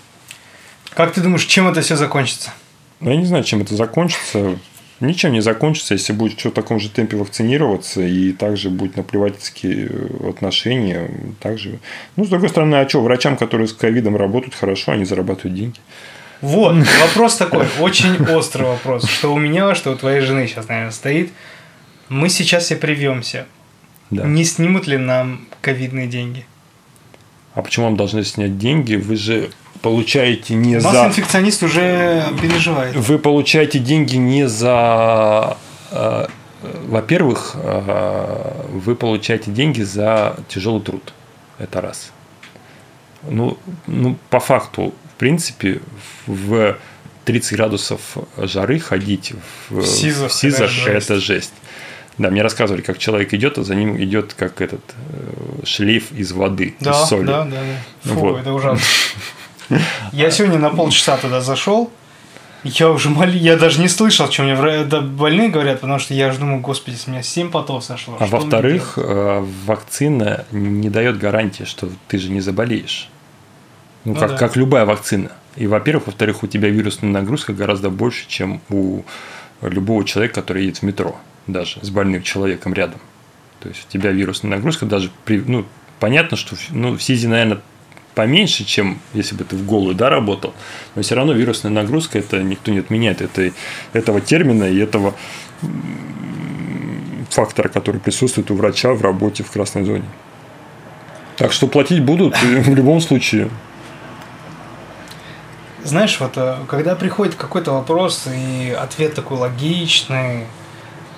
Как 0.93 1.13
ты 1.13 1.21
думаешь, 1.21 1.45
чем 1.45 1.67
это 1.67 1.81
все 1.81 1.95
закончится? 1.95 2.51
Ну, 2.99 3.11
я 3.11 3.17
не 3.17 3.25
знаю, 3.25 3.43
чем 3.43 3.61
это 3.61 3.75
закончится. 3.75 4.57
Ничем 5.01 5.33
не 5.33 5.41
закончится, 5.41 5.93
если 5.93 6.13
будет 6.13 6.39
все 6.39 6.51
в 6.51 6.53
таком 6.53 6.79
же 6.79 6.89
темпе 6.89 7.17
вакцинироваться, 7.17 8.01
и 8.01 8.31
также 8.31 8.69
будет 8.69 8.95
наплевательские 8.95 9.89
э, 9.89 10.29
отношения. 10.29 11.09
Также... 11.41 11.79
Ну, 12.15 12.23
с 12.23 12.29
другой 12.29 12.49
стороны, 12.49 12.75
а 12.75 12.87
что, 12.87 13.01
врачам, 13.01 13.35
которые 13.35 13.67
с 13.67 13.73
ковидом 13.73 14.15
работают 14.15 14.55
хорошо, 14.55 14.93
они 14.93 15.03
зарабатывают 15.03 15.57
деньги. 15.57 15.79
Вот, 16.41 16.75
вопрос 17.01 17.37
такой, 17.37 17.65
очень 17.79 18.23
острый 18.29 18.63
вопрос, 18.63 19.09
что 19.09 19.33
у 19.33 19.37
меня, 19.37 19.73
что 19.73 19.91
у 19.91 19.95
твоей 19.95 20.21
жены 20.21 20.47
сейчас, 20.47 20.67
наверное, 20.67 20.91
стоит. 20.91 21.31
Мы 22.09 22.29
сейчас 22.29 22.65
все 22.65 22.75
привьемся. 22.75 23.45
Да. 24.11 24.23
Не 24.23 24.43
снимут 24.43 24.87
ли 24.87 24.97
нам 24.97 25.45
ковидные 25.61 26.07
деньги? 26.07 26.45
А 27.53 27.61
почему 27.61 27.85
вам 27.85 27.97
должны 27.97 28.23
снять 28.23 28.57
деньги? 28.57 28.95
Вы 28.95 29.15
же 29.15 29.49
получаете 29.81 30.55
не 30.55 30.75
Масса 30.75 30.91
за... 30.91 31.07
инфекционист 31.07 31.63
уже 31.63 32.23
переживает. 32.41 32.95
Вы 32.95 33.17
получаете 33.17 33.79
деньги 33.79 34.17
не 34.17 34.47
за... 34.47 35.57
э, 35.91 36.27
Во-первых, 36.87 37.51
э, 37.55 38.67
вы 38.71 38.95
получаете 38.95 39.51
деньги 39.51 39.81
за 39.81 40.35
тяжелый 40.47 40.81
труд. 40.81 41.13
Это 41.57 41.81
раз. 41.81 42.11
Ну, 43.23 43.57
ну, 43.87 44.17
по 44.29 44.39
факту, 44.39 44.93
в 45.15 45.19
принципе, 45.19 45.81
в 46.27 46.77
30 47.25 47.53
градусов 47.53 48.17
жары 48.37 48.79
ходить 48.79 49.33
в, 49.69 49.79
В 49.81 49.85
сизах, 49.85 50.29
в 50.29 50.33
сизах 50.33 50.71
это 50.85 50.91
это, 50.97 51.15
жесть. 51.15 51.25
жесть. 51.25 51.53
Да, 52.17 52.29
мне 52.29 52.41
рассказывали, 52.41 52.81
как 52.81 52.97
человек 52.97 53.33
идет, 53.33 53.57
а 53.57 53.63
за 53.63 53.75
ним 53.75 53.97
идет 54.01 54.33
как 54.33 54.61
этот 54.61 54.81
э, 55.09 55.65
шлейф 55.65 56.11
из 56.13 56.31
воды, 56.31 56.75
Да, 56.79 56.91
из 56.91 57.09
соли. 57.09 57.25
да, 57.25 57.43
да, 57.43 57.57
да. 58.03 58.13
Фу, 58.13 58.19
Вот. 58.19 58.39
это 58.39 58.53
ужасно. 58.53 58.83
Я 60.11 60.31
сегодня 60.31 60.59
на 60.59 60.69
полчаса 60.69 61.17
туда 61.17 61.41
зашел. 61.41 61.91
Я 62.63 62.89
уже 62.89 63.09
моли, 63.09 63.37
я 63.37 63.57
даже 63.57 63.79
не 63.79 63.87
слышал, 63.87 64.31
что 64.31 64.41
мне 64.43 64.55
больные 64.55 65.49
говорят, 65.49 65.81
потому 65.81 65.99
что 65.99 66.13
я 66.15 66.31
же 66.31 66.39
думаю, 66.39 66.61
господи, 66.61 66.95
с 66.95 67.05
меня 67.05 67.21
7 67.21 67.51
потов 67.51 67.83
сошло. 67.83 68.17
А 68.19 68.25
во-вторых, 68.25 68.93
э, 68.97 69.45
вакцина 69.65 70.45
не 70.51 70.89
дает 70.89 71.19
гарантии, 71.19 71.63
что 71.65 71.89
ты 72.07 72.17
же 72.17 72.31
не 72.31 72.41
заболеешь. 72.41 73.09
Ну, 74.03 74.13
Ну 74.13 74.19
как, 74.19 74.31
да. 74.31 74.37
как 74.37 74.55
любая 74.55 74.85
вакцина. 74.85 75.31
И, 75.57 75.67
во-первых, 75.67 76.07
во-вторых, 76.07 76.41
у 76.43 76.47
тебя 76.47 76.69
вирусная 76.69 77.11
нагрузка 77.11 77.53
гораздо 77.53 77.89
больше, 77.91 78.25
чем 78.27 78.61
у 78.69 79.03
любого 79.61 80.03
человека, 80.03 80.41
который 80.41 80.63
едет 80.63 80.79
в 80.79 80.83
метро, 80.83 81.15
даже 81.47 81.79
с 81.81 81.89
больным 81.89 82.23
человеком 82.23 82.73
рядом. 82.73 82.99
То 83.59 83.69
есть 83.69 83.85
у 83.87 83.91
тебя 83.91 84.11
вирусная 84.11 84.51
нагрузка 84.51 84.85
даже 84.85 85.09
при, 85.25 85.39
ну, 85.39 85.65
понятно, 85.99 86.37
что 86.37 86.55
ну, 86.69 86.93
в 86.97 87.01
СИЗе, 87.01 87.27
наверное, 87.27 87.61
поменьше, 88.13 88.63
чем 88.63 88.99
если 89.13 89.35
бы 89.35 89.43
ты 89.43 89.55
в 89.55 89.65
голую 89.65 89.95
да, 89.95 90.09
работал, 90.09 90.53
но 90.95 91.01
все 91.01 91.15
равно 91.15 91.33
вирусная 91.33 91.71
нагрузка 91.71 92.17
это 92.17 92.41
никто 92.41 92.71
не 92.71 92.79
отменяет 92.79 93.21
это, 93.21 93.51
этого 93.93 94.21
термина 94.21 94.63
и 94.63 94.77
этого 94.77 95.13
фактора, 97.29 97.67
который 97.67 97.99
присутствует 97.99 98.49
у 98.51 98.55
врача 98.55 98.93
в 98.93 99.01
работе 99.01 99.43
в 99.43 99.51
красной 99.51 99.83
зоне. 99.83 100.05
Так 101.37 101.51
что 101.51 101.67
платить 101.67 102.01
будут 102.01 102.35
в 102.41 102.73
любом 102.73 103.01
случае. 103.01 103.49
Знаешь, 105.83 106.19
вот 106.19 106.33
э, 106.35 106.55
когда 106.67 106.95
приходит 106.95 107.35
какой-то 107.35 107.71
вопрос 107.71 108.27
и 108.33 108.71
ответ 108.71 109.13
такой 109.13 109.37
логичный, 109.37 110.45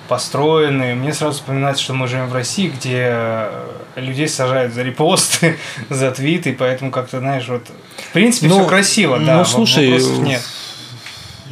построенный, 0.08 0.94
мне 0.94 1.12
сразу 1.12 1.38
вспоминается, 1.38 1.82
что 1.82 1.94
мы 1.94 2.08
живем 2.08 2.26
в 2.28 2.34
России, 2.34 2.68
где 2.68 3.08
э, 3.10 3.66
людей 3.96 4.28
сажают 4.28 4.72
за 4.72 4.82
репосты, 4.82 5.58
за 5.90 6.10
твиты, 6.10 6.56
поэтому 6.58 6.90
как-то, 6.90 7.20
знаешь, 7.20 7.46
вот 7.48 7.62
в 7.96 8.12
принципе 8.12 8.48
все 8.48 8.66
красиво, 8.66 9.18
да, 9.18 9.38
Ну, 9.38 9.44
слушай, 9.44 9.90
вопросов 9.90 10.18
нет. 10.18 10.42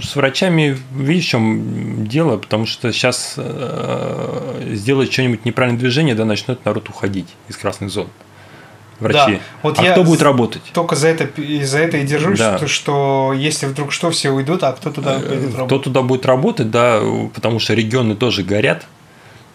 с 0.03 0.16
врачами 0.16 0.79
видишь, 0.95 1.27
в 1.27 1.29
чем 1.29 2.07
дело, 2.07 2.38
потому 2.38 2.66
что 2.66 2.92
сейчас 2.92 3.38
сделать 4.73 5.12
что-нибудь 5.12 5.45
неправильное 5.45 5.81
движение, 5.81 6.14
да, 6.14 6.25
начнет 6.25 6.64
народ 6.64 6.88
уходить 6.88 7.29
из 7.49 7.57
красных 7.57 7.90
зон. 7.90 8.09
Врачи. 9.00 9.32
Да, 9.35 9.40
вот 9.62 9.78
а 9.78 9.82
я 9.85 9.92
кто 9.92 10.04
будет 10.04 10.22
работать? 10.22 10.62
Только 10.72 10.96
за 10.96 11.09
это, 11.09 11.28
за 11.64 11.78
это 11.78 11.98
и 11.98 12.04
держусь, 12.04 12.38
Да. 12.38 12.56
что, 12.56 12.66
что 12.66 13.35
если 13.37 13.66
вдруг 13.66 13.92
что, 13.92 14.11
все 14.11 14.30
уйдут, 14.30 14.62
а 14.62 14.72
кто 14.72 14.90
туда 14.90 15.18
пойдет 15.18 15.48
Кто 15.50 15.59
работать? 15.59 15.82
туда 15.85 16.02
будет 16.02 16.26
работать, 16.26 16.70
да, 16.70 17.00
потому 17.35 17.59
что 17.59 17.74
регионы 17.74 18.14
тоже 18.14 18.42
горят. 18.42 18.87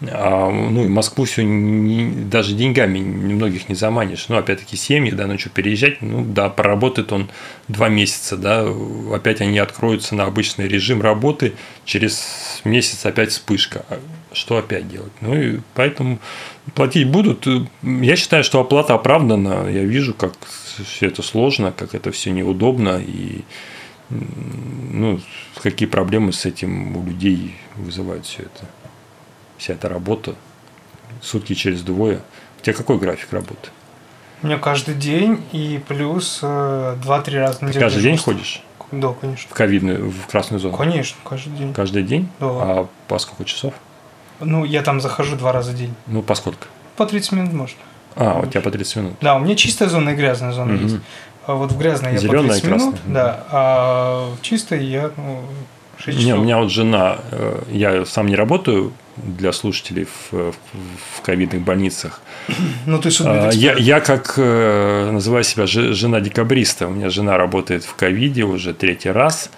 А, 0.10 0.50
ну, 0.50 0.84
и 0.84 0.88
Москву 0.88 1.26
все 1.26 1.44
даже 1.46 2.54
деньгами 2.56 3.00
многих 3.00 3.70
не 3.70 3.76
заманишь. 3.76 4.26
Ну, 4.30 4.38
опять-таки, 4.38 4.76
семьи, 4.76 5.12
да, 5.12 5.28
ну 5.28 5.38
что, 5.38 5.50
переезжать, 5.50 6.02
ну, 6.02 6.26
да, 6.26 6.50
проработает 6.50 7.12
он 7.12 7.30
два 7.68 7.88
месяца, 7.88 8.36
да, 8.36 8.66
опять 9.14 9.42
они 9.42 9.60
откроются 9.60 10.16
на 10.16 10.24
обычный 10.24 10.68
режим 10.68 11.02
работы, 11.04 11.54
через 11.86 12.62
месяц 12.64 13.06
опять 13.06 13.30
вспышка. 13.30 13.86
Что 14.34 14.58
опять 14.58 14.88
делать? 14.88 15.12
Ну, 15.20 15.36
и 15.36 15.60
поэтому 15.74 16.20
платить 16.74 17.10
будут. 17.10 17.46
Я 17.82 18.16
считаю, 18.16 18.44
что 18.44 18.62
оплата 18.62 18.94
оправдана. 18.94 19.68
Я 19.70 19.84
вижу, 19.84 20.14
как 20.14 20.34
все 20.86 21.08
это 21.08 21.22
сложно, 21.22 21.72
как 21.72 21.94
это 21.96 22.12
все 22.12 22.32
неудобно, 22.32 22.98
и 23.06 23.42
ну, 24.10 25.20
какие 25.62 25.88
проблемы 25.88 26.32
с 26.34 26.46
этим 26.46 26.96
у 26.98 27.04
людей 27.06 27.56
вызывает 27.76 28.26
все 28.26 28.44
это. 28.44 28.66
Вся 29.58 29.74
эта 29.74 29.90
работа. 29.90 30.36
Сутки 31.22 31.54
через 31.54 31.82
двое. 31.82 32.22
У 32.60 32.64
тебя 32.64 32.74
какой 32.74 32.98
график 33.00 33.34
работы? 33.34 33.70
У 34.44 34.48
меня 34.48 34.58
каждый 34.58 34.96
день 34.96 35.44
и 35.52 35.80
плюс 35.88 36.40
э, 36.42 36.98
2-3 37.04 37.36
раза 37.38 37.54
в 37.54 37.60
Ты 37.60 37.66
неделю. 37.66 37.80
каждый 37.82 38.02
день 38.02 38.18
ходишь 38.18 38.64
Да, 38.92 39.14
конечно. 39.14 39.50
в 39.50 39.54
ковидную, 39.54 40.10
в 40.10 40.26
красную 40.28 40.60
зону? 40.60 40.76
Конечно, 40.78 41.18
каждый 41.24 41.54
день. 41.54 41.74
Каждый 41.74 42.04
день? 42.04 42.28
Да. 42.40 42.48
А 42.48 42.88
по 43.08 43.20
сколько 43.20 43.46
часов? 43.46 43.74
Ну, 44.42 44.66
я 44.66 44.82
там 44.82 45.02
захожу 45.02 45.36
два 45.36 45.52
раза 45.52 45.72
в 45.72 45.76
день. 45.76 45.94
Ну, 46.08 46.22
по 46.22 46.36
сколько? 46.36 46.68
По 46.98 47.06
30 47.06 47.32
минут 47.34 47.54
можно. 47.54 47.78
А, 48.16 48.40
у 48.40 48.46
тебя 48.46 48.62
по 48.62 48.72
30 48.72 48.96
минут. 48.98 49.14
Да, 49.22 49.36
у 49.36 49.40
меня 49.40 49.56
чистая 49.56 49.90
зона 49.90 50.10
и 50.10 50.16
грязная 50.16 50.52
зона 50.52 50.74
Мгм. 50.74 50.84
есть. 50.84 50.98
А 51.48 51.54
вот 51.54 51.72
в 51.72 51.78
грязной 51.78 52.14
я 52.14 52.18
Зелёная 52.18 52.50
по 52.50 52.58
и 52.58 52.62
30 52.62 52.64
минут, 52.66 52.96
да, 53.08 53.46
а 53.50 54.30
в 54.36 54.42
чистой 54.42 54.86
я 54.86 55.10
ну, 55.18 55.42
6 55.98 56.18
часов. 56.18 56.24
Не, 56.26 56.36
у 56.36 56.44
меня 56.44 56.58
вот 56.58 56.72
жена, 56.72 57.18
э, 57.32 57.62
я 57.72 58.06
сам 58.06 58.28
не 58.28 58.36
работаю 58.36 58.94
для 59.18 59.52
слушателей 59.52 60.06
в, 60.06 60.34
в, 60.34 60.54
в 61.18 61.22
ковидных 61.22 61.62
больницах. 61.62 62.22
Ну, 62.86 63.00
ты 63.00 63.10
А. 63.26 63.50
Я, 63.54 63.74
я 63.74 64.00
как 64.00 64.34
э, 64.38 65.10
называю 65.12 65.44
себя 65.44 65.68
же- 65.68 65.94
жена 65.94 66.20
декабриста. 66.20 66.88
У 66.88 66.92
меня 66.92 67.10
жена 67.10 67.38
работает 67.38 67.84
в 67.84 67.96
ковиде 67.96 68.44
уже 68.44 68.74
третий 68.74 69.12
раз. 69.12 69.50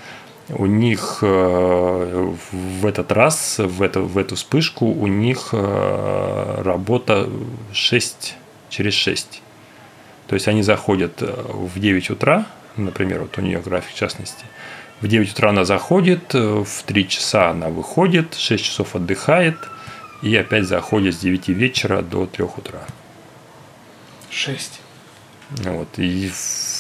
У 0.50 0.66
них 0.66 1.20
э, 1.22 2.34
в 2.52 2.86
этот 2.86 3.12
раз, 3.12 3.60
в 3.60 3.82
эту, 3.82 4.04
в 4.06 4.18
эту 4.18 4.36
вспышку, 4.36 4.86
у 4.86 5.08
них 5.08 5.50
э, 5.54 6.62
работа 6.64 7.30
6 7.72 8.36
через 8.70 8.94
6. 8.94 9.42
То 10.28 10.36
есть 10.36 10.48
они 10.50 10.62
заходят 10.62 11.22
э, 11.22 11.34
в 11.48 11.80
9 11.80 12.10
утра, 12.10 12.46
например, 12.76 13.22
вот 13.22 13.38
у 13.38 13.42
нее 13.42 13.60
график 13.60 13.92
в 13.92 13.96
частности. 13.96 14.46
В 15.00 15.08
9 15.08 15.32
утра 15.32 15.50
она 15.50 15.64
заходит, 15.64 16.34
в 16.34 16.84
3 16.86 17.08
часа 17.08 17.50
она 17.52 17.70
выходит, 17.70 18.36
6 18.36 18.64
часов 18.64 18.96
отдыхает 18.96 19.58
и 20.22 20.36
опять 20.36 20.66
заходит 20.66 21.16
с 21.16 21.20
9 21.20 21.50
вечера 21.50 22.02
до 22.02 22.26
3 22.26 22.44
утра. 22.46 22.82
6. 24.30 24.80
Вот. 25.52 25.88
И 25.98 26.30
в- 26.30 26.73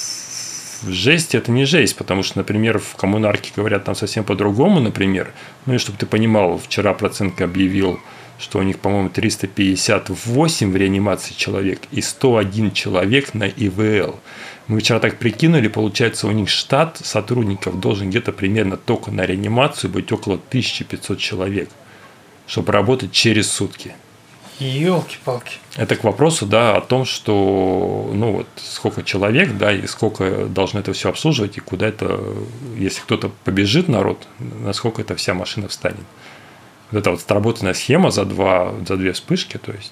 жесть 0.87 1.35
это 1.35 1.51
не 1.51 1.65
жесть, 1.65 1.95
потому 1.95 2.23
что, 2.23 2.39
например, 2.39 2.79
в 2.79 2.95
коммунарке 2.95 3.51
говорят 3.55 3.85
там 3.85 3.95
совсем 3.95 4.23
по-другому, 4.23 4.79
например. 4.79 5.33
Ну 5.65 5.75
и 5.75 5.77
чтобы 5.77 5.97
ты 5.97 6.05
понимал, 6.05 6.57
вчера 6.57 6.93
процентка 6.93 7.45
объявил, 7.45 7.99
что 8.39 8.59
у 8.59 8.61
них, 8.63 8.79
по-моему, 8.79 9.09
358 9.09 10.71
в 10.71 10.75
реанимации 10.75 11.33
человек 11.33 11.81
и 11.91 12.01
101 12.01 12.71
человек 12.71 13.33
на 13.33 13.47
ИВЛ. 13.47 14.19
Мы 14.67 14.79
вчера 14.79 14.99
так 14.99 15.17
прикинули, 15.17 15.67
получается, 15.67 16.27
у 16.27 16.31
них 16.31 16.49
штат 16.49 16.97
сотрудников 17.03 17.79
должен 17.79 18.09
где-то 18.09 18.31
примерно 18.31 18.77
только 18.77 19.11
на 19.11 19.25
реанимацию 19.25 19.91
быть 19.91 20.11
около 20.11 20.35
1500 20.35 21.19
человек, 21.19 21.69
чтобы 22.47 22.71
работать 22.71 23.11
через 23.11 23.51
сутки. 23.51 23.93
Елки-палки. 24.59 25.57
Это 25.75 25.95
к 25.95 26.03
вопросу, 26.03 26.45
да, 26.45 26.77
о 26.77 26.81
том, 26.81 27.05
что, 27.05 28.09
ну 28.13 28.31
вот, 28.31 28.47
сколько 28.57 29.03
человек, 29.03 29.57
да, 29.57 29.73
и 29.73 29.87
сколько 29.87 30.45
должно 30.45 30.79
это 30.79 30.93
все 30.93 31.09
обслуживать, 31.09 31.57
и 31.57 31.59
куда 31.59 31.87
это, 31.87 32.19
если 32.77 33.01
кто-то 33.01 33.31
побежит, 33.43 33.87
народ, 33.87 34.27
насколько 34.39 35.01
эта 35.01 35.15
вся 35.15 35.33
машина 35.33 35.67
встанет. 35.67 36.05
Вот 36.91 36.99
это 36.99 37.11
вот 37.11 37.21
отработанная 37.21 37.73
схема 37.73 38.11
за, 38.11 38.25
два, 38.25 38.73
за 38.87 38.97
две 38.97 39.13
вспышки, 39.13 39.57
то 39.57 39.71
есть. 39.71 39.91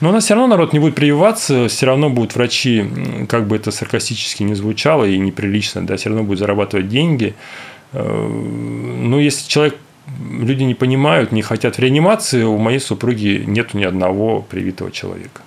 Но 0.00 0.08
у 0.08 0.12
нас 0.12 0.24
все 0.24 0.34
равно 0.34 0.48
народ 0.48 0.72
не 0.72 0.78
будет 0.78 0.94
прививаться, 0.94 1.68
все 1.68 1.86
равно 1.86 2.08
будут 2.08 2.34
врачи, 2.34 2.88
как 3.28 3.46
бы 3.46 3.56
это 3.56 3.70
саркастически 3.70 4.44
не 4.44 4.54
звучало 4.54 5.04
и 5.04 5.18
неприлично, 5.18 5.86
да, 5.86 5.96
все 5.96 6.08
равно 6.08 6.24
будут 6.24 6.38
зарабатывать 6.38 6.88
деньги. 6.88 7.34
Э, 7.92 8.00
Ну, 8.00 9.18
если 9.18 9.48
человек 9.48 9.76
люди 10.18 10.62
не 10.62 10.74
понимают, 10.74 11.32
не 11.32 11.42
хотят 11.42 11.76
в 11.76 11.78
реанимации, 11.78 12.42
у 12.42 12.58
моей 12.58 12.80
супруги 12.80 13.44
нет 13.46 13.74
ни 13.74 13.84
одного 13.84 14.42
привитого 14.42 14.90
человека. 14.90 15.42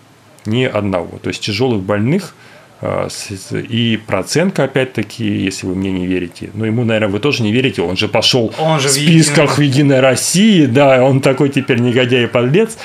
Ни 0.46 0.64
одного. 0.64 1.20
То 1.20 1.30
есть 1.30 1.42
тяжелых 1.42 1.82
больных 1.82 2.36
а, 2.82 3.08
и 3.52 3.98
процентка, 4.06 4.66
опять-таки, 4.66 5.26
если 5.26 5.68
вы 5.68 5.76
мне 5.76 5.92
не 5.92 6.06
верите. 6.06 6.50
Но 6.54 6.66
ему, 6.66 6.84
наверное, 6.84 7.10
вы 7.10 7.20
тоже 7.20 7.44
не 7.44 7.54
верите. 7.54 7.82
Он 7.82 7.96
же 7.96 8.08
пошел 8.08 8.54
он 8.60 8.80
же 8.80 8.90
в 8.90 8.92
списках 8.92 9.58
в 9.58 9.62
Единой 9.62 10.02
России. 10.02 10.66
Да, 10.66 11.04
он 11.04 11.22
такой 11.22 11.50
теперь 11.50 11.80
негодяй 11.80 12.26
и 12.26 12.28
подлец. 12.28 12.78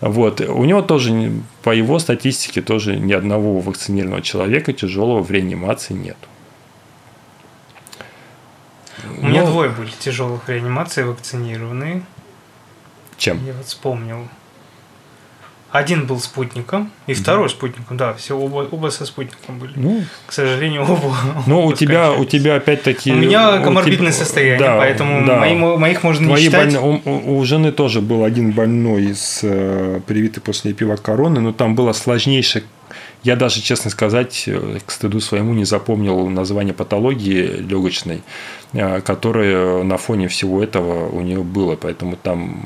Вот. 0.00 0.40
У 0.40 0.64
него 0.64 0.82
тоже, 0.82 1.30
по 1.62 1.70
его 1.70 2.00
статистике, 2.00 2.62
тоже 2.62 2.96
ни 2.96 3.12
одного 3.12 3.60
вакцинированного 3.60 4.22
человека 4.22 4.72
тяжелого 4.72 5.22
в 5.22 5.30
реанимации 5.30 5.94
нет. 5.94 6.16
У 9.18 9.26
меня 9.26 9.44
двое 9.44 9.70
были 9.70 9.90
тяжелых 9.98 10.48
реанимации 10.48 11.02
вакцинированные. 11.02 12.02
Чем? 13.16 13.44
Я 13.44 13.52
вот 13.52 13.66
вспомнил. 13.66 14.28
Один 15.74 16.06
был 16.06 16.20
спутником, 16.20 16.92
и 17.08 17.14
второй 17.14 17.50
спутником, 17.50 17.96
да, 17.96 18.14
все 18.14 18.38
оба, 18.38 18.68
оба 18.70 18.90
со 18.90 19.04
спутником 19.06 19.58
были. 19.58 19.72
Ну, 19.74 20.04
к 20.24 20.32
сожалению, 20.32 20.82
оба. 20.82 21.16
Ну, 21.48 21.64
у 21.66 21.72
тебя, 21.80 22.12
у 22.12 22.24
тебя 22.24 22.54
опять-таки. 22.54 23.10
У 23.10 23.16
меня 23.16 23.58
коморбидное 23.58 24.12
тебя, 24.12 24.24
состояние, 24.24 24.58
да, 24.60 24.76
поэтому 24.78 25.26
да. 25.26 25.40
Мои, 25.40 25.56
моих 25.56 26.04
можно 26.04 26.28
Твои 26.28 26.42
не 26.42 26.46
считать. 26.46 26.74
Больны, 26.74 27.00
у, 27.04 27.38
у 27.38 27.44
жены 27.44 27.72
тоже 27.72 28.00
был 28.00 28.22
один 28.22 28.52
больной 28.52 29.06
из 29.06 29.40
э, 29.42 30.00
привитый 30.06 30.40
после 30.44 30.74
пива 30.74 30.94
короны, 30.94 31.40
но 31.40 31.52
там 31.52 31.74
было 31.74 31.92
сложнейшее 31.92 32.62
я 33.24 33.36
даже, 33.36 33.62
честно 33.62 33.90
сказать, 33.90 34.44
э, 34.46 34.78
к 34.84 34.90
стыду 34.90 35.18
своему 35.20 35.54
не 35.54 35.64
запомнил 35.64 36.28
название 36.28 36.74
патологии 36.74 37.46
легочной, 37.56 38.22
э, 38.74 39.00
которая 39.00 39.82
на 39.82 39.96
фоне 39.96 40.28
всего 40.28 40.62
этого 40.62 41.08
у 41.08 41.22
нее 41.22 41.42
было. 41.42 41.74
Поэтому 41.74 42.16
там 42.16 42.62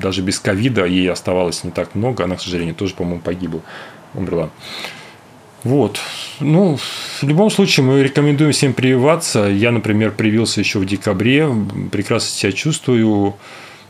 даже 0.00 0.22
без 0.22 0.40
ковида 0.40 0.86
ей 0.86 1.10
оставалось 1.10 1.64
не 1.64 1.70
так 1.70 1.94
много. 1.94 2.24
Она, 2.24 2.36
к 2.36 2.40
сожалению, 2.40 2.74
тоже, 2.74 2.94
по-моему, 2.94 3.20
погибла, 3.20 3.60
умерла. 4.14 4.48
Вот. 5.64 6.00
Ну, 6.40 6.78
в 6.78 7.22
любом 7.22 7.50
случае, 7.50 7.84
мы 7.84 8.02
рекомендуем 8.02 8.52
всем 8.52 8.72
прививаться. 8.72 9.44
Я, 9.44 9.70
например, 9.70 10.12
привился 10.12 10.60
еще 10.60 10.78
в 10.78 10.86
декабре, 10.86 11.46
прекрасно 11.92 12.30
себя 12.30 12.52
чувствую, 12.52 13.34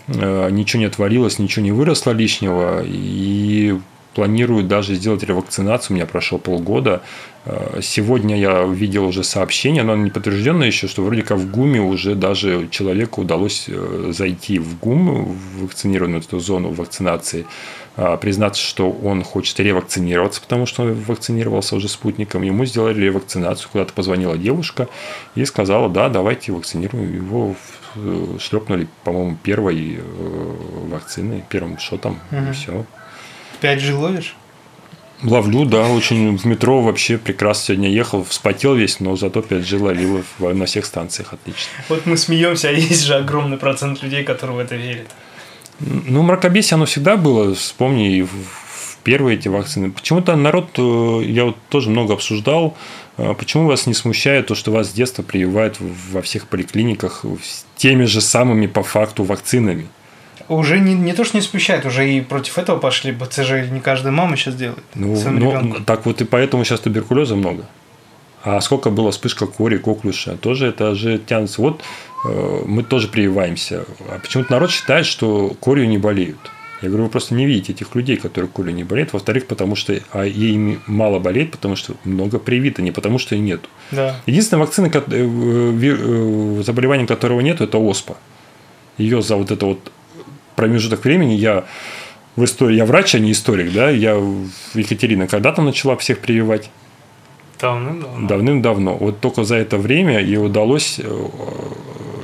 э, 0.08 0.48
ничего 0.50 0.80
не 0.80 0.86
отвалилось, 0.86 1.38
ничего 1.38 1.64
не 1.64 1.70
выросло 1.70 2.10
лишнего. 2.10 2.82
И 2.84 3.78
планирую 4.14 4.64
даже 4.64 4.94
сделать 4.94 5.22
ревакцинацию. 5.22 5.94
У 5.94 5.96
меня 5.96 6.06
прошло 6.06 6.38
полгода. 6.38 7.02
Э, 7.46 7.80
сегодня 7.82 8.38
я 8.38 8.64
видел 8.64 9.06
уже 9.06 9.24
сообщение, 9.24 9.82
но 9.82 9.92
оно 9.92 10.04
не 10.04 10.10
подтверждено 10.10 10.64
еще, 10.64 10.88
что 10.88 11.02
вроде 11.02 11.22
как 11.22 11.38
в 11.38 11.50
ГУМе 11.50 11.80
уже 11.80 12.14
даже 12.14 12.68
человеку 12.70 13.22
удалось 13.22 13.66
э, 13.68 14.12
зайти 14.14 14.58
в 14.58 14.78
ГУМ, 14.78 15.24
в 15.24 15.62
вакцинированную 15.62 16.20
эту 16.20 16.38
зону 16.40 16.70
вакцинации, 16.70 17.46
э, 17.96 18.18
признаться, 18.20 18.60
что 18.60 18.90
он 18.90 19.22
хочет 19.22 19.58
ревакцинироваться, 19.60 20.40
потому 20.40 20.66
что 20.66 20.82
он 20.82 20.94
вакцинировался 20.94 21.76
уже 21.76 21.88
спутником. 21.88 22.42
Ему 22.42 22.64
сделали 22.66 23.00
ревакцинацию. 23.00 23.70
Куда-то 23.72 23.92
позвонила 23.94 24.36
девушка 24.36 24.88
и 25.34 25.44
сказала, 25.44 25.88
да, 25.88 26.08
давайте 26.08 26.52
вакцинируем 26.52 27.14
его. 27.14 27.54
Шлепнули, 28.38 28.86
по-моему, 29.02 29.36
первой 29.42 29.98
вакцины, 30.88 31.44
первым 31.48 31.76
шотом, 31.78 32.20
угу. 32.30 32.50
и 32.50 32.52
все. 32.52 32.86
5G 33.60 33.94
ловишь? 33.94 34.36
Ловлю, 35.22 35.66
да, 35.66 35.86
очень 35.88 36.38
в 36.38 36.46
метро 36.46 36.80
вообще 36.80 37.18
прекрасно 37.18 37.66
сегодня 37.66 37.90
ехал, 37.90 38.24
вспотел 38.24 38.74
весь, 38.74 39.00
но 39.00 39.16
зато 39.16 39.40
5G 39.40 39.78
ловил 39.78 40.24
на 40.38 40.64
всех 40.64 40.86
станциях 40.86 41.34
отлично. 41.34 41.68
Вот 41.90 42.06
мы 42.06 42.16
смеемся, 42.16 42.68
а 42.70 42.72
есть 42.72 43.04
же 43.04 43.16
огромный 43.16 43.58
процент 43.58 44.02
людей, 44.02 44.24
которые 44.24 44.56
в 44.56 44.60
это 44.60 44.76
верят. 44.76 45.08
Ну, 45.80 46.22
мракобесие 46.22 46.76
оно 46.76 46.86
всегда 46.86 47.16
было, 47.16 47.54
вспомни, 47.54 48.22
в 48.22 48.96
первые 49.02 49.38
эти 49.38 49.48
вакцины. 49.48 49.90
Почему-то 49.90 50.36
народ, 50.36 50.70
э, 50.78 51.22
я 51.24 51.44
вот 51.44 51.56
тоже 51.68 51.90
много 51.90 52.14
обсуждал, 52.14 52.76
э, 53.16 53.34
почему 53.34 53.66
вас 53.66 53.86
не 53.86 53.94
смущает 53.94 54.46
то, 54.46 54.54
что 54.54 54.72
вас 54.72 54.88
с 54.90 54.92
детства 54.92 55.22
прививают 55.22 55.76
во 55.78 56.22
всех 56.22 56.48
поликлиниках 56.48 57.24
с 57.42 57.64
теми 57.76 58.04
же 58.04 58.20
самыми 58.20 58.66
по 58.66 58.82
факту 58.82 59.24
вакцинами? 59.24 59.88
Уже 60.54 60.80
не, 60.80 60.94
не 60.94 61.12
то, 61.12 61.24
что 61.24 61.36
не 61.36 61.42
спущают, 61.42 61.86
уже 61.86 62.08
и 62.10 62.20
против 62.20 62.58
этого 62.58 62.78
пошли. 62.78 63.12
БЦЖ 63.12 63.70
не 63.70 63.80
каждая 63.80 64.12
мама 64.12 64.36
сейчас 64.36 64.56
делает. 64.56 64.84
Ну, 64.94 65.16
ну 65.30 65.74
так 65.86 66.06
вот 66.06 66.20
и 66.20 66.24
поэтому 66.24 66.64
сейчас 66.64 66.80
туберкулеза 66.80 67.36
много. 67.36 67.64
А 68.42 68.60
сколько 68.60 68.90
было 68.90 69.10
вспышка 69.10 69.46
кори, 69.46 69.76
коклюша, 69.76 70.36
тоже 70.36 70.68
это 70.68 70.94
же 70.94 71.18
тянется. 71.18 71.60
Вот 71.60 71.82
э, 72.24 72.62
мы 72.66 72.82
тоже 72.82 73.08
прививаемся. 73.08 73.84
А 74.08 74.18
почему-то 74.18 74.52
народ 74.52 74.70
считает, 74.70 75.06
что 75.06 75.54
корью 75.60 75.86
не 75.88 75.98
болеют. 75.98 76.38
Я 76.80 76.88
говорю, 76.88 77.04
вы 77.04 77.10
просто 77.10 77.34
не 77.34 77.44
видите 77.44 77.72
этих 77.72 77.94
людей, 77.94 78.16
которые 78.16 78.50
корью 78.50 78.74
не 78.74 78.84
болеют. 78.84 79.12
Во-вторых, 79.12 79.46
потому 79.46 79.76
что 79.76 80.00
а 80.12 80.24
ими 80.24 80.80
мало 80.86 81.18
болеет, 81.18 81.50
потому 81.50 81.76
что 81.76 81.94
много 82.04 82.38
привито, 82.38 82.80
не 82.80 82.92
потому 82.92 83.18
что 83.18 83.34
и 83.34 83.38
нету. 83.38 83.68
Да. 83.90 84.16
Единственная 84.26 84.64
вакцина, 84.64 84.86
э, 84.86 85.00
э, 85.10 86.62
заболевание 86.64 87.06
которого 87.06 87.40
нету, 87.40 87.64
это 87.64 87.76
оспа. 87.76 88.16
Ее 88.96 89.20
за 89.20 89.36
вот 89.36 89.50
это 89.50 89.66
вот 89.66 89.92
промежуток 90.60 91.04
времени 91.04 91.32
я 91.32 91.64
в 92.36 92.44
истории, 92.44 92.76
я 92.76 92.84
врач, 92.84 93.14
а 93.14 93.18
не 93.18 93.32
историк, 93.32 93.72
да, 93.72 93.88
я 93.88 94.12
Екатерина 94.74 95.26
когда-то 95.26 95.62
начала 95.62 95.96
всех 95.96 96.18
прививать. 96.18 96.70
Давным-давно. 97.58 98.28
Давным-давно. 98.28 98.96
Вот 98.96 99.20
только 99.20 99.44
за 99.44 99.56
это 99.56 99.78
время 99.78 100.20
ей 100.20 100.36
удалось 100.36 101.00
э, 101.02 101.28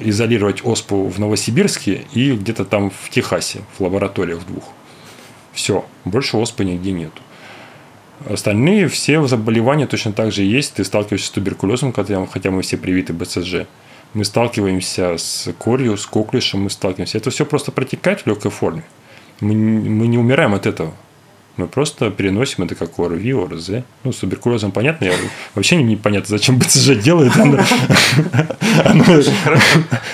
изолировать 0.01 0.61
оспу 0.66 1.09
в 1.09 1.18
Новосибирске 1.18 2.03
и 2.12 2.33
где-то 2.33 2.66
там 2.66 2.90
в 2.90 3.09
Техасе, 3.09 3.61
в 3.79 3.83
лабораториях 3.83 4.44
двух. 4.46 4.64
Все, 5.55 5.87
больше 6.05 6.37
оспы 6.37 6.66
нигде 6.66 6.92
нету. 6.92 7.22
Остальные 8.29 8.88
все 8.88 9.27
заболевания 9.27 9.87
точно 9.87 10.12
так 10.12 10.31
же 10.31 10.42
есть. 10.42 10.75
Ты 10.75 10.85
сталкиваешься 10.85 11.29
с 11.29 11.31
туберкулезом, 11.31 11.94
хотя 11.94 12.51
мы 12.51 12.61
все 12.61 12.77
привиты 12.77 13.14
БЦЖ 13.14 13.66
мы 14.16 14.24
сталкиваемся 14.24 15.18
с 15.18 15.52
корью, 15.59 15.98
с 15.98 16.07
коклюшем, 16.07 16.62
мы 16.62 16.70
сталкиваемся. 16.70 17.18
Это 17.18 17.31
все 17.31 17.44
просто 17.44 17.70
протекает 17.70 18.22
в 18.22 18.26
легкой 18.26 18.50
форме. 18.50 18.83
Мы, 19.40 19.55
мы 19.55 20.07
не 20.07 20.16
умираем 20.16 20.55
от 20.55 20.64
этого. 20.64 20.94
Мы 21.59 21.66
просто 21.66 22.11
переносим 22.11 22.64
это 22.64 22.74
как 22.74 22.98
ОРВИ, 22.98 23.35
ОРЗ. 23.35 23.70
Ну, 24.05 24.12
с 24.12 24.16
туберкулезом 24.16 24.72
понятно. 24.72 25.05
Я 25.05 25.14
вообще 25.55 25.76
не 25.76 25.96
понятно, 25.96 26.29
зачем 26.29 26.59
БЦЖ 26.59 26.96
делает. 26.96 27.33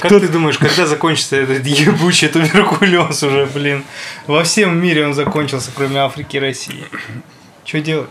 Как 0.01 0.09
ты 0.09 0.29
думаешь, 0.29 0.59
когда 0.59 0.87
закончится 0.87 1.37
этот 1.37 1.65
ебучий 1.65 2.29
туберкулез 2.29 3.23
уже, 3.23 3.47
блин? 3.47 3.85
Во 4.27 4.43
всем 4.43 4.81
мире 4.81 5.07
он 5.07 5.15
закончился, 5.15 5.71
кроме 5.75 5.99
Африки 5.99 6.37
и 6.37 6.41
России. 6.41 6.85
Что 7.65 7.81
делать? 7.81 8.11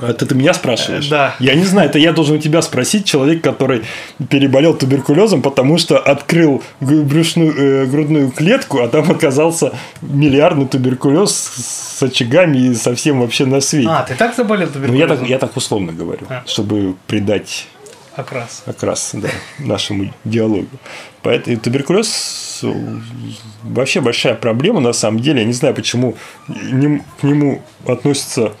Это 0.00 0.26
ты 0.26 0.34
меня 0.34 0.54
спрашиваешь? 0.54 1.08
Да. 1.08 1.36
Я 1.38 1.54
не 1.54 1.64
знаю, 1.64 1.88
это 1.88 1.98
я 1.98 2.12
должен 2.12 2.36
у 2.36 2.38
тебя 2.38 2.62
спросить, 2.62 3.04
человек, 3.04 3.42
который 3.42 3.84
переболел 4.28 4.74
туберкулезом, 4.74 5.42
потому 5.42 5.78
что 5.78 5.98
открыл 5.98 6.62
брюшную, 6.80 7.54
э, 7.56 7.86
грудную 7.86 8.30
клетку, 8.30 8.80
а 8.80 8.88
там 8.88 9.10
оказался 9.10 9.72
миллиардный 10.02 10.66
туберкулез 10.66 11.32
с 11.32 12.02
очагами 12.02 12.58
и 12.58 12.74
совсем 12.74 13.20
вообще 13.20 13.46
на 13.46 13.60
свете. 13.60 13.88
А, 13.88 14.02
ты 14.02 14.14
так 14.14 14.34
заболел 14.34 14.68
туберкулезом? 14.68 14.94
Ну, 14.94 15.00
я 15.00 15.06
так, 15.06 15.28
я 15.28 15.38
так 15.38 15.56
условно 15.56 15.92
говорю, 15.92 16.26
а. 16.28 16.42
чтобы 16.46 16.94
придать 17.06 17.68
окрас. 18.16 18.62
Окрас, 18.66 19.10
да, 19.14 19.28
нашему 19.58 20.12
диалогу. 20.24 20.68
Поэтому 21.22 21.56
туберкулез 21.56 22.64
вообще 23.62 24.00
большая 24.00 24.34
проблема 24.34 24.80
на 24.80 24.92
самом 24.92 25.20
деле. 25.20 25.40
Я 25.40 25.46
не 25.46 25.52
знаю, 25.52 25.74
почему 25.74 26.16
к 26.46 27.22
нему 27.22 27.62
относятся 27.86 28.52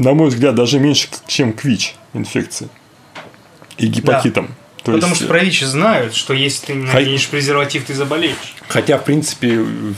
на 0.00 0.14
мой 0.14 0.30
взгляд, 0.30 0.54
даже 0.54 0.80
меньше, 0.80 1.08
чем 1.26 1.52
к 1.52 1.62
ВИЧ 1.62 1.94
инфекции 2.14 2.68
и 3.76 3.86
гепатитам. 3.86 4.46
Да. 4.46 4.54
То 4.84 4.92
Потому 4.92 5.10
есть... 5.10 5.16
что 5.16 5.28
про 5.28 5.40
ВИЧ 5.40 5.64
знают, 5.64 6.14
что 6.14 6.32
если 6.32 6.66
ты 6.66 6.74
наденешь 6.74 7.26
Х... 7.26 7.30
презерватив, 7.32 7.84
ты 7.84 7.92
заболеешь. 7.92 8.54
Хотя, 8.68 8.96
в 8.96 9.04
принципе, 9.04 9.50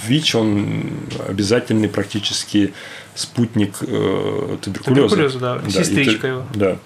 ВИЧ, 0.09 0.35
он 0.35 0.91
обязательный 1.29 1.88
практически 1.88 2.75
спутник 3.15 3.77
э, 3.81 4.57
туберкулеза. 4.61 5.09
Туберкулеза, 5.09 5.38
да. 5.38 5.59
да 5.59 5.71
Сестричка 5.71 6.27
его. 6.27 6.47
Да. 6.53 6.79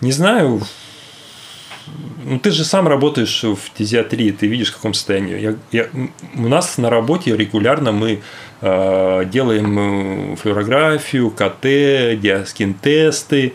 Не 0.00 0.10
знаю, 0.10 0.62
ну, 2.24 2.38
ты 2.38 2.50
же 2.50 2.64
сам 2.64 2.88
работаешь 2.88 3.44
в 3.44 3.56
фтизиатрии, 3.56 4.30
ты 4.32 4.46
видишь, 4.46 4.70
в 4.70 4.76
каком 4.76 4.94
состоянии. 4.94 5.38
Я, 5.38 5.56
я, 5.70 5.88
у 6.34 6.48
нас 6.48 6.78
на 6.78 6.90
работе 6.90 7.36
регулярно 7.36 7.92
мы 7.92 8.20
э, 8.60 9.24
делаем 9.26 10.32
э, 10.32 10.36
флюорографию, 10.36 11.30
КТ, 11.30 12.20
диаскин-тесты. 12.20 13.54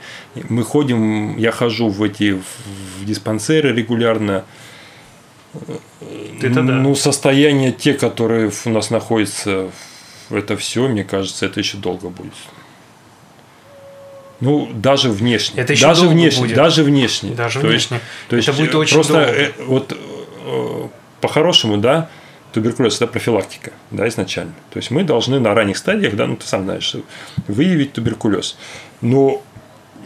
Мы 0.50 0.64
ходим, 0.64 1.38
я 1.38 1.52
хожу 1.52 1.90
в 1.90 2.02
эти 2.04 2.34
в 2.34 3.06
диспансеры 3.06 3.74
регулярно. 3.74 4.46
Это 6.42 6.56
да. 6.56 6.62
Ну, 6.62 6.96
состояние 6.96 7.74
те, 7.74 7.94
которые 7.94 8.52
у 8.66 8.70
нас 8.70 8.90
находятся, 8.90 9.70
это 10.30 10.56
все, 10.56 10.88
мне 10.88 11.04
кажется, 11.04 11.46
это 11.46 11.60
еще 11.60 11.78
долго 11.78 12.10
будет. 12.10 12.34
Ну, 14.42 14.70
даже 14.74 15.10
внешне. 15.10 15.62
Это 15.62 15.74
еще 15.74 15.86
даже 15.86 16.08
внешне, 16.08 16.42
будет. 16.44 16.56
даже 16.56 16.84
внешне. 16.84 17.32
Даже 17.32 17.60
то 17.60 17.68
внешне. 17.68 17.98
Есть, 17.98 18.10
то 18.28 18.36
есть 18.36 18.48
это 18.50 18.58
будет 18.58 18.76
очень 18.76 18.96
просто 18.96 19.14
долго. 19.14 19.32
Э, 19.32 19.52
вот 19.66 19.98
э, 20.46 20.88
по-хорошему, 21.22 21.78
да, 21.78 22.10
туберкулез 22.52 22.98
это 22.98 23.08
профилактика, 23.08 23.72
да, 23.92 24.08
изначально. 24.08 24.54
То 24.72 24.78
есть 24.78 24.92
мы 24.92 25.04
должны 25.04 25.40
на 25.40 25.54
ранних 25.54 25.78
стадиях, 25.78 26.16
да, 26.16 26.26
ну 26.26 26.36
ты 26.36 26.46
сам 26.46 26.64
знаешь, 26.64 26.96
выявить 27.48 27.94
туберкулез. 27.94 28.58
Но 29.02 29.42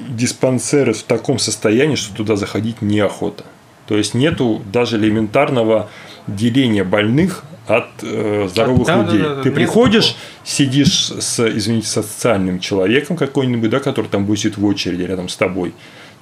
диспансеры 0.09 0.93
в 0.93 1.03
таком 1.03 1.39
состоянии, 1.39 1.95
что 1.95 2.13
туда 2.13 2.35
заходить 2.35 2.81
неохота. 2.81 3.45
То 3.87 3.97
есть 3.97 4.13
нету 4.13 4.61
даже 4.71 4.97
элементарного 4.97 5.89
деления 6.27 6.83
больных 6.83 7.43
от 7.67 7.87
э, 8.03 8.47
здоровых 8.49 8.85
Да, 8.87 9.03
людей. 9.03 9.19
да, 9.21 9.35
да, 9.35 9.41
Ты 9.43 9.51
приходишь, 9.51 10.09
такого. 10.09 10.21
сидишь 10.43 11.09
с, 11.11 11.39
извините, 11.57 11.87
со 11.87 12.03
социальным 12.03 12.59
человеком 12.59 13.17
какой-нибудь, 13.17 13.69
да, 13.69 13.79
который 13.79 14.07
там 14.07 14.25
будет 14.25 14.39
сидеть 14.39 14.57
в 14.57 14.65
очереди 14.65 15.01
рядом 15.03 15.29
с 15.29 15.35
тобой. 15.35 15.73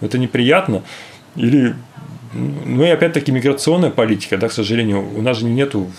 Это 0.01 0.17
неприятно. 0.17 0.83
Или, 1.35 1.75
ну 2.33 2.83
и 2.85 2.87
опять-таки 2.89 3.31
миграционная 3.31 3.89
политика, 3.89 4.37
да, 4.37 4.47
к 4.47 4.53
сожалению, 4.53 5.05
у 5.17 5.21
нас 5.21 5.37
же 5.39 5.45
нету 5.45 5.91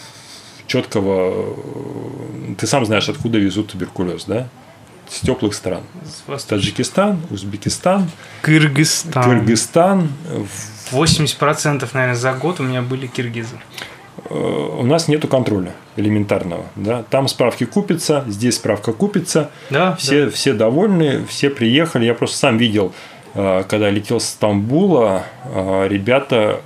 четкого, 0.66 1.54
э, 2.50 2.54
ты 2.58 2.66
сам 2.66 2.86
знаешь, 2.86 3.08
откуда 3.10 3.38
везут 3.38 3.68
туберкулез, 3.72 4.24
да, 4.24 4.48
с 5.10 5.20
теплых 5.20 5.54
стран. 5.54 5.82
С 6.26 6.44
Таджикистан, 6.44 7.20
Узбекистан, 7.30 8.10
Кыргызстан. 8.40 9.22
Кыргызстан. 9.22 10.08
В- 10.90 10.92
80% 10.94 11.88
наверное 11.92 12.14
за 12.14 12.32
год 12.32 12.60
у 12.60 12.62
меня 12.62 12.80
были 12.80 13.06
киргизы. 13.06 13.56
Э, 14.30 14.34
У 14.80 14.84
нас 14.84 15.08
нету 15.08 15.28
контроля 15.28 15.72
элементарного. 15.96 16.64
Да? 16.76 17.04
Там 17.10 17.28
справки 17.28 17.64
купятся, 17.64 18.24
здесь 18.26 18.56
справка 18.56 18.92
купится. 18.92 19.50
Да, 19.70 19.94
Все, 19.96 20.28
все 20.30 20.52
довольны, 20.52 21.24
все 21.26 21.50
приехали. 21.50 22.04
Я 22.04 22.14
просто 22.14 22.36
сам 22.38 22.56
видел, 22.58 22.92
э, 23.34 23.64
когда 23.68 23.90
летел 23.90 24.20
с 24.20 24.26
Стамбула, 24.26 25.24
э, 25.44 25.88
ребята, 25.88 26.60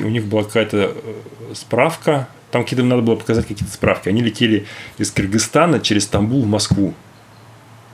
у 0.00 0.08
них 0.08 0.24
была 0.26 0.44
какая-то 0.44 0.92
справка, 1.52 2.28
там 2.50 2.62
какие-то 2.62 2.84
надо 2.84 3.02
было 3.02 3.16
показать 3.16 3.46
какие-то 3.46 3.72
справки. 3.74 4.08
Они 4.08 4.22
летели 4.22 4.66
из 4.98 5.10
Кыргызстана 5.10 5.80
через 5.80 6.04
Стамбул 6.04 6.42
в 6.42 6.46
Москву. 6.46 6.94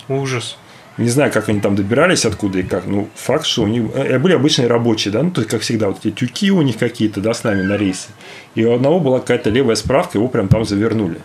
ужас. 0.08 0.58
Не 1.00 1.08
знаю, 1.08 1.32
как 1.32 1.48
они 1.48 1.60
там 1.60 1.76
добирались, 1.76 2.26
откуда 2.26 2.58
и 2.58 2.62
как. 2.62 2.86
Ну, 2.86 3.08
факт, 3.14 3.46
что 3.46 3.62
у 3.62 3.66
них 3.66 3.84
э, 3.94 4.18
были 4.18 4.34
обычные 4.34 4.68
рабочие, 4.68 5.10
да, 5.12 5.22
ну, 5.22 5.30
то 5.30 5.40
есть, 5.40 5.50
как 5.50 5.62
всегда, 5.62 5.88
вот 5.88 6.04
эти 6.04 6.10
тюки 6.14 6.50
у 6.50 6.60
них 6.60 6.76
какие-то, 6.76 7.20
да, 7.22 7.32
с 7.32 7.42
нами 7.42 7.62
на 7.62 7.76
рейсе. 7.78 8.08
И 8.54 8.64
у 8.64 8.74
одного 8.74 9.00
была 9.00 9.20
какая-то 9.20 9.48
левая 9.48 9.76
справка, 9.76 10.18
его 10.18 10.28
прям 10.28 10.48
там 10.48 10.64
завернули. 10.64 11.20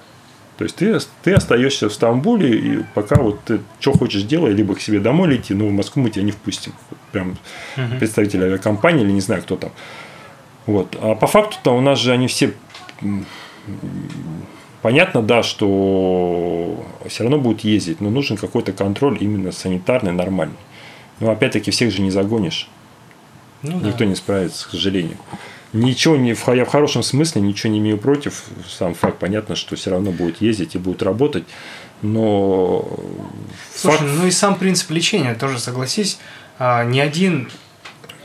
То 0.57 0.63
есть 0.63 0.77
ты, 0.77 0.97
ты 1.23 1.33
остаешься 1.33 1.89
в 1.89 1.93
Стамбуле, 1.93 2.57
и 2.57 2.83
пока 2.93 3.21
вот 3.21 3.43
ты 3.43 3.59
что 3.81 3.91
хочешь 3.91 4.23
делай, 4.23 4.53
либо 4.53 4.75
к 4.75 4.79
себе 4.79 5.01
домой 5.01 5.27
лети, 5.27 5.53
но 5.53 5.67
в 5.67 5.71
Москву 5.71 6.01
мы 6.01 6.09
тебя 6.09 6.23
не 6.23 6.31
впустим. 6.31 6.71
Прям 7.11 7.37
Мгм. 7.75 7.99
представитель 7.99 8.43
авиакомпании 8.43 9.03
или 9.03 9.11
не 9.11 9.21
знаю 9.21 9.41
кто 9.41 9.57
там. 9.57 9.71
Вот. 10.65 10.97
А 11.01 11.15
по 11.15 11.27
факту-то 11.27 11.75
у 11.75 11.81
нас 11.81 11.99
же 11.99 12.13
они 12.13 12.27
все 12.27 12.53
Понятно, 14.85 15.23
да, 15.23 15.41
что 15.41 16.85
все 17.07 17.23
равно 17.23 17.39
будут 17.39 17.61
ездить, 17.61 18.01
но 18.01 18.11
нужен 18.11 18.37
какой-то 18.37 18.71
контроль 18.71 19.17
именно 19.19 19.51
санитарный, 19.51 20.11
нормальный. 20.11 20.59
Но 21.19 21.31
опять-таки 21.31 21.71
всех 21.71 21.91
же 21.91 22.03
не 22.03 22.11
загонишь. 22.11 22.69
Ну, 23.63 23.79
да. 23.79 23.87
Никто 23.87 24.03
не 24.03 24.13
справится, 24.13 24.67
к 24.67 24.69
сожалению. 24.69 25.17
Ничего 25.73 26.17
не, 26.17 26.35
в, 26.35 26.47
я 26.49 26.65
в 26.65 26.67
хорошем 26.67 27.01
смысле 27.01 27.41
ничего 27.41 27.73
не 27.73 27.79
имею 27.79 27.97
против. 27.97 28.43
Сам 28.69 28.93
факт 28.93 29.17
понятно, 29.17 29.55
что 29.55 29.75
все 29.75 29.89
равно 29.89 30.11
будет 30.11 30.39
ездить 30.39 30.75
и 30.75 30.77
будет 30.77 31.01
работать. 31.01 31.45
Но 32.03 32.87
Слушай, 33.75 33.97
факт- 33.97 34.11
ну 34.19 34.27
и 34.27 34.29
сам 34.29 34.53
принцип 34.53 34.91
лечения 34.91 35.33
тоже, 35.33 35.57
согласись, 35.57 36.19
а, 36.59 36.83
ни 36.83 36.99
один 36.99 37.49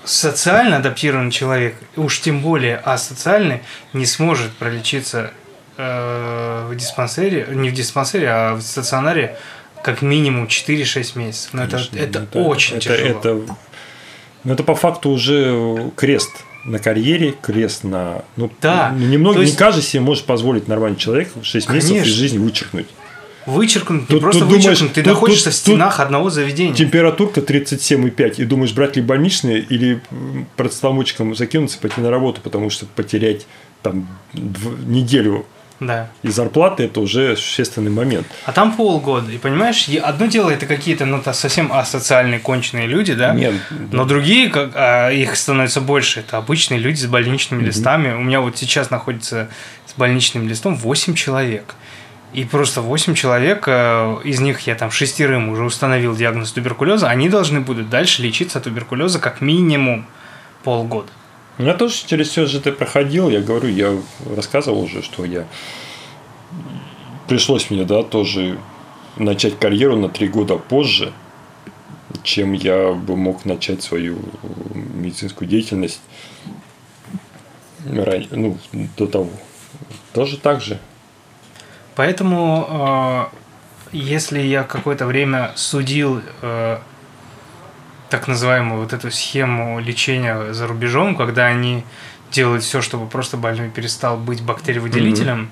социально 0.05 0.77
адаптированный 0.77 1.31
человек, 1.31 1.75
уж 1.97 2.21
тем 2.21 2.43
более 2.43 2.77
асоциальный, 2.77 3.61
не 3.95 4.05
сможет 4.05 4.53
пролечиться 4.53 5.33
э, 5.81 6.67
в 6.71 6.77
диспансере, 6.77 7.47
не 7.51 7.71
в 7.71 7.73
диспансере, 7.75 8.29
а 8.29 8.55
в 8.55 8.63
стационаре 8.63 9.37
как 9.83 10.03
минимум 10.03 10.47
4-6 10.47 11.19
месяцев. 11.19 11.51
Но 11.55 11.63
это, 11.65 11.77
Конечно, 11.77 11.99
это, 11.99 12.27
ну, 12.35 12.47
очень 12.47 12.77
это, 12.77 12.85
тяжело. 12.85 13.19
Это, 13.19 13.41
ну, 14.45 14.53
это 14.53 14.63
по 14.63 14.75
факту 14.75 15.11
уже 15.11 15.91
крест 15.97 16.31
на 16.65 16.79
карьере, 16.79 17.35
крест 17.41 17.85
на... 17.85 18.23
Ну, 18.37 18.51
Да, 18.61 18.91
Немного, 18.95 19.37
то 19.37 19.41
есть- 19.43 19.55
Не 19.55 19.59
каждый 19.59 19.83
себе 19.83 20.01
может 20.03 20.25
позволить 20.27 20.69
нормальный 20.69 20.99
человек 20.99 21.31
в 21.35 21.45
6 21.45 21.71
месяцев 21.71 21.91
Конечно. 21.93 22.11
из 22.11 22.15
жизни 22.15 22.39
вычеркнуть. 22.39 22.87
Вычеркнут, 23.47 24.03
не 24.03 24.07
Тут- 24.07 24.21
просто 24.21 24.41
тут 24.41 24.49
думаешь, 24.51 24.67
вычеркнут, 24.67 24.93
ты 24.93 25.03
тут- 25.03 25.13
находишься 25.15 25.45
тут- 25.47 25.55
в 25.55 25.57
стенах 25.57 25.99
одного 25.99 26.29
заведения. 26.29 26.75
Температурка 26.75 27.41
37,5, 27.41 28.39
и 28.39 28.45
думаешь, 28.45 28.73
брать 28.75 28.97
ли 28.97 29.03
больничные 29.03 29.61
или 29.61 30.03
м, 30.11 30.47
процетамольчиком 30.57 31.35
закинуться 31.35 31.79
пойти 31.79 32.03
на 32.03 32.11
работу, 32.11 32.43
потому 32.43 32.69
что 32.69 32.85
потерять 32.85 33.47
там 33.83 34.07
неделю 34.87 35.47
Да. 35.81 36.09
и 36.23 36.29
зарплаты– 36.29 36.83
это 36.85 37.01
уже 37.01 37.37
существенный 37.37 37.91
момент. 37.91 38.27
А 38.45 38.53
там 38.53 38.77
полгода. 38.77 39.33
И 39.33 39.39
понимаешь, 39.39 39.89
одно 39.89 40.27
дело 40.27 40.51
это 40.51 40.67
какие-то 40.67 41.07
ну, 41.07 41.23
то 41.23 41.33
совсем 41.33 41.73
асоциальные 41.73 42.39
конченые 42.39 42.87
люди, 42.87 43.15
да? 43.15 43.33
Нет, 43.33 43.55
Но 43.91 44.05
другие, 44.05 44.51
как, 44.51 44.73
а, 44.75 45.09
их 45.11 45.37
становится 45.37 45.81
больше, 45.81 46.21
это 46.21 46.37
обычные 46.37 46.79
люди 46.79 47.01
с 47.01 47.07
больничными 47.07 47.63
листами. 47.63 48.13
У 48.13 48.21
меня 48.21 48.43
вот 48.43 48.59
сейчас 48.59 48.91
находится 48.91 49.49
с 49.87 49.95
больничным 49.95 50.47
листом 50.47 50.75
8 50.75 51.15
человек. 51.15 51.75
И 52.33 52.45
просто 52.45 52.81
8 52.81 53.15
человек, 53.15 53.65
э, 53.67 54.19
из 54.23 54.39
них 54.41 54.61
я 54.61 54.77
там 54.77 54.91
шестерым 54.93 55.49
уже 55.49 55.65
установил 55.65 56.15
диагноз 56.15 56.53
туберкулеза, 56.53 57.09
они 57.09 57.29
должны 57.29 57.61
будут 57.61 57.91
дальше 57.91 58.23
лечиться 58.23 58.59
от 58.59 58.65
туберкулеза 58.65 59.19
как 59.19 59.41
минимум 59.41 60.07
полгода. 60.63 61.11
Я 61.59 61.75
тоже 61.75 61.95
через 62.07 62.29
все 62.29 62.47
же 62.47 62.59
это 62.59 62.73
проходил. 62.73 63.29
Я 63.29 63.41
говорю, 63.41 63.69
я 63.69 63.97
рассказывал 64.35 64.83
уже, 64.83 65.03
что 65.03 65.25
я 65.25 65.47
пришлось 67.29 67.71
мне, 67.71 67.85
да, 67.85 68.03
тоже 68.03 68.59
начать 69.17 69.59
карьеру 69.59 69.97
на 69.97 70.09
три 70.09 70.29
года 70.29 70.57
позже, 70.57 71.13
чем 72.23 72.53
я 72.53 72.93
бы 72.93 73.17
мог 73.17 73.45
начать 73.45 73.83
свою 73.83 74.19
медицинскую 74.75 75.49
деятельность 75.49 76.01
ну, 77.85 78.59
до 78.97 79.07
того. 79.07 79.31
Тоже 80.13 80.39
так 80.39 80.61
же. 80.61 80.79
Поэтому, 81.95 83.31
э, 83.33 83.97
если 83.97 84.41
я 84.41 84.65
какое-то 84.65 85.07
время 85.07 85.53
судил 85.55 86.23
э, 86.43 86.79
так 88.11 88.29
называемую 88.29 88.81
вот 88.81 88.93
эту 88.93 89.11
схему 89.11 89.81
лечения 89.81 90.53
за 90.53 90.67
рубежом, 90.67 91.17
когда 91.17 91.47
они 91.47 91.85
делают 92.31 92.63
все, 92.63 92.81
чтобы 92.81 93.07
просто 93.07 93.37
больной 93.37 93.71
перестал 93.71 94.17
быть 94.17 94.43
бактериовыделителем, 94.43 95.51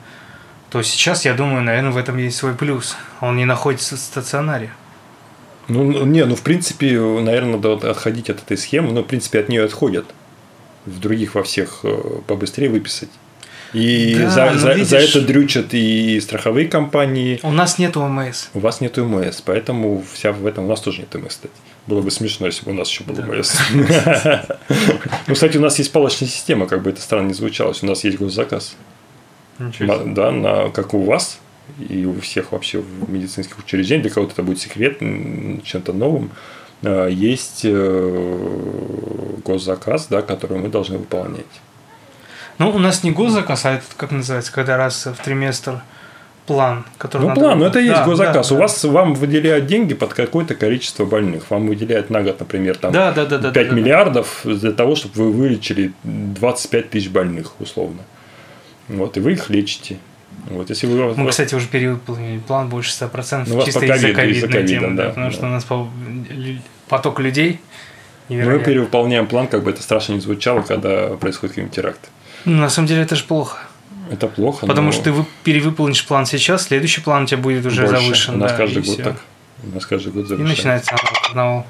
то 0.71 0.83
сейчас, 0.83 1.25
я 1.25 1.35
думаю, 1.35 1.63
наверное, 1.63 1.93
в 1.93 1.97
этом 1.97 2.19
есть 2.19 2.37
свой 2.37 2.55
плюс. 2.55 2.97
Он 3.21 3.37
не 3.37 3.45
находится 3.45 3.97
в 3.97 3.99
стационаре. 3.99 4.71
Ну, 5.69 5.85
ну, 5.85 6.05
не, 6.05 6.25
ну, 6.25 6.35
в 6.35 6.43
принципе, 6.43 6.99
наверное, 6.99 7.57
надо 7.57 7.91
отходить 7.91 8.31
от 8.31 8.43
этой 8.43 8.57
схемы, 8.57 8.93
но, 8.93 9.03
в 9.03 9.07
принципе, 9.07 9.41
от 9.41 9.49
нее 9.49 9.65
отходят. 9.65 10.07
В 10.87 10.99
других 11.01 11.35
во 11.35 11.43
всех 11.43 11.81
э, 11.83 12.21
побыстрее 12.27 12.71
выписать. 12.71 13.11
И 13.73 14.17
Да, 14.19 14.31
за, 14.31 14.51
но 14.51 14.59
за, 14.59 14.73
видишь- 14.73 14.89
за 14.89 14.97
это 14.99 15.21
дрючат 15.21 15.67
и 15.73 16.19
страховые 16.21 16.69
компании. 16.69 17.39
У 17.43 17.51
нас 17.51 17.79
нет 17.79 17.97
ОМС. 17.97 18.49
У 18.55 18.61
вас 18.61 18.81
нет 18.81 18.97
МС, 18.97 19.41
поэтому 19.43 20.03
вся 20.13 20.33
в 20.33 20.47
этом 20.47 20.65
у 20.65 20.69
нас 20.69 20.81
тоже 20.81 21.01
нет 21.01 21.15
МС, 21.15 21.29
кстати. 21.29 21.55
Было 21.87 22.01
бы 22.03 22.11
смешно, 22.11 22.47
если 22.47 22.65
бы 22.65 22.73
у 22.73 22.75
нас 22.75 22.89
еще 22.89 23.05
было 23.05 23.21
МС. 23.21 23.57
Ну, 25.27 25.35
кстати, 25.35 25.59
у 25.59 25.61
нас 25.61 25.79
есть 25.79 25.93
палочная 25.93 26.29
система, 26.29 26.67
как 26.67 26.83
бы 26.83 26.91
это 26.91 27.01
странно 27.03 27.29
не 27.29 27.35
звучало. 27.35 27.75
У 27.83 27.87
нас 27.87 28.05
есть 28.05 28.19
госзаказ. 28.19 28.75
Да, 29.81 30.31
на, 30.31 30.71
как 30.71 30.95
у 30.95 31.03
вас 31.03 31.39
и 31.89 32.07
у 32.07 32.19
всех 32.21 32.53
вообще 32.53 32.79
в 32.79 33.11
медицинских 33.11 33.59
учреждениях, 33.59 34.05
для 34.05 34.11
кого-то 34.13 34.33
это 34.33 34.43
будет 34.43 34.61
секрет, 34.61 34.99
чем-то 35.01 35.93
новым, 35.93 36.31
э, 36.83 37.09
есть 37.11 37.61
э, 37.65 39.39
госзаказ, 39.45 40.07
да, 40.09 40.23
который 40.23 40.59
мы 40.59 40.69
должны 40.69 40.99
выполнять. 40.99 41.45
Ну, 42.59 42.71
у 42.71 42.79
нас 42.79 43.05
не 43.05 43.11
госзаказ, 43.13 43.65
а 43.67 43.73
этот, 43.75 43.89
как 43.97 44.11
называется, 44.11 44.53
когда 44.53 44.77
раз 44.77 45.07
в 45.07 45.15
триместр 45.23 45.81
план, 46.47 46.85
который 46.97 47.23
Ну, 47.23 47.29
надо- 47.29 47.41
план, 47.41 47.59
ну 47.59 47.67
это 47.67 47.79
и 47.79 47.85
есть 47.85 47.97
Да, 47.99 48.05
госзаказ. 48.05 48.49
да, 48.49 48.55
у 48.55 48.59
да. 48.59 48.63
вас 48.65 48.83
вам 48.85 49.15
выделяют 49.15 49.67
деньги 49.67 49.95
под 49.95 50.15
какое-то 50.15 50.55
количество 50.55 51.05
больных. 51.05 51.51
Вам 51.51 51.67
выделяют 51.69 52.09
на 52.11 52.23
год, 52.23 52.41
например, 52.41 52.77
там 52.79 52.91
Да, 52.91 53.13
да, 53.13 53.27
да, 53.27 53.39
да, 53.39 53.51
5 53.53 53.69
да, 53.69 53.71
да. 53.75 53.77
миллиардов 53.81 54.41
для 54.45 54.73
того, 54.73 54.97
чтобы 54.97 55.15
вы 55.17 55.33
вылечили 55.33 55.93
25 56.05 56.91
тысяч 56.91 57.11
больных, 57.11 57.53
условно. 57.61 58.01
Вот, 58.89 59.17
и 59.19 59.21
вы 59.21 59.33
их 59.33 59.51
лечите. 59.51 59.99
Вот, 60.51 60.71
если 60.71 60.87
вы... 60.87 61.15
Мы, 61.15 61.29
кстати, 61.29 61.55
уже 61.55 61.67
перевыполнили 61.69 62.39
план 62.39 62.69
больше 62.71 62.91
100% 62.93 63.45
Ну, 63.47 63.63
чисто 63.65 63.85
из-за 63.85 64.13
ковидной 64.15 64.67
темы, 64.67 64.97
да, 64.97 65.03
да, 65.05 65.09
потому 65.11 65.27
да. 65.27 65.33
что 65.33 65.47
у 65.47 65.49
нас 65.51 65.67
поток 66.89 67.21
людей 67.21 67.61
мы 68.31 68.37
невероятный. 68.37 68.65
перевыполняем 68.65 69.27
план, 69.27 69.47
как 69.49 69.63
бы 69.65 69.71
это 69.71 69.83
страшно 69.83 70.15
не 70.15 70.21
звучало, 70.21 70.63
когда 70.63 71.09
происходит 71.17 71.53
какой-нибудь 71.57 71.75
теракт. 71.77 72.01
Ну, 72.49 72.57
на 72.63 72.69
самом 72.71 72.89
деле 72.89 73.03
это 73.03 73.15
же 73.15 73.25
плохо, 73.25 73.59
Это 74.11 74.27
плохо, 74.27 74.67
потому 74.67 74.87
но 74.87 74.93
что 74.93 75.05
ты 75.05 75.13
вы- 75.13 75.25
перевыполнишь 75.45 76.05
план 76.07 76.25
сейчас, 76.27 76.65
следующий 76.65 77.01
план 77.01 77.25
у 77.25 77.27
тебя 77.27 77.39
будет 77.39 77.65
уже 77.67 77.83
больше. 77.87 78.01
завышен. 78.01 78.35
У 78.35 78.39
нас 78.39 78.53
да, 78.53 78.57
каждый 78.57 78.83
и 78.83 78.87
год 78.87 78.95
всё. 78.95 79.05
так. 79.05 79.17
У 79.65 79.75
нас 79.75 79.87
каждый 79.87 80.13
год 80.13 80.25
И 80.25 80.29
завышается. 80.29 80.57
начинается 80.57 80.97
одного. 81.29 81.67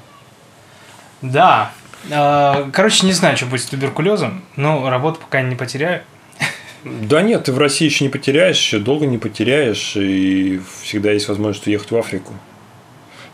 Да. 1.21 1.71
Э, 2.09 2.69
Короче, 2.71 3.05
не 3.05 3.13
знаю, 3.13 3.35
что 3.35 3.45
будет 3.45 3.61
с 3.61 3.65
туберкулезом, 3.65 4.41
но 4.55 4.89
работу 4.89 5.19
пока 5.19 5.41
не 5.41 5.55
потеряю. 5.55 6.01
Да 6.85 7.21
нет, 7.21 7.43
ты 7.43 7.51
в 7.51 7.57
России 7.57 7.83
еще 7.85 8.05
не 8.05 8.09
потеряешь, 8.09 8.55
еще 8.55 8.79
долго 8.79 9.05
не 9.05 9.17
потеряешь, 9.17 9.97
и 9.97 10.61
всегда 10.81 11.11
есть 11.11 11.27
возможность 11.27 11.67
уехать 11.67 11.91
в 11.91 11.97
Африку. 11.97 12.33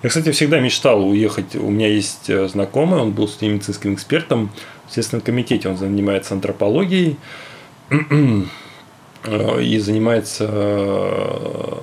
Я, 0.03 0.09
кстати, 0.09 0.31
всегда 0.31 0.59
мечтал 0.59 1.07
уехать. 1.07 1.55
У 1.55 1.69
меня 1.69 1.87
есть 1.87 2.29
э, 2.29 2.47
знакомый, 2.47 2.99
он 2.99 3.11
был 3.11 3.29
медицинским 3.41 3.93
экспертом 3.93 4.51
в 4.87 4.93
Следственном 4.93 5.23
комитете, 5.23 5.69
он 5.69 5.77
занимается 5.77 6.33
антропологией 6.33 7.17
э, 7.89 9.61
и 9.61 9.79
занимается 9.79 10.47
э, 10.47 11.77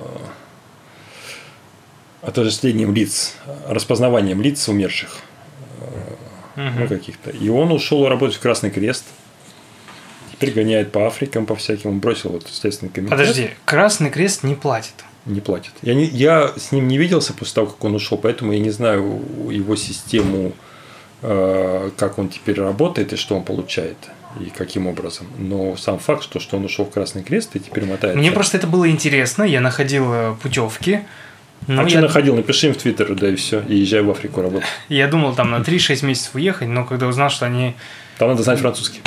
отождествлением 2.21 2.93
лиц, 2.93 3.35
распознаванием 3.67 4.41
лиц 4.41 4.67
умерших. 4.67 5.17
Ну, 6.55 6.87
каких-то. 6.87 7.31
И 7.31 7.49
он 7.49 7.71
ушел 7.71 8.07
работать 8.07 8.37
в 8.37 8.39
Красный 8.39 8.69
Крест– 8.69 9.05
Теперь 10.43 10.55
гоняет 10.55 10.91
по 10.91 11.07
Африкам, 11.07 11.45
по 11.45 11.55
всяким. 11.55 11.91
Он 11.91 11.99
бросил 11.99 12.31
вот 12.31 12.45
естественный 12.49 12.91
комитет. 12.91 13.17
Подожди, 13.17 13.51
Красный 13.63 14.09
Крест 14.09 14.43
не 14.43 14.55
платит. 14.55 14.93
Не 15.25 15.39
платит. 15.39 15.71
Я, 15.81 15.93
не, 15.93 16.05
я 16.05 16.51
с 16.57 16.71
ним 16.71 16.87
не 16.87 16.97
виделся 16.97 17.33
после 17.33 17.55
того, 17.55 17.67
как 17.67 17.83
он 17.83 17.95
ушел, 17.95 18.17
поэтому 18.17 18.51
я 18.51 18.59
не 18.59 18.71
знаю 18.71 19.21
его 19.49 19.75
систему, 19.77 20.53
э, 21.21 21.91
как 21.95 22.19
он 22.19 22.27
теперь 22.27 22.59
работает 22.59 23.13
и 23.13 23.15
что 23.15 23.35
он 23.35 23.43
получает 23.43 23.97
и 24.39 24.49
каким 24.49 24.87
образом. 24.87 25.27
Но 25.37 25.77
сам 25.77 25.99
факт, 25.99 26.23
что, 26.23 26.39
что 26.39 26.57
он 26.57 26.65
ушел 26.65 26.85
в 26.85 26.89
Красный 26.89 27.23
Крест 27.23 27.55
и 27.55 27.59
теперь 27.59 27.85
мотает. 27.85 28.15
Мне 28.15 28.31
просто 28.31 28.57
это 28.57 28.67
было 28.67 28.89
интересно. 28.89 29.43
Я 29.43 29.61
находил 29.61 30.11
э, 30.11 30.35
путевки. 30.41 31.01
а 31.67 31.71
я... 31.71 31.89
что 31.89 32.01
находил? 32.01 32.35
Напиши 32.35 32.67
им 32.67 32.73
в 32.73 32.77
Твиттер, 32.77 33.15
да 33.15 33.29
и 33.29 33.35
все. 33.35 33.61
И 33.61 33.75
езжай 33.75 34.01
в 34.01 34.09
Африку 34.09 34.41
работать. 34.41 34.67
Я 34.89 35.07
думал 35.07 35.35
там 35.35 35.51
на 35.51 35.57
3-6 35.57 36.05
месяцев 36.05 36.35
уехать, 36.35 36.67
но 36.67 36.83
когда 36.83 37.07
узнал, 37.07 37.29
что 37.29 37.45
они... 37.45 37.75
Там 38.17 38.29
надо 38.29 38.43
знать 38.43 38.59
французский. 38.59 39.01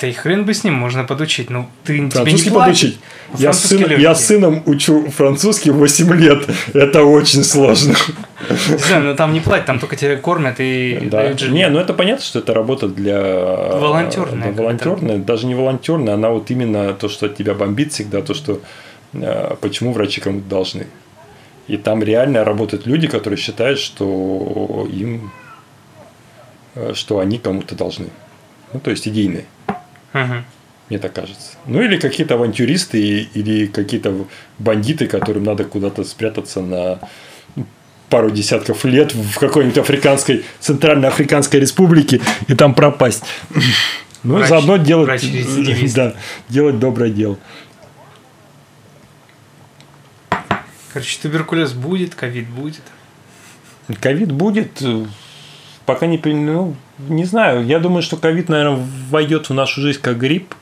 Да 0.00 0.08
и 0.08 0.12
хрен 0.12 0.44
бы 0.44 0.52
с 0.52 0.64
ним 0.64 0.74
можно 0.74 1.04
подучить. 1.04 1.50
Ну, 1.50 1.68
ты 1.84 2.10
французский 2.10 2.50
тебе 2.50 2.50
не 2.50 2.60
подучить. 2.60 2.98
Я, 3.38 3.52
сын, 3.52 3.98
я 3.98 4.14
сыном 4.14 4.62
учу 4.66 5.08
французский 5.10 5.70
8 5.70 6.12
лет. 6.14 6.48
Это 6.72 7.04
очень 7.04 7.44
сложно. 7.44 7.94
Не 8.68 8.76
знаю, 8.76 9.04
но 9.04 9.14
там 9.14 9.32
не 9.32 9.40
платят, 9.40 9.66
там 9.66 9.78
только 9.78 9.96
тебя 9.96 10.16
кормят 10.16 10.56
и 10.58 10.98
да. 11.10 11.22
дают 11.22 11.48
Не, 11.48 11.68
ну 11.68 11.78
это 11.78 11.94
понятно, 11.94 12.24
что 12.24 12.40
это 12.40 12.52
работа 12.52 12.88
для... 12.88 13.20
Волонтерная. 13.22 14.52
Да, 14.52 14.62
волонтерная, 14.62 15.18
даже 15.18 15.46
не 15.46 15.54
волонтерная, 15.54 16.14
она 16.14 16.30
вот 16.30 16.50
именно 16.50 16.92
то, 16.92 17.08
что 17.08 17.26
от 17.26 17.36
тебя 17.36 17.54
бомбит 17.54 17.92
всегда, 17.92 18.20
то, 18.20 18.34
что 18.34 18.60
э, 19.12 19.54
почему 19.60 19.92
врачи 19.92 20.20
кому-то 20.20 20.48
должны. 20.48 20.88
И 21.68 21.76
там 21.76 22.02
реально 22.02 22.44
работают 22.44 22.86
люди, 22.86 23.06
которые 23.06 23.38
считают, 23.38 23.78
что 23.78 24.86
им, 24.92 25.30
э, 26.74 26.92
что 26.94 27.20
они 27.20 27.38
кому-то 27.38 27.74
должны. 27.74 28.08
Ну, 28.72 28.80
то 28.80 28.90
есть 28.90 29.08
идейные. 29.08 29.46
Угу. 30.14 30.44
Мне 30.90 30.98
так 30.98 31.12
кажется. 31.12 31.52
Ну 31.66 31.82
или 31.82 31.98
какие-то 31.98 32.34
авантюристы 32.34 33.28
или 33.34 33.66
какие-то 33.66 34.26
бандиты, 34.58 35.06
которым 35.06 35.44
надо 35.44 35.64
куда-то 35.64 36.04
спрятаться 36.04 36.60
на 36.60 37.00
пару 38.10 38.30
десятков 38.30 38.84
лет 38.84 39.14
в 39.14 39.38
какой-нибудь 39.38 39.78
африканской, 39.78 40.44
центральной 40.60 41.08
африканской 41.08 41.58
республике 41.58 42.20
и 42.46 42.54
там 42.54 42.74
пропасть. 42.74 43.24
Ну, 44.22 44.36
врач, 44.36 44.48
заодно 44.48 44.76
делать, 44.76 45.06
врач 45.06 45.92
да, 45.94 46.14
делать 46.48 46.78
доброе 46.78 47.10
дело. 47.10 47.38
Короче, 50.92 51.18
туберкулез 51.20 51.72
будет, 51.72 52.14
ковид 52.14 52.48
будет. 52.48 52.82
Ковид 54.00 54.30
будет, 54.30 54.80
пока 55.84 56.06
не, 56.06 56.18
ну, 56.24 56.76
не 56.98 57.24
знаю, 57.24 57.66
я 57.66 57.78
думаю, 57.78 58.02
что 58.02 58.16
ковид, 58.16 58.48
наверное, 58.48 58.84
войдет 59.10 59.48
в 59.48 59.54
нашу 59.54 59.80
жизнь 59.80 60.00
как 60.00 60.18
грипп. 60.18 60.54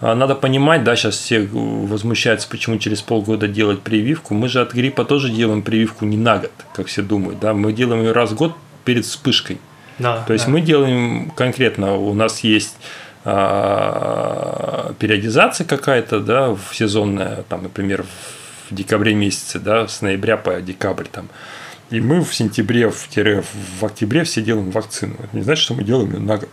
А 0.00 0.14
надо 0.14 0.34
понимать, 0.34 0.84
да, 0.84 0.96
сейчас 0.96 1.16
все 1.16 1.40
возмущаются, 1.40 2.48
почему 2.48 2.78
через 2.78 3.00
полгода 3.00 3.48
делать 3.48 3.80
прививку. 3.80 4.34
Мы 4.34 4.48
же 4.48 4.60
от 4.60 4.74
гриппа 4.74 5.04
тоже 5.04 5.30
делаем 5.30 5.62
прививку 5.62 6.04
не 6.04 6.16
на 6.16 6.38
год, 6.38 6.52
как 6.74 6.88
все 6.88 7.00
думают, 7.00 7.40
да, 7.40 7.54
мы 7.54 7.72
делаем 7.72 8.02
ее 8.02 8.12
раз 8.12 8.32
в 8.32 8.34
год 8.34 8.54
перед 8.84 9.04
вспышкой. 9.04 9.58
Да, 9.98 10.24
То 10.26 10.32
есть 10.32 10.46
да. 10.46 10.50
мы 10.50 10.60
делаем 10.60 11.30
конкретно, 11.30 11.94
у 11.94 12.12
нас 12.12 12.40
есть 12.40 12.76
а, 13.24 14.92
периодизация 14.98 15.66
какая-то, 15.66 16.20
да, 16.20 16.56
сезонная, 16.72 17.44
там, 17.48 17.62
например, 17.62 18.04
в 18.68 18.74
декабре 18.74 19.14
месяце, 19.14 19.58
да, 19.58 19.86
с 19.86 20.02
ноября 20.02 20.36
по 20.36 20.60
декабрь 20.60 21.06
там 21.10 21.28
и 21.94 22.00
мы 22.00 22.24
в 22.24 22.34
сентябре, 22.34 22.90
в, 22.90 23.08
в 23.80 23.84
октябре 23.84 24.24
все 24.24 24.42
делаем 24.42 24.72
вакцину. 24.72 25.14
Это 25.22 25.36
не 25.36 25.42
значит, 25.42 25.62
что 25.62 25.74
мы 25.74 25.84
делаем 25.84 26.12
ее 26.12 26.18
на 26.18 26.38
год. 26.38 26.48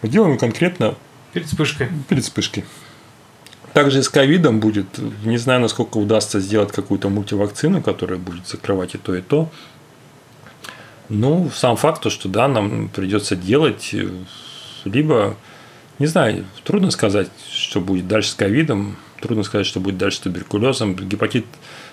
Мы 0.00 0.08
делаем 0.08 0.38
конкретно 0.38 0.94
перед 1.34 1.46
вспышкой. 1.46 1.88
Перед 2.08 2.24
вспышкой. 2.24 2.64
Также 3.74 4.02
с 4.02 4.08
ковидом 4.08 4.60
будет, 4.60 4.86
не 5.24 5.36
знаю, 5.36 5.60
насколько 5.60 5.98
удастся 5.98 6.40
сделать 6.40 6.72
какую-то 6.72 7.10
мультивакцину, 7.10 7.82
которая 7.82 8.18
будет 8.18 8.48
закрывать 8.48 8.94
и 8.94 8.98
то, 8.98 9.14
и 9.14 9.20
то. 9.20 9.50
Ну, 11.10 11.50
сам 11.54 11.76
факт, 11.76 12.02
то, 12.02 12.08
что 12.08 12.30
да, 12.30 12.48
нам 12.48 12.88
придется 12.88 13.36
делать, 13.36 13.90
э, 13.92 14.08
либо, 14.84 15.36
не 15.98 16.06
знаю, 16.06 16.46
трудно 16.64 16.90
сказать, 16.90 17.28
что 17.50 17.82
будет 17.82 18.08
дальше 18.08 18.30
с 18.30 18.34
ковидом, 18.34 18.96
трудно 19.20 19.42
сказать, 19.42 19.66
что 19.66 19.80
будет 19.80 19.98
дальше 19.98 20.16
с 20.16 20.20
туберкулезом. 20.20 20.96
Гепатит, 20.96 21.44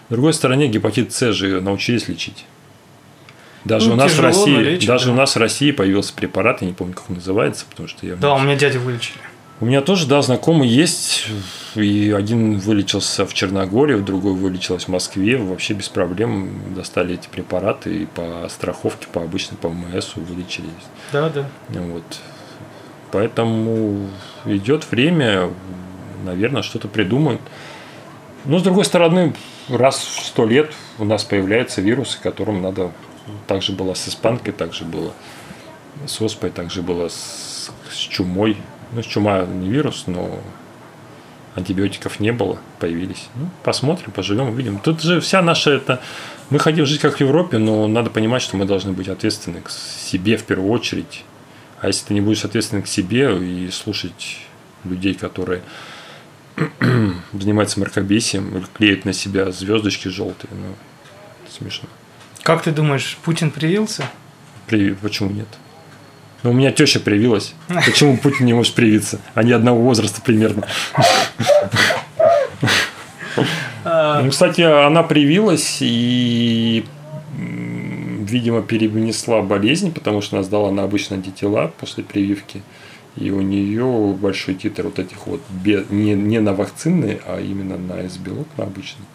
с 0.07 0.11
другой 0.11 0.33
стороны, 0.33 0.67
гепатит 0.67 1.11
С 1.11 1.33
же 1.33 1.59
научились 1.59 2.07
лечить. 2.07 2.45
Даже, 3.65 3.89
ну, 3.89 3.95
у 3.95 3.97
нас 3.97 4.13
в 4.13 4.21
России, 4.21 4.57
лечит, 4.57 4.87
даже 4.87 5.07
да. 5.07 5.11
у 5.11 5.15
нас 5.15 5.35
в 5.35 5.39
России 5.39 5.71
появился 5.71 6.13
препарат, 6.13 6.61
я 6.61 6.67
не 6.67 6.73
помню, 6.73 6.93
как 6.93 7.09
он 7.09 7.15
называется, 7.15 7.65
потому 7.67 7.89
что 7.89 8.05
я... 8.05 8.15
Да, 8.15 8.35
у 8.35 8.39
меня 8.39 8.55
дядя 8.55 8.79
вылечили. 8.79 9.17
У 9.59 9.65
меня 9.65 9.81
тоже, 9.81 10.05
да, 10.05 10.21
знакомый 10.21 10.67
есть, 10.67 11.27
и 11.75 12.13
один 12.15 12.59
вылечился 12.59 13.25
в 13.25 13.33
Черногории, 13.33 13.95
другой 13.95 14.33
вылечился 14.33 14.87
в 14.87 14.89
Москве, 14.89 15.37
вообще 15.37 15.73
без 15.73 15.87
проблем 15.87 16.75
достали 16.75 17.15
эти 17.15 17.27
препараты 17.27 18.03
и 18.03 18.05
по 18.05 18.47
страховке, 18.49 19.07
по 19.11 19.23
обычной, 19.23 19.57
по 19.57 19.69
МС 19.69 20.15
вылечились. 20.15 20.69
Да, 21.13 21.29
да. 21.29 21.47
Вот. 21.69 22.03
Поэтому 23.11 24.09
идет 24.45 24.91
время, 24.91 25.49
наверное, 26.25 26.61
что-то 26.61 26.89
придумают. 26.89 27.41
Но, 28.43 28.59
с 28.59 28.61
другой 28.61 28.83
стороны, 28.83 29.33
раз 29.69 29.99
в 29.99 30.25
сто 30.25 30.45
лет 30.45 30.71
у 30.99 31.05
нас 31.05 31.23
появляются 31.23 31.79
вирусы, 31.81 32.19
которым 32.21 32.61
надо 32.61 32.91
также 33.47 33.71
было 33.71 33.93
с 33.93 34.07
испанкой, 34.07 34.53
также 34.53 34.85
было 34.85 35.13
с 36.07 36.21
оспой, 36.21 36.49
также 36.49 36.81
было 36.81 37.09
с, 37.09 37.71
с 37.91 37.97
чумой. 37.97 38.57
Ну, 38.91 39.01
с 39.01 39.05
чума 39.05 39.43
не 39.45 39.69
вирус, 39.69 40.05
но 40.07 40.39
антибиотиков 41.55 42.19
не 42.19 42.31
было, 42.31 42.59
появились. 42.79 43.29
Ну, 43.35 43.49
посмотрим, 43.63 44.11
поживем, 44.11 44.49
увидим. 44.49 44.79
Тут 44.79 45.01
же 45.01 45.21
вся 45.21 45.41
наша 45.41 45.71
это... 45.71 46.01
Мы 46.49 46.59
хотим 46.59 46.85
жить 46.85 47.01
как 47.01 47.17
в 47.17 47.21
Европе, 47.21 47.57
но 47.57 47.87
надо 47.87 48.11
понимать, 48.11 48.41
что 48.41 48.55
мы 48.55 48.65
должны 48.65 48.91
быть 48.91 49.07
ответственны 49.07 49.61
к 49.61 49.69
себе 49.71 50.37
в 50.37 50.43
первую 50.43 50.71
очередь. 50.71 51.23
А 51.81 51.87
если 51.87 52.07
ты 52.07 52.13
не 52.13 52.21
будешь 52.21 52.45
ответственен 52.45 52.83
к 52.83 52.87
себе 52.87 53.35
и 53.37 53.71
слушать 53.71 54.37
людей, 54.83 55.15
которые 55.15 55.63
занимаются 57.33 57.79
мракобесием 57.79 58.55
или 58.57 58.65
клеят 58.73 59.05
на 59.05 59.13
себя 59.13 59.51
звездочки 59.51 60.07
желтые, 60.09 60.51
ну, 60.53 60.75
смешно. 61.49 61.89
Как 62.45 62.61
ты 62.61 62.71
думаешь, 62.71 63.17
Путин 63.23 63.49
привился? 63.49 64.03
Привил. 64.67 64.95
Почему 65.01 65.31
нет? 65.31 65.47
Ну, 66.43 66.51
у 66.51 66.53
меня 66.53 66.71
теща 66.71 66.99
привилась. 66.99 67.55
Почему 67.87 68.17
Путин 68.17 68.45
не 68.45 68.53
может 68.53 68.75
привиться? 68.75 69.19
Они 69.33 69.51
одного 69.51 69.81
возраста 69.81 70.21
примерно. 70.21 70.67
А. 73.83 74.21
Ну, 74.21 74.29
кстати, 74.29 74.61
она 74.61 75.01
привилась 75.01 75.77
и, 75.79 76.85
видимо, 77.35 78.61
перенесла 78.61 79.41
болезнь, 79.41 79.91
потому 79.91 80.21
что 80.21 80.37
она 80.37 80.43
сдала 80.43 80.71
на 80.71 80.83
обычные 80.83 81.17
антитела 81.17 81.73
после 81.79 82.03
прививки. 82.03 82.61
И 83.15 83.31
у 83.31 83.41
нее 83.41 84.15
большой 84.19 84.53
титр 84.53 84.83
вот 84.83 84.99
этих 84.99 85.25
вот, 85.25 85.41
не, 85.89 86.13
не 86.13 86.39
на 86.39 86.53
вакцинные, 86.53 87.21
а 87.25 87.39
именно 87.39 87.77
на 87.77 88.01
S-белок, 88.01 88.47
на 88.57 88.65
обычный 88.65 89.05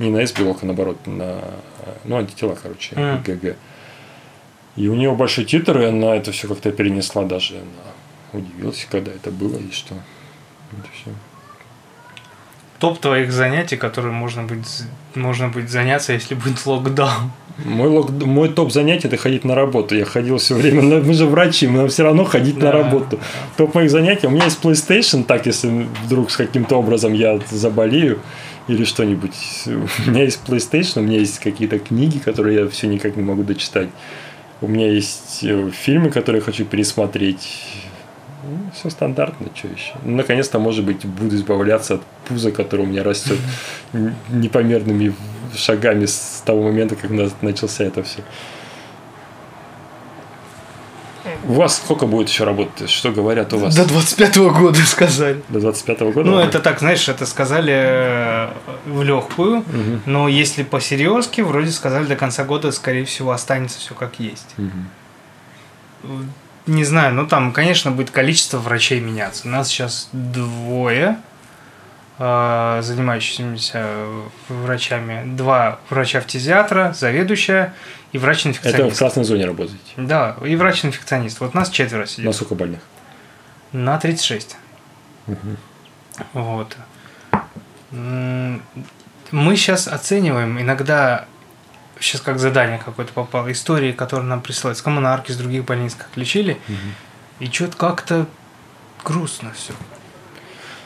не 0.00 0.10
на 0.10 0.22
S-белок, 0.22 0.58
а 0.62 0.66
наоборот, 0.66 1.06
на 1.06 1.40
ну, 2.04 2.16
антитела, 2.16 2.56
короче, 2.60 2.94
mm. 2.96 3.20
ИГГ. 3.20 3.56
И 4.76 4.88
у 4.88 4.94
нее 4.94 5.12
большой 5.14 5.44
титр, 5.44 5.78
и 5.80 5.84
она 5.84 6.16
это 6.16 6.32
все 6.32 6.48
как-то 6.48 6.72
перенесла 6.72 7.24
даже. 7.24 7.56
Она 7.56 8.40
удивилась, 8.40 8.86
когда 8.90 9.12
это 9.12 9.30
было 9.30 9.56
и 9.56 9.70
что. 9.70 9.94
Это 10.72 10.88
все. 10.94 11.10
Топ 12.78 12.98
твоих 12.98 13.30
занятий, 13.30 13.76
которые 13.76 14.12
можно 14.12 14.44
будет, 14.44 14.66
можно 15.14 15.48
будет 15.48 15.68
заняться, 15.68 16.14
если 16.14 16.34
будет 16.34 16.64
локдаун. 16.64 17.30
Мой, 17.62 17.88
лок, 17.88 18.10
мой 18.10 18.48
топ 18.48 18.72
занятий 18.72 19.06
это 19.08 19.18
ходить 19.18 19.44
на 19.44 19.54
работу. 19.54 19.94
Я 19.94 20.06
ходил 20.06 20.38
все 20.38 20.54
время. 20.54 20.82
Мы 21.02 21.12
же 21.12 21.26
врачи, 21.26 21.66
мы 21.66 21.86
все 21.88 22.04
равно 22.04 22.24
ходить 22.24 22.58
да. 22.58 22.66
на 22.66 22.72
работу. 22.72 23.20
Топ 23.58 23.74
моих 23.74 23.90
занятий. 23.90 24.28
У 24.28 24.30
меня 24.30 24.44
есть 24.44 24.62
PlayStation, 24.62 25.24
так 25.24 25.44
если 25.44 25.86
вдруг 26.04 26.30
с 26.30 26.36
каким-то 26.36 26.76
образом 26.76 27.12
я 27.12 27.38
заболею 27.50 28.20
или 28.70 28.84
что-нибудь. 28.84 29.34
У 29.66 30.10
меня 30.10 30.22
есть 30.22 30.40
PlayStation, 30.46 31.00
у 31.00 31.02
меня 31.02 31.18
есть 31.18 31.40
какие-то 31.40 31.80
книги, 31.80 32.18
которые 32.18 32.60
я 32.60 32.68
все 32.68 32.86
никак 32.86 33.16
не 33.16 33.22
могу 33.22 33.42
дочитать. 33.42 33.88
У 34.60 34.68
меня 34.68 34.92
есть 34.92 35.40
э, 35.42 35.70
фильмы, 35.72 36.10
которые 36.10 36.40
хочу 36.40 36.64
пересмотреть. 36.64 37.64
Ну, 38.44 38.70
все 38.72 38.88
стандартно, 38.90 39.48
что 39.54 39.68
еще. 39.68 39.94
Ну, 40.04 40.16
наконец-то, 40.16 40.60
может 40.60 40.84
быть, 40.84 41.04
буду 41.04 41.34
избавляться 41.34 41.94
от 41.94 42.02
пуза, 42.28 42.52
которое 42.52 42.84
у 42.84 42.86
меня 42.86 43.02
растет 43.02 43.38
непомерными 44.28 45.14
шагами 45.56 46.06
с 46.06 46.42
того 46.46 46.62
момента, 46.62 46.94
как 46.94 47.10
начался 47.42 47.84
это 47.84 48.04
все. 48.04 48.22
У 51.44 51.54
вас 51.54 51.76
сколько 51.76 52.06
будет 52.06 52.28
еще 52.28 52.44
работать? 52.44 52.90
Что 52.90 53.10
говорят 53.10 53.52
у 53.52 53.58
вас? 53.58 53.74
До 53.74 53.82
25-го 53.82 54.50
года 54.50 54.80
сказали. 54.80 55.42
До 55.48 55.58
25-го 55.58 56.12
года? 56.12 56.30
Ну, 56.30 56.38
это 56.38 56.60
так, 56.60 56.80
знаешь, 56.80 57.08
это 57.08 57.24
сказали 57.26 57.72
э, 57.74 58.48
в 58.86 59.02
легкую, 59.02 59.58
угу. 59.58 60.00
но 60.06 60.28
если 60.28 60.62
по-серьезки, 60.62 61.40
вроде 61.40 61.70
сказали 61.70 62.06
до 62.06 62.16
конца 62.16 62.44
года, 62.44 62.72
скорее 62.72 63.04
всего, 63.04 63.32
останется 63.32 63.78
все 63.78 63.94
как 63.94 64.20
есть. 64.20 64.54
Угу. 64.58 66.12
Не 66.66 66.84
знаю, 66.84 67.14
ну 67.14 67.26
там, 67.26 67.52
конечно, 67.52 67.90
будет 67.90 68.10
количество 68.10 68.58
врачей 68.58 69.00
меняться. 69.00 69.48
У 69.48 69.50
нас 69.50 69.68
сейчас 69.68 70.08
двое 70.12 71.16
э, 72.18 72.80
занимающихся 72.82 73.86
врачами. 74.48 75.22
Два 75.36 75.78
врача-фтизиатра, 75.88 76.94
заведующая 76.96 77.74
и 78.12 78.18
врач-инфекционист. 78.18 78.80
Это 78.80 78.94
в 78.94 78.98
красной 78.98 79.24
зоне 79.24 79.46
работаете? 79.46 79.78
Да, 79.96 80.36
и 80.44 80.56
врач-инфекционист. 80.56 81.40
Вот 81.40 81.54
нас 81.54 81.70
четверо 81.70 82.06
сидит. 82.06 82.24
На 82.24 82.32
сколько 82.32 82.54
больных? 82.54 82.80
На 83.72 83.98
36. 83.98 84.56
Угу. 85.26 85.36
Вот. 86.32 86.76
Мы 87.92 88.60
сейчас 89.56 89.86
оцениваем 89.88 90.60
иногда 90.60 91.26
сейчас 92.00 92.20
как 92.20 92.38
задание 92.38 92.78
какое-то 92.78 93.12
попало, 93.12 93.52
истории, 93.52 93.92
которые 93.92 94.26
нам 94.26 94.40
присылают 94.40 94.78
с 94.78 94.82
коммунарки, 94.82 95.32
с 95.32 95.36
других 95.36 95.64
больниц, 95.64 95.94
как 95.94 96.08
лечили, 96.16 96.54
угу. 96.66 96.76
и 97.40 97.46
что-то 97.46 97.76
как-то 97.76 98.26
грустно 99.04 99.52
все. 99.52 99.74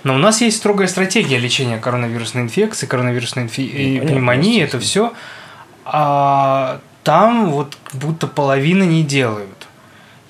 Но 0.02 0.14
у 0.14 0.18
нас 0.18 0.42
есть 0.42 0.58
строгая 0.58 0.86
стратегия 0.88 1.38
лечения 1.38 1.78
коронавирусной 1.78 2.42
инфекции, 2.42 2.86
коронавирусной 2.86 3.44
инфи... 3.44 4.00
ну, 4.00 4.06
пневмонии, 4.06 4.62
это 4.62 4.78
все. 4.78 5.14
А 5.86 6.80
там 7.04 7.50
вот 7.50 7.76
будто 7.92 8.26
половины 8.26 8.82
не 8.84 9.04
делают. 9.04 9.68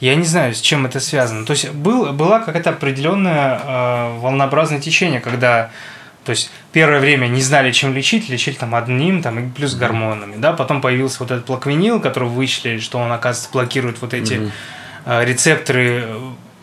Я 0.00 0.16
не 0.16 0.24
знаю, 0.24 0.54
с 0.54 0.60
чем 0.60 0.84
это 0.84 1.00
связано. 1.00 1.46
То 1.46 1.52
есть 1.52 1.70
был, 1.70 2.12
была 2.12 2.40
какая-то 2.40 2.70
определенная 2.70 3.60
э, 3.64 4.18
волнообразное 4.18 4.80
течение, 4.80 5.20
когда 5.20 5.70
то 6.24 6.30
есть 6.30 6.50
первое 6.72 7.00
время 7.00 7.26
не 7.26 7.42
знали, 7.42 7.70
чем 7.70 7.94
лечить, 7.94 8.28
лечили 8.28 8.54
там 8.54 8.74
одним, 8.74 9.22
там 9.22 9.38
и 9.38 9.50
плюс 9.50 9.74
гормонами, 9.74 10.36
да, 10.36 10.52
потом 10.52 10.80
появился 10.80 11.18
вот 11.20 11.30
этот 11.30 11.44
плаквинил, 11.44 12.00
который 12.00 12.28
вычислили, 12.28 12.78
что 12.78 12.98
он, 12.98 13.12
оказывается, 13.12 13.52
блокирует 13.52 14.00
вот 14.00 14.14
эти 14.14 14.34
mm-hmm. 14.34 14.50
э, 15.06 15.24
рецепторы, 15.24 16.06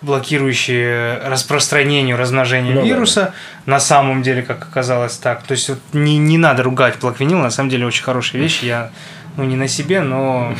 блокирующие 0.01 1.19
распространение, 1.19 2.15
размножение 2.15 2.73
ну, 2.73 2.83
вируса. 2.83 3.33
Да. 3.65 3.73
На 3.73 3.79
самом 3.79 4.23
деле, 4.23 4.41
как 4.41 4.63
оказалось 4.63 5.17
так. 5.17 5.43
То 5.43 5.53
есть 5.53 5.69
вот 5.69 5.79
не, 5.93 6.17
не 6.17 6.39
надо 6.39 6.63
ругать 6.63 6.95
плаквинил, 6.95 7.37
на 7.37 7.51
самом 7.51 7.69
деле 7.69 7.85
очень 7.85 8.03
хорошая 8.03 8.41
вещь. 8.41 8.63
Я 8.63 8.91
ну 9.37 9.43
не 9.43 9.55
на 9.55 9.67
себе, 9.67 10.01
но 10.01 10.53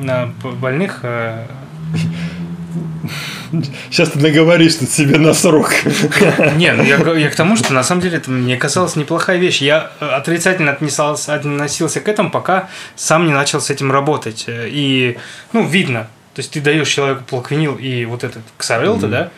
на 0.00 0.26
больных. 0.42 1.00
Э, 1.02 1.46
Сейчас 3.90 4.10
ты 4.10 4.18
наговоришь 4.18 4.74
тут 4.76 4.90
себе 4.90 5.18
на 5.18 5.32
срок. 5.32 5.72
Не, 6.56 6.72
ну 6.72 6.82
я, 6.82 6.96
я 7.14 7.30
к 7.30 7.34
тому, 7.34 7.56
что 7.56 7.72
на 7.72 7.82
самом 7.82 8.02
деле 8.02 8.18
это 8.18 8.30
мне 8.30 8.56
казалось 8.56 8.96
неплохая 8.96 9.38
вещь. 9.38 9.62
Я 9.62 9.90
отрицательно 10.00 10.72
отнесался, 10.72 11.34
относился 11.34 12.00
к 12.00 12.08
этому, 12.08 12.30
пока 12.30 12.68
сам 12.96 13.26
не 13.26 13.32
начал 13.32 13.60
с 13.60 13.70
этим 13.70 13.90
работать. 13.90 14.44
И, 14.48 15.16
ну, 15.52 15.66
видно. 15.66 16.08
То 16.34 16.40
есть 16.40 16.52
ты 16.52 16.60
даешь 16.60 16.88
человеку 16.88 17.24
плаквинил 17.24 17.76
и 17.76 18.04
вот 18.04 18.22
этот 18.22 18.42
ксарел-то, 18.58 19.06
mm-hmm. 19.06 19.10
да, 19.10 19.30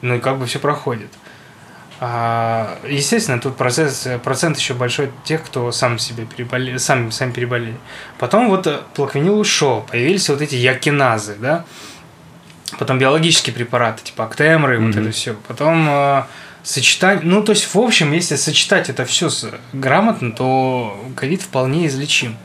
ну 0.00 0.14
и 0.14 0.18
как 0.18 0.38
бы 0.38 0.46
все 0.46 0.58
проходит. 0.58 1.10
А, 2.00 2.78
естественно, 2.88 3.40
тут 3.40 3.56
процесс, 3.56 4.06
процент 4.22 4.56
еще 4.56 4.74
большой 4.74 5.10
тех, 5.24 5.42
кто 5.42 5.72
сам 5.72 5.98
себе 5.98 6.26
переболели, 6.26 6.76
сам, 6.76 7.10
сами 7.10 7.32
переболели. 7.32 7.76
Потом 8.18 8.48
вот 8.48 8.68
э, 8.68 8.80
плаквинил 8.94 9.38
ушел, 9.40 9.84
появились 9.90 10.28
вот 10.28 10.40
эти 10.40 10.54
якиназы, 10.54 11.36
да, 11.40 11.64
потом 12.78 12.98
биологические 12.98 13.52
препараты, 13.52 14.04
типа 14.04 14.26
актемры, 14.26 14.78
mm-hmm. 14.78 14.86
вот 14.86 14.96
это 14.96 15.10
все. 15.10 15.34
Потом 15.48 15.88
э, 15.88 16.22
сочетать, 16.62 17.24
ну, 17.24 17.42
то 17.42 17.50
есть, 17.50 17.74
в 17.74 17.78
общем, 17.78 18.12
если 18.12 18.36
сочетать 18.36 18.88
это 18.88 19.04
все 19.04 19.28
грамотно, 19.72 20.30
то 20.30 21.04
ковид 21.16 21.42
вполне 21.42 21.88
излечим. 21.88 22.36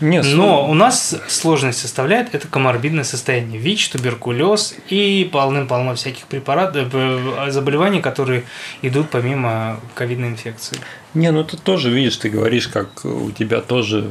Нет, 0.00 0.24
Но 0.34 0.68
у 0.68 0.74
нас 0.74 1.14
сложность 1.28 1.78
составляет 1.80 2.34
это 2.34 2.48
коморбидное 2.48 3.04
состояние. 3.04 3.58
ВИЧ, 3.60 3.90
туберкулез 3.90 4.74
и 4.88 5.28
полным-полно 5.30 5.94
всяких 5.94 6.24
препаратов, 6.26 6.88
э, 6.92 7.50
заболеваний, 7.50 8.00
которые 8.00 8.44
идут 8.82 9.10
помимо 9.10 9.78
ковидной 9.94 10.28
инфекции. 10.28 10.78
Не, 11.12 11.30
ну 11.32 11.44
ты 11.44 11.56
тоже 11.56 11.90
видишь, 11.90 12.16
ты 12.16 12.30
говоришь, 12.30 12.68
как 12.68 13.04
у 13.04 13.30
тебя 13.30 13.60
тоже 13.60 14.06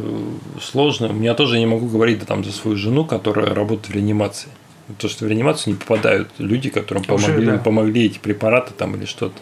сложно. 0.62 1.10
У 1.10 1.14
меня 1.14 1.34
тоже 1.34 1.58
не 1.58 1.66
могу 1.66 1.88
говорить 1.88 2.20
да, 2.20 2.26
там 2.26 2.44
за 2.44 2.52
свою 2.52 2.78
жену, 2.78 3.06
которая 3.06 3.54
работает 3.54 3.90
в 3.90 3.96
реанимации. 3.96 4.50
То, 4.98 5.08
что 5.08 5.26
в 5.26 5.28
реанимацию 5.28 5.74
не 5.74 5.80
попадают 5.80 6.30
люди, 6.40 6.70
которым 6.70 7.04
Уже, 7.08 7.28
помогли, 7.28 7.46
да. 7.46 7.58
помогли 7.58 8.06
эти 8.06 8.18
препараты 8.18 8.74
там 8.74 8.96
или 8.96 9.06
что-то. 9.06 9.38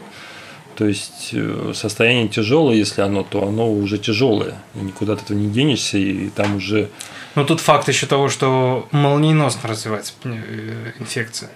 То 0.78 0.86
есть 0.86 1.30
э, 1.34 1.72
состояние 1.74 2.28
тяжелое, 2.28 2.76
если 2.76 3.02
оно, 3.02 3.24
то 3.24 3.48
оно 3.48 3.74
уже 3.74 3.98
тяжелое. 3.98 4.54
И 4.76 4.80
никуда 4.80 5.14
от 5.14 5.24
этого 5.24 5.36
не 5.36 5.50
денешься, 5.50 5.98
и 5.98 6.30
там 6.30 6.58
уже. 6.58 6.90
Но 7.34 7.44
тут 7.46 7.62
факт 7.62 7.88
еще 7.88 8.06
того, 8.06 8.30
что 8.30 8.88
молниеносно 8.92 9.70
развивается 9.70 10.14
э, 10.24 10.92
инфекция. 11.00 11.50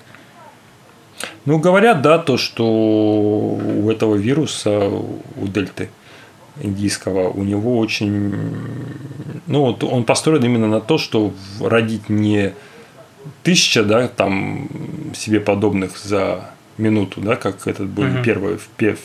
Ну, 1.46 1.60
говорят, 1.60 2.02
да, 2.02 2.18
то, 2.18 2.38
что 2.38 2.66
у 2.66 3.92
этого 3.92 4.16
вируса, 4.16 4.90
у 4.90 5.48
дельты 5.48 5.92
индийского, 6.60 7.30
у 7.30 7.44
него 7.44 7.78
очень... 7.78 8.34
Ну, 9.46 9.66
вот 9.66 9.84
он 9.84 10.04
построен 10.04 10.44
именно 10.44 10.68
на 10.68 10.82
то, 10.82 10.98
что 10.98 11.32
родить 11.60 12.10
не 12.10 12.54
тысяча, 13.44 13.84
да, 13.84 14.08
там 14.08 14.68
себе 15.14 15.40
подобных 15.40 15.96
за 16.00 16.50
минуту, 16.78 17.22
да, 17.22 17.36
как 17.36 17.68
этот 17.68 17.88
был 17.88 18.04
угу. 18.04 18.24
первый 18.24 18.58
в, 18.58 18.68
в 18.78 18.98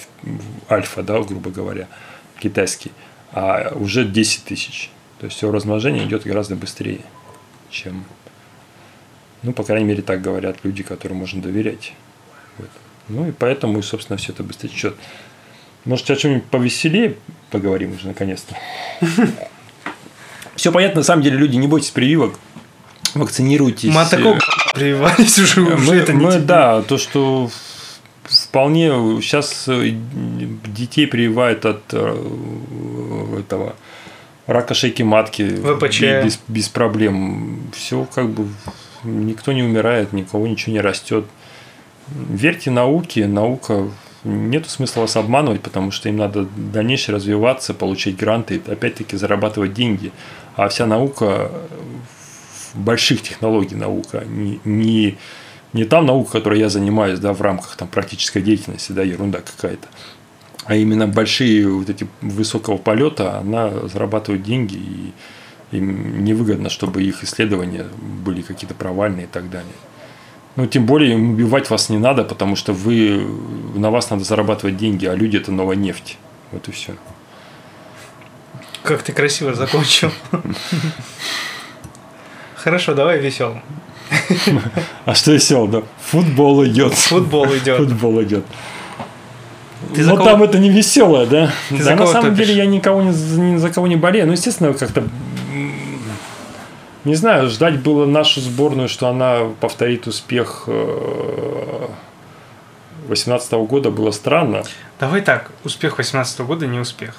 альфа, 0.73 1.03
да, 1.03 1.21
грубо 1.21 1.51
говоря, 1.51 1.89
китайский, 2.39 2.93
а 3.33 3.73
уже 3.75 4.05
10 4.05 4.45
тысяч. 4.45 4.91
То 5.19 5.27
есть 5.27 5.41
его 5.41 5.53
размножение 5.53 6.05
идет 6.05 6.25
гораздо 6.25 6.57
быстрее, 6.57 7.01
чем, 7.71 8.05
ну, 9.43 9.53
по 9.53 9.65
крайней 9.65 9.87
мере, 9.87 10.03
так 10.03 10.21
говорят 10.21 10.59
люди, 10.63 10.83
которым 10.83 11.19
можно 11.19 11.41
доверять. 11.41 11.93
Вот. 12.59 12.69
Ну 13.09 13.29
и 13.29 13.33
поэтому, 13.33 13.83
собственно, 13.83 14.17
все 14.17 14.33
это 14.33 14.43
быстрее 14.43 14.69
течет. 14.69 14.97
Может, 15.85 16.11
о 16.11 16.17
чем-нибудь 16.17 16.45
повеселее 16.47 17.17
поговорим 17.51 17.95
уже 17.95 18.09
наконец-то. 18.09 18.57
Все 20.57 20.73
понятно, 20.73 21.01
на 21.01 21.05
самом 21.05 21.23
деле, 21.23 21.37
люди, 21.37 21.57
не 21.57 21.69
бойтесь 21.69 21.91
прививок, 21.91 22.39
вакцинируйтесь. 23.15 23.93
Такого 24.11 24.39
прививались 24.77 25.39
уже, 25.39 25.61
мы, 25.61 25.95
это 25.95 26.13
не 26.13 26.25
мы, 26.25 26.39
Да, 26.39 26.83
то, 26.83 26.99
что 26.99 27.51
вполне 28.25 28.89
сейчас 29.21 29.65
э, 29.69 29.91
детей 30.67 31.07
прививают 31.07 31.65
от 31.65 31.83
э, 31.93 33.39
этого 33.39 33.75
рака 34.47 34.75
шейки 34.75 35.03
матки 35.03 35.49
ВПЧ. 35.49 36.01
Без, 36.25 36.41
без 36.49 36.69
проблем. 36.69 37.71
Все 37.75 38.07
как 38.15 38.31
бы 38.31 38.47
никто 39.05 39.53
не 39.53 39.63
умирает, 39.63 40.13
никого 40.13 40.47
ничего 40.47 40.73
не 40.73 40.81
растет. 40.81 41.25
Верьте 42.09 42.71
науке, 42.71 43.27
наука 43.27 43.89
нет 44.25 44.69
смысла 44.69 45.03
вас 45.03 45.17
обманывать, 45.17 45.61
потому 45.61 45.91
что 45.91 46.09
им 46.09 46.17
надо 46.17 46.47
дальнейше 46.57 47.13
развиваться, 47.13 47.75
получать 47.75 48.17
гранты, 48.17 48.61
опять-таки 48.67 49.17
зарабатывать 49.17 49.73
деньги. 49.73 50.13
А 50.57 50.69
вся 50.69 50.87
наука 50.87 51.51
больших 52.77 53.23
технологий 53.23 53.75
наука, 53.75 54.25
не, 54.27 54.61
не, 54.65 55.19
не 55.73 55.85
там 55.85 56.07
наука, 56.07 56.33
которой 56.33 56.61
я 56.61 56.69
занимаюсь, 56.69 57.19
да, 57.19 57.33
в 57.33 57.41
рамках 57.41 57.77
там 57.77 57.89
практической 57.89 58.41
деятельности, 58.41 58.93
да, 58.93 59.03
ерунда 59.03 59.41
какая-то, 59.41 59.89
а 60.65 60.77
именно 60.77 61.07
большие 61.07 61.69
вот 61.69 61.89
эти 61.89 62.07
высокого 62.21 62.77
полета, 62.77 63.39
она 63.39 63.71
зарабатывает 63.89 64.43
деньги, 64.43 64.77
и 64.77 65.13
им 65.73 66.25
невыгодно, 66.25 66.71
чтобы 66.71 67.03
их 67.03 67.25
исследования 67.25 67.87
были 68.25 68.43
какие-то 68.43 68.75
провальные 68.75 69.25
и 69.25 69.29
так 69.29 69.51
далее. 69.51 69.73
Ну, 70.57 70.67
тем 70.67 70.87
более, 70.87 71.17
убивать 71.17 71.69
вас 71.69 71.91
не 71.91 71.99
надо, 71.99 72.25
потому 72.25 72.57
что 72.57 72.73
вы, 72.73 73.27
на 73.75 73.91
вас 73.91 74.11
надо 74.11 74.25
зарабатывать 74.25 74.77
деньги, 74.77 75.05
а 75.07 75.15
люди– 75.15 75.37
это 75.39 75.53
новая 75.53 75.77
нефть. 75.77 76.17
Вот 76.51 76.67
и 76.69 76.73
все. 76.73 76.95
Как 78.83 79.03
ты 79.03 79.13
красиво 79.13 79.53
закончил. 79.55 80.11
Хорошо, 82.67 82.95
давай 82.95 83.21
веселым. 83.21 83.63
А 85.05 85.15
что 85.15 85.31
весело, 85.31 85.69
да? 85.69 85.83
Футбол 86.01 86.67
идет. 86.67 86.95
Футбол 86.95 87.47
идет. 87.57 87.77
Футбол 87.77 88.21
идет. 88.25 88.45
Ты 89.95 90.05
Но 90.05 90.17
там 90.17 90.43
это 90.43 90.59
не 90.59 90.69
веселое, 90.69 91.27
да? 91.27 91.53
Ты 91.69 91.85
да, 91.85 91.95
на 91.95 92.09
самом 92.09 92.33
топишь? 92.33 92.39
деле 92.39 92.59
я 92.59 92.67
никого 92.67 93.03
не, 93.03 93.11
ни 93.11 93.57
за 93.57 93.71
кого 93.71 93.87
не 93.87 93.95
болею. 93.95 94.27
Ну, 94.27 94.33
естественно, 94.33 94.75
как-то 94.75 95.05
не 97.05 97.15
знаю, 97.15 97.51
ждать 97.51 97.79
было 97.79 98.05
нашу 98.05 98.41
сборную, 98.41 98.89
что 98.89 99.07
она 99.07 99.43
повторит 99.61 100.09
успех 100.09 100.65
э, 100.67 101.87
18 103.07 103.53
года 103.53 103.93
было 103.93 104.11
странно. 104.11 104.65
Давай 104.99 105.21
так, 105.21 105.53
успех 105.63 105.99
18 105.99 106.41
года 106.41 106.67
не 106.67 106.81
успех. 106.81 107.15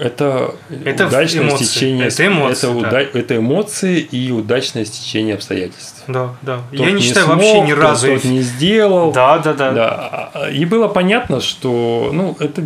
Это, 0.00 0.54
Это 0.84 1.06
удачное 1.06 1.42
эмоции. 1.48 1.64
стечение, 1.64 2.06
Это 2.08 2.26
эмоции, 2.26 2.70
это, 2.70 2.80
да. 2.80 2.88
уда- 2.88 3.00
это 3.00 3.36
эмоции 3.36 4.00
и 4.00 4.30
удачное 4.30 4.84
стечение 4.84 5.34
обстоятельств. 5.34 6.04
Да, 6.06 6.34
да. 6.42 6.60
Тот 6.70 6.80
Я 6.86 6.92
не 6.92 7.00
считаю 7.02 7.26
смог, 7.26 7.36
вообще 7.38 7.60
ни 7.60 7.70
тот- 7.72 7.78
разу. 7.82 8.06
тот 8.06 8.24
не 8.24 8.40
сделал. 8.42 9.12
Да, 9.12 9.38
да, 9.38 9.54
да. 9.54 9.72
Да. 9.72 10.50
И 10.50 10.64
было 10.64 10.88
понятно, 10.88 11.40
что 11.40 12.10
ну, 12.12 12.36
это 12.38 12.64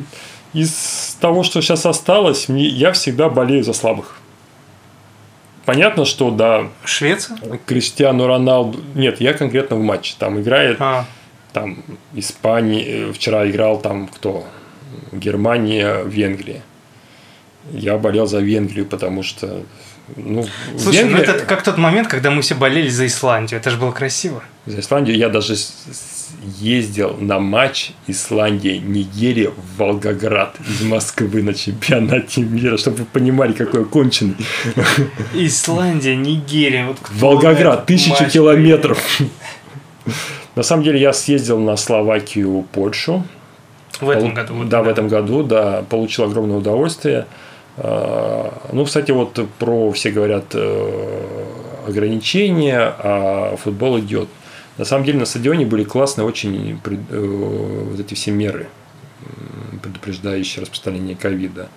из 0.52 1.16
того, 1.20 1.42
что 1.42 1.60
сейчас 1.62 1.86
осталось, 1.86 2.48
мне, 2.48 2.66
я 2.66 2.92
всегда 2.92 3.28
болею 3.28 3.64
за 3.64 3.72
слабых. 3.72 4.16
Понятно, 5.64 6.04
что 6.04 6.30
да, 6.30 6.68
Швеция? 6.84 7.38
Криштиану 7.66 8.26
Роналду... 8.26 8.80
Нет, 8.94 9.20
я 9.20 9.32
конкретно 9.32 9.76
в 9.76 9.80
матче. 9.80 10.14
Там 10.18 10.40
играет 10.40 10.76
А, 10.80 11.04
там 11.52 11.78
Испания, 12.14 12.84
э, 12.84 13.12
вчера 13.12 13.48
играл 13.48 13.78
там 13.80 14.08
кто? 14.08 14.44
Германия, 15.12 16.02
Венгрия. 16.04 16.62
Я 17.70 17.96
болел 17.98 18.26
за 18.26 18.40
Венгрию, 18.40 18.86
потому 18.86 19.22
что 19.22 19.62
ну, 20.16 20.44
слушай, 20.76 21.04
ну 21.04 21.10
Венгрия- 21.10 21.22
это 21.22 21.44
как 21.46 21.62
тот 21.62 21.78
момент, 21.78 22.08
когда 22.08 22.30
мы 22.30 22.42
все 22.42 22.54
болели 22.54 22.88
за 22.88 23.06
Исландию. 23.06 23.60
Это 23.60 23.70
же 23.70 23.76
было 23.76 23.92
красиво. 23.92 24.42
За 24.66 24.80
Исландию 24.80 25.16
я 25.16 25.28
даже 25.28 25.54
ездил 26.58 27.16
на 27.18 27.38
матч 27.38 27.92
Исландия-Нигерия 28.08 29.50
в 29.50 29.78
Волгоград 29.78 30.56
из 30.68 30.82
Москвы 30.82 31.42
на 31.42 31.54
чемпионате 31.54 32.42
мира, 32.42 32.76
чтобы 32.76 32.98
вы 32.98 33.04
понимали, 33.04 33.52
какой 33.52 33.84
конченый. 33.84 34.36
Исландия, 35.34 36.16
Нигерия. 36.16 36.86
Вот 36.86 36.98
Волгоград, 37.10 37.88
матч 37.88 38.32
километров. 38.32 38.98
На 40.56 40.62
самом 40.62 40.82
деле 40.82 41.00
я 41.00 41.12
съездил 41.12 41.58
на 41.58 41.76
Словакию, 41.76 42.66
Польшу. 42.72 43.24
В 44.00 44.08
этом 44.10 44.34
году. 44.34 44.64
Да, 44.64 44.82
в 44.82 44.88
этом 44.88 45.08
году, 45.08 45.42
да, 45.42 45.84
получил 45.88 46.24
огромное 46.24 46.56
удовольствие. 46.56 47.26
А, 47.76 48.70
Ну, 48.72 48.84
кстати, 48.84 49.10
вот 49.12 49.38
про, 49.58 49.90
все 49.92 50.10
говорят, 50.10 50.54
э, 50.54 51.44
ограничения, 51.86 52.94
а 52.98 53.56
футбол 53.56 53.98
идет. 53.98 54.28
На 54.78 54.84
самом 54.84 55.04
деле 55.04 55.18
на 55.18 55.26
стадионе 55.26 55.66
были 55.66 55.84
классные 55.84 56.24
очень 56.24 56.80
э, 56.84 57.86
вот 57.90 58.00
эти 58.00 58.14
все 58.14 58.30
меры, 58.30 58.68
предупреждающие 59.82 60.62
распространение 60.62 61.16
ковида. 61.16 61.68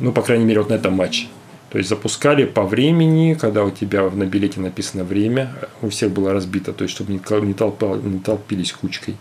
Ну, 0.00 0.12
по 0.12 0.22
крайней 0.22 0.44
мере, 0.44 0.60
вот 0.60 0.70
на 0.70 0.74
этом 0.74 0.94
матче. 0.94 1.26
То 1.70 1.78
есть 1.78 1.90
запускали 1.90 2.44
по 2.44 2.62
времени, 2.62 3.34
когда 3.34 3.64
у 3.64 3.70
тебя 3.70 4.08
на 4.08 4.24
билете 4.24 4.60
написано 4.60 5.04
время, 5.04 5.52
у 5.82 5.88
всех 5.88 6.12
было 6.12 6.32
разбито, 6.32 6.72
то 6.72 6.84
есть 6.84 6.94
чтобы 6.94 7.12
не, 7.12 7.18
толпа- 7.18 8.00
не 8.02 8.20
толпились 8.20 8.72
кучкой. 8.72 9.16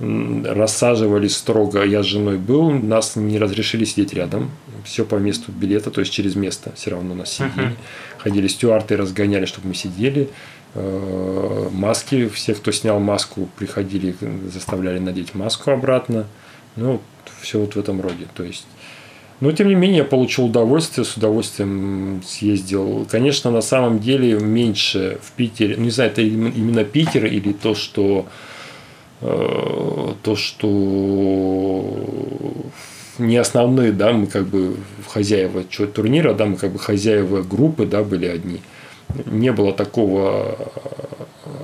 Рассаживались 0.00 1.36
строго, 1.36 1.84
я 1.84 2.02
с 2.02 2.06
женой 2.06 2.36
был, 2.36 2.70
нас 2.70 3.14
не 3.14 3.38
разрешили 3.38 3.84
сидеть 3.84 4.12
рядом, 4.12 4.50
все 4.84 5.04
по 5.04 5.14
месту 5.16 5.52
билета, 5.52 5.90
то 5.90 6.00
есть 6.00 6.12
через 6.12 6.34
место 6.34 6.72
все 6.74 6.90
равно 6.90 7.14
нас 7.14 7.32
сидели. 7.32 7.66
Мгм. 7.66 7.76
Ходили 8.18 8.48
стюарты, 8.48 8.96
разгоняли, 8.96 9.46
чтобы 9.46 9.68
мы 9.68 9.74
сидели. 9.74 10.28
Э, 10.74 11.68
Маски, 11.70 12.28
все, 12.28 12.54
кто 12.54 12.72
снял 12.72 12.98
маску, 12.98 13.48
приходили, 13.56 14.16
заставляли 14.52 14.98
надеть 14.98 15.34
маску 15.34 15.70
обратно. 15.70 16.26
Ну, 16.74 17.00
все 17.40 17.60
вот 17.60 17.76
в 17.76 17.78
этом 17.78 18.00
роде. 18.00 18.26
То 18.34 18.42
есть 18.42 18.66
но, 19.40 19.52
тем 19.52 19.68
не 19.68 19.74
менее, 19.74 19.98
я 19.98 20.04
получил 20.04 20.46
удовольствие, 20.46 21.04
с 21.04 21.16
удовольствием 21.16 22.22
съездил. 22.24 23.06
Конечно, 23.10 23.50
на 23.50 23.60
самом 23.60 23.98
деле 23.98 24.38
меньше 24.38 25.18
в 25.22 25.32
Питере, 25.32 25.74
ну, 25.76 25.84
не 25.84 25.90
знаю, 25.90 26.10
это 26.12 26.22
им- 26.22 26.48
именно 26.50 26.84
Питер 26.84 27.26
или 27.26 27.52
то, 27.52 27.74
что 27.74 28.26
то, 29.20 30.36
что 30.36 32.06
не 33.18 33.36
основные, 33.36 33.92
да, 33.92 34.12
мы 34.12 34.26
как 34.26 34.46
бы 34.46 34.76
хозяева 35.08 35.62
турнира, 35.64 36.34
да, 36.34 36.46
мы 36.46 36.56
как 36.56 36.72
бы 36.72 36.78
хозяева 36.78 37.42
группы, 37.42 37.86
да, 37.86 38.02
были 38.02 38.26
одни. 38.26 38.60
Не 39.26 39.52
было 39.52 39.72
такого 39.72 40.56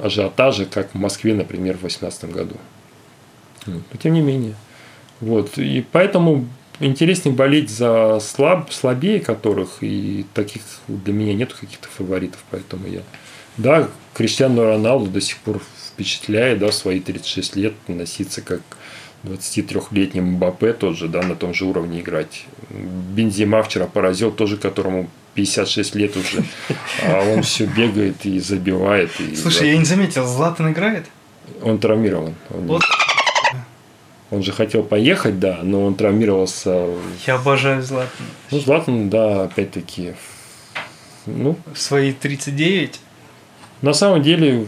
ажиотажа, 0.03 0.67
как 0.67 0.93
в 0.93 0.95
Москве, 0.95 1.35
например, 1.35 1.77
в 1.77 1.81
2018 1.81 2.33
году. 2.33 2.55
Но 3.67 3.81
тем 4.01 4.15
не 4.15 4.21
менее. 4.21 4.55
Вот. 5.21 5.59
И 5.59 5.85
поэтому 5.93 6.47
интереснее 6.79 7.35
болеть 7.35 7.71
за 7.71 8.21
слаб, 8.21 8.73
слабее 8.73 9.21
которых, 9.21 9.79
и 9.83 10.25
таких 10.35 10.63
для 10.89 11.13
меня 11.13 11.35
нету 11.35 11.57
каких-то 11.61 11.89
фаворитов, 11.89 12.43
поэтому 12.51 12.87
я... 12.87 13.01
Да, 13.57 13.89
Криштиану 14.15 14.65
Роналду 14.65 15.11
до 15.11 15.21
сих 15.21 15.37
пор 15.39 15.61
впечатляет, 16.01 16.59
да, 16.59 16.69
в 16.69 16.75
свои 16.75 16.99
36 17.01 17.57
лет 17.57 17.75
носиться 17.87 18.41
как 18.41 18.61
23-летним 19.25 20.25
Мбаппе 20.25 20.73
тоже, 20.73 21.09
да, 21.09 21.23
на 21.23 21.37
том 21.37 21.53
же 21.53 21.67
уровне 21.67 22.01
играть. 22.01 22.45
Бензима 22.71 23.63
вчера 23.63 23.87
поразил, 23.87 24.33
тоже 24.33 24.57
которому 24.57 25.11
56 25.35 25.95
лет 25.97 26.17
уже, 26.17 26.43
а 27.03 27.21
он 27.31 27.43
все 27.43 27.67
бегает 27.67 28.25
и 28.25 28.39
забивает. 28.41 29.11
И, 29.21 29.37
Слушай, 29.37 29.69
я 29.73 29.77
не 29.77 29.85
заметил, 29.85 30.27
Златан 30.27 30.73
играет? 30.73 31.05
Он 31.63 31.79
травмирован. 31.79 32.35
Он, 32.49 32.67
Вот. 32.67 32.83
он 34.31 34.43
же 34.43 34.53
хотел 34.53 34.83
поехать, 34.83 35.39
да, 35.39 35.59
но 35.63 35.85
он 35.85 35.97
травмировался. 35.97 36.87
Я 37.27 37.35
обожаю 37.35 37.83
Златана. 37.83 38.29
Ну, 38.51 38.59
Златан, 38.59 39.11
да, 39.11 39.45
опять-таки. 39.45 40.15
Ну, 41.27 41.59
В 41.75 41.79
свои 41.79 42.13
39. 42.15 43.01
На 43.83 43.93
самом 43.93 44.23
деле 44.23 44.67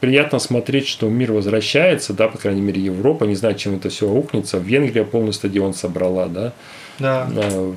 приятно 0.00 0.38
смотреть, 0.38 0.86
что 0.86 1.08
мир 1.08 1.32
возвращается, 1.32 2.12
да, 2.12 2.28
по 2.28 2.38
крайней 2.38 2.60
мере, 2.60 2.80
Европа. 2.82 3.24
Не 3.24 3.34
знаю, 3.34 3.54
чем 3.56 3.76
это 3.76 3.88
все 3.88 4.08
аукнется. 4.08 4.58
Венгрия 4.58 5.04
полный 5.04 5.32
стадион 5.32 5.74
собрала, 5.74 6.26
да. 6.26 6.52
Да. 6.98 7.28
А, 7.34 7.74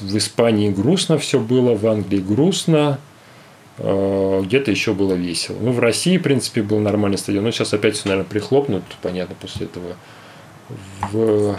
В 0.00 0.16
Испании 0.16 0.70
грустно 0.70 1.18
все 1.18 1.40
было, 1.40 1.74
в 1.74 1.86
Англии 1.86 2.20
грустно. 2.20 2.98
а, 3.78 4.42
Где-то 4.42 4.70
еще 4.70 4.92
было 4.92 5.14
весело. 5.14 5.56
Ну, 5.60 5.72
в 5.72 5.78
России, 5.80 6.18
в 6.18 6.22
принципе, 6.22 6.62
был 6.62 6.78
нормальный 6.78 7.18
стадион. 7.18 7.44
Но 7.44 7.50
сейчас 7.50 7.72
опять 7.72 7.96
все, 7.96 8.08
наверное, 8.08 8.28
прихлопнут, 8.28 8.84
понятно, 9.00 9.34
после 9.40 9.66
этого. 9.66 9.96
В... 11.12 11.56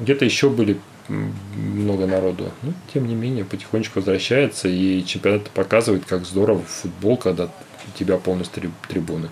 Где-то 0.00 0.24
еще 0.24 0.48
были 0.48 0.78
много 1.10 2.06
народу. 2.06 2.50
Ну, 2.62 2.72
тем 2.94 3.06
не 3.08 3.14
менее, 3.14 3.44
потихонечку 3.44 3.98
возвращается. 4.00 4.68
И 4.68 5.04
чемпионат 5.04 5.50
показывает, 5.50 6.04
как 6.06 6.24
здорово 6.24 6.62
футбол, 6.62 7.16
когда 7.16 7.44
у 7.44 7.98
тебя 7.98 8.16
полностью 8.16 8.62
три- 8.62 8.70
трибуны. 8.88 9.28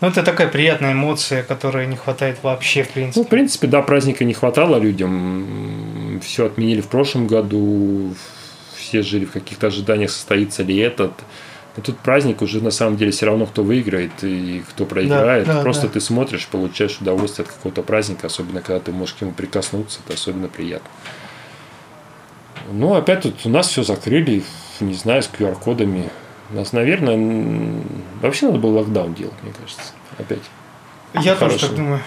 Ну, 0.00 0.08
это 0.08 0.22
такая 0.22 0.48
приятная 0.48 0.92
эмоция, 0.92 1.42
которой 1.42 1.86
не 1.86 1.96
хватает 1.96 2.38
вообще, 2.42 2.82
в 2.82 2.88
Ну, 2.88 2.92
принципе. 2.94 3.22
в 3.24 3.28
принципе, 3.28 3.66
да, 3.66 3.80
праздника 3.82 4.24
не 4.24 4.34
хватало 4.34 4.78
людям. 4.78 6.20
Все 6.22 6.46
отменили 6.46 6.80
в 6.82 6.88
прошлом 6.88 7.26
году. 7.26 8.14
Все 8.76 9.02
жили 9.02 9.24
в 9.24 9.32
каких-то 9.32 9.68
ожиданиях, 9.68 10.10
состоится 10.10 10.62
ли 10.62 10.76
этот. 10.76 11.12
Но 11.76 11.82
тут 11.82 11.98
праздник 11.98 12.40
уже 12.42 12.62
на 12.62 12.70
самом 12.70 12.96
деле 12.96 13.10
все 13.10 13.26
равно, 13.26 13.46
кто 13.46 13.62
выиграет 13.62 14.12
и 14.22 14.62
кто 14.70 14.86
проиграет. 14.86 15.46
да, 15.46 15.60
Просто 15.60 15.86
да. 15.88 15.94
ты 15.94 16.00
смотришь, 16.00 16.46
получаешь 16.46 16.98
удовольствие 17.00 17.44
от 17.44 17.52
какого-то 17.52 17.82
праздника, 17.82 18.28
особенно 18.28 18.62
когда 18.62 18.80
ты 18.80 18.92
можешь 18.92 19.14
к 19.14 19.20
нему 19.20 19.32
прикоснуться, 19.32 20.00
это 20.04 20.14
особенно 20.14 20.48
приятно. 20.48 20.88
Ну, 22.72 22.94
опять 22.94 23.22
тут 23.22 23.34
у 23.44 23.48
нас 23.48 23.68
все 23.68 23.82
закрыли, 23.82 24.42
не 24.80 24.94
знаю, 24.94 25.22
с 25.22 25.30
QR-кодами. 25.30 26.10
У 26.50 26.56
нас, 26.56 26.72
наверное, 26.72 27.82
вообще 28.22 28.46
надо 28.46 28.58
было 28.58 28.78
локдаун 28.78 29.14
делать, 29.14 29.34
мне 29.42 29.52
кажется, 29.52 29.92
опять. 30.18 30.42
Я 31.14 31.34
тоже 31.36 31.58
так 31.58 31.74
думаю. 31.74 32.00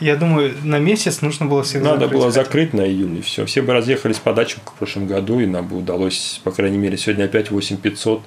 Я 0.00 0.16
думаю, 0.16 0.54
на 0.64 0.80
месяц 0.80 1.22
нужно 1.22 1.46
было 1.46 1.62
всех 1.62 1.82
Надо 1.82 2.00
закрыть. 2.00 2.12
было 2.20 2.30
закрыть 2.30 2.72
на 2.74 2.82
июнь, 2.82 3.18
и 3.18 3.20
все. 3.22 3.46
Все 3.46 3.62
бы 3.62 3.72
разъехались 3.72 4.18
по 4.18 4.32
дачам, 4.32 4.60
как 4.64 4.74
в 4.74 4.78
прошлом 4.78 5.06
году, 5.06 5.38
и 5.38 5.46
нам 5.46 5.68
бы 5.68 5.78
удалось, 5.78 6.40
по 6.42 6.50
крайней 6.50 6.78
мере, 6.78 6.96
сегодня 6.98 7.24
опять 7.24 7.50
8500, 7.52 8.22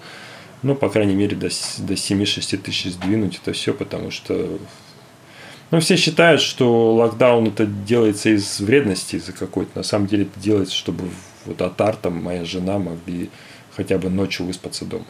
ну, 0.64 0.76
по 0.76 0.90
крайней 0.90 1.16
мере, 1.16 1.36
до, 1.36 1.48
до 1.48 1.94
7-6 1.94 2.58
тысяч 2.58 2.92
сдвинуть 2.92 3.40
это 3.42 3.54
все, 3.54 3.74
потому 3.74 4.12
что 4.12 4.60
ну, 5.70 5.80
все 5.82 5.98
считают, 5.98 6.42
что 6.42 6.96
локдаун 6.96 7.48
это 7.48 7.66
делается 7.66 8.30
из 8.30 8.60
вредности, 8.60 9.18
из-за 9.18 9.34
какой-то. 9.34 9.72
На 9.76 9.84
самом 9.84 10.08
деле 10.08 10.24
это 10.24 10.40
делается, 10.40 10.76
чтобы 10.76 11.10
вот 11.46 11.62
Атар, 11.62 11.96
там, 11.96 12.24
моя 12.24 12.46
жена 12.46 12.80
могли 12.80 13.30
хотя 13.76 13.98
бы 13.98 14.10
ночью 14.10 14.46
выспаться 14.46 14.86
дома. 14.86 15.06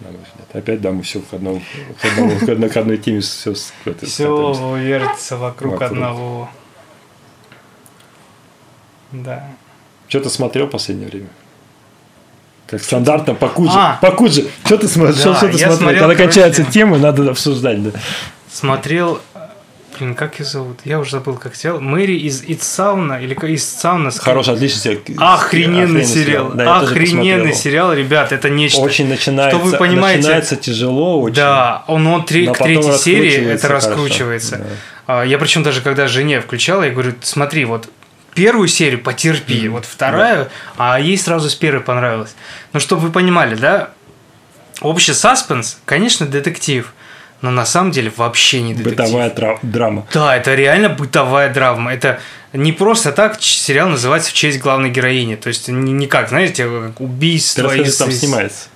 На 0.00 0.08
мой 0.10 0.20
взгляд. 0.22 0.56
Опять, 0.56 0.80
да, 0.80 0.92
мы 0.92 1.02
все 1.02 1.20
к, 1.20 1.34
одному, 1.34 1.60
к, 2.00 2.48
одной- 2.48 2.70
к 2.70 2.76
одной 2.78 2.96
теме 2.96 3.20
все 3.20 3.52
Все 3.52 4.76
вертится 4.78 5.36
вокруг, 5.36 5.72
Вокруг. 5.72 5.90
одного. 5.92 6.50
Да. 9.12 9.46
Что 10.08 10.20
ты 10.20 10.30
смотрел 10.30 10.66
в 10.66 10.70
последнее 10.70 11.08
время? 11.08 11.28
Как 12.70 12.82
стандартно, 12.82 13.34
по 13.34 13.48
Кудже. 13.48 13.74
А! 13.74 13.98
По 14.00 14.12
Кудже. 14.12 14.46
Что 14.64 14.78
ты 14.78 14.86
смотрел? 14.86 15.16
Да, 15.16 15.20
что 15.20 15.48
ты 15.48 15.58
смотрел? 15.58 15.76
смотрел, 15.76 16.00
Когда 16.00 16.14
короче, 16.14 16.24
кончается 16.24 16.64
тема, 16.64 16.98
надо 16.98 17.28
обсуждать. 17.28 17.82
Да. 17.82 17.90
Смотрел... 18.52 19.20
блин, 19.98 20.14
как 20.14 20.38
ее 20.38 20.46
зовут? 20.46 20.78
Я 20.84 21.00
уже 21.00 21.10
забыл, 21.10 21.34
как 21.34 21.56
сериал. 21.56 21.80
Мэри 21.80 22.16
из 22.16 22.42
Sauna 22.42 23.22
или 23.22 23.34
из 23.52 23.62
Sauna. 23.62 24.16
Хороший, 24.16 24.54
отличный 24.54 24.80
сериал. 24.80 25.00
Охрененный 25.34 26.04
сериал. 26.04 26.52
Да, 26.54 26.78
Охрененный 26.78 27.54
сериал, 27.54 27.92
ребят, 27.92 28.30
это 28.30 28.48
нечто. 28.48 28.80
Очень 28.80 29.08
начинается, 29.08 29.58
что 29.58 29.68
вы 29.68 29.76
понимаете, 29.76 30.18
начинается 30.18 30.56
тяжело 30.56 31.20
очень. 31.20 31.36
Да, 31.36 31.84
он, 31.88 32.06
он 32.06 32.24
три, 32.24 32.46
к 32.46 32.56
третьей 32.56 32.96
серии 32.98 33.46
это 33.46 33.66
раскручивается. 33.66 34.64
Да. 35.06 35.24
Я 35.24 35.38
причем 35.38 35.64
даже 35.64 35.80
когда 35.80 36.06
жене 36.06 36.40
включал, 36.40 36.84
я 36.84 36.90
говорю, 36.90 37.14
смотри, 37.22 37.64
вот 37.64 37.88
первую 38.34 38.68
серию 38.68 39.00
потерпи, 39.00 39.66
mm-hmm. 39.66 39.70
вот 39.70 39.84
вторая, 39.84 40.44
да. 40.44 40.50
а 40.76 41.00
ей 41.00 41.18
сразу 41.18 41.50
с 41.50 41.54
первой 41.54 41.80
понравилось. 41.80 42.34
Но 42.72 42.80
чтобы 42.80 43.02
вы 43.02 43.10
понимали, 43.10 43.54
да, 43.54 43.90
общий 44.80 45.12
саспенс, 45.12 45.78
конечно, 45.84 46.26
детектив, 46.26 46.92
но 47.40 47.50
на 47.50 47.64
самом 47.64 47.90
деле 47.90 48.12
вообще 48.16 48.60
не 48.60 48.74
детектив. 48.74 49.06
Бытовая 49.06 49.30
трав- 49.30 49.58
драма. 49.62 50.06
Да, 50.12 50.36
это 50.36 50.54
реально 50.54 50.90
бытовая 50.90 51.52
драма. 51.52 51.92
Это 51.92 52.20
не 52.52 52.72
просто 52.72 53.12
так 53.12 53.40
сериал 53.42 53.88
называется 53.88 54.30
в 54.30 54.34
честь 54.34 54.60
главной 54.60 54.90
героини. 54.90 55.36
То 55.36 55.48
есть 55.48 55.68
не 55.68 56.06
как, 56.06 56.28
знаете, 56.28 56.66
убийство. 56.98 57.62
Ты 57.62 57.68
расскажи, 57.68 57.90
из... 57.90 57.96
там 57.96 58.12
снимается. 58.12 58.68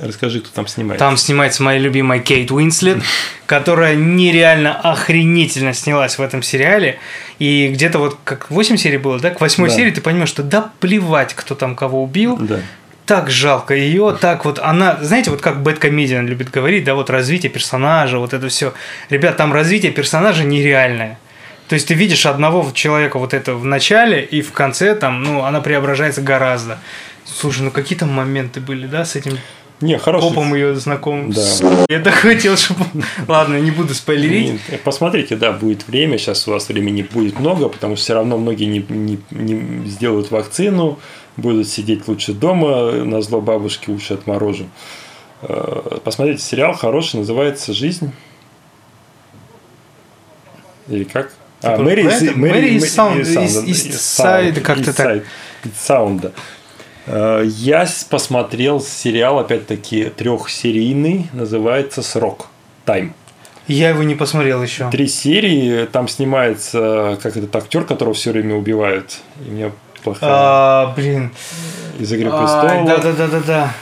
Расскажи, 0.00 0.40
кто 0.40 0.50
там 0.50 0.66
снимается. 0.66 1.04
Там 1.04 1.16
снимается 1.16 1.62
моя 1.62 1.78
любимая 1.78 2.18
Кейт 2.18 2.50
Уинслет, 2.50 3.02
которая 3.46 3.94
нереально 3.94 4.74
охренительно 4.74 5.72
снялась 5.72 6.18
в 6.18 6.22
этом 6.22 6.42
сериале. 6.42 6.98
И 7.38 7.68
где-то 7.68 7.98
вот 7.98 8.18
как 8.24 8.50
8 8.50 8.76
серий 8.76 8.98
было, 8.98 9.18
да? 9.18 9.30
К 9.30 9.40
восьмой 9.40 9.68
да. 9.68 9.76
серии 9.76 9.90
ты 9.90 10.00
понимаешь, 10.00 10.28
что 10.28 10.42
да 10.42 10.70
плевать, 10.80 11.34
кто 11.34 11.54
там 11.54 11.76
кого 11.76 12.02
убил. 12.02 12.36
Да 12.38 12.60
так 13.06 13.30
жалко 13.30 13.74
ее, 13.74 14.16
так 14.18 14.44
вот 14.44 14.58
она, 14.58 14.98
знаете, 15.02 15.30
вот 15.30 15.42
как 15.42 15.62
Бэткомедиан 15.62 16.26
любит 16.26 16.50
говорить, 16.50 16.84
да, 16.84 16.94
вот 16.94 17.10
развитие 17.10 17.50
персонажа, 17.50 18.18
вот 18.18 18.32
это 18.32 18.48
все. 18.48 18.72
Ребят, 19.10 19.36
там 19.36 19.52
развитие 19.52 19.92
персонажа 19.92 20.44
нереальное. 20.44 21.18
То 21.68 21.74
есть 21.74 21.88
ты 21.88 21.94
видишь 21.94 22.26
одного 22.26 22.70
человека 22.72 23.18
вот 23.18 23.34
это 23.34 23.54
в 23.54 23.64
начале, 23.64 24.22
и 24.22 24.42
в 24.42 24.52
конце 24.52 24.94
там, 24.94 25.22
ну, 25.22 25.44
она 25.44 25.60
преображается 25.60 26.22
гораздо. 26.22 26.78
Слушай, 27.24 27.62
ну 27.62 27.70
какие 27.70 27.98
там 27.98 28.10
моменты 28.10 28.60
были, 28.60 28.86
да, 28.86 29.04
с 29.04 29.16
этим 29.16 29.38
не, 29.84 29.98
хороший. 29.98 30.28
Попом 30.28 30.54
ее 30.54 30.74
знакомым. 30.76 31.30
Да. 31.30 31.42
Я 31.88 32.00
так 32.00 32.14
хотел, 32.14 32.56
чтобы... 32.56 32.84
Ладно, 33.28 33.60
не 33.60 33.70
буду 33.70 33.94
спойлерить. 33.94 34.60
Посмотрите, 34.84 35.36
да, 35.36 35.52
будет 35.52 35.86
время. 35.86 36.18
Сейчас 36.18 36.48
у 36.48 36.52
вас 36.52 36.68
времени 36.68 37.02
будет 37.02 37.38
много, 37.38 37.68
потому 37.68 37.96
что 37.96 38.04
все 38.04 38.14
равно 38.14 38.38
многие 38.38 38.64
не, 38.64 38.84
не, 38.88 39.18
не 39.30 39.88
сделают 39.88 40.30
вакцину 40.30 40.98
будут 41.36 41.68
сидеть 41.68 42.06
лучше 42.08 42.32
дома, 42.32 42.92
на 42.92 43.20
зло 43.22 43.40
бабушки 43.40 43.90
уши 43.90 44.14
отморожу. 44.14 44.66
Э, 45.42 45.98
посмотрите 46.04 46.42
сериал 46.42 46.74
хороший, 46.74 47.20
называется 47.20 47.72
«Жизнь». 47.72 48.12
Или 50.88 51.04
как? 51.04 51.32
А, 51.62 51.78
Мэри 51.78 52.02
из 52.02 52.36
Мэри 52.36 52.74
из 52.74 52.94
Саунда. 55.76 56.32
Я 57.06 57.86
посмотрел 58.08 58.80
сериал, 58.80 59.38
опять-таки, 59.38 60.06
трехсерийный, 60.06 61.28
называется 61.32 62.02
«Срок». 62.02 62.48
Тайм. 62.84 63.14
Я 63.66 63.90
его 63.90 64.02
не 64.02 64.14
посмотрел 64.14 64.62
еще. 64.62 64.90
Три 64.90 65.06
серии, 65.06 65.86
там 65.86 66.06
снимается 66.06 67.18
как 67.22 67.36
этот 67.36 67.54
актер, 67.56 67.84
которого 67.84 68.14
все 68.14 68.30
время 68.32 68.56
убивают. 68.56 69.20
И 69.46 69.50
мне 69.50 69.72
плохая. 70.02 70.30
А, 70.30 70.92
блин. 70.94 71.32
Из 71.98 72.12
Игры 72.12 72.30
престолов. 72.30 72.86
Да, 72.86 72.98
да, 72.98 73.12
да, 73.12 73.26
да, 73.26 73.40
да. 73.40 73.74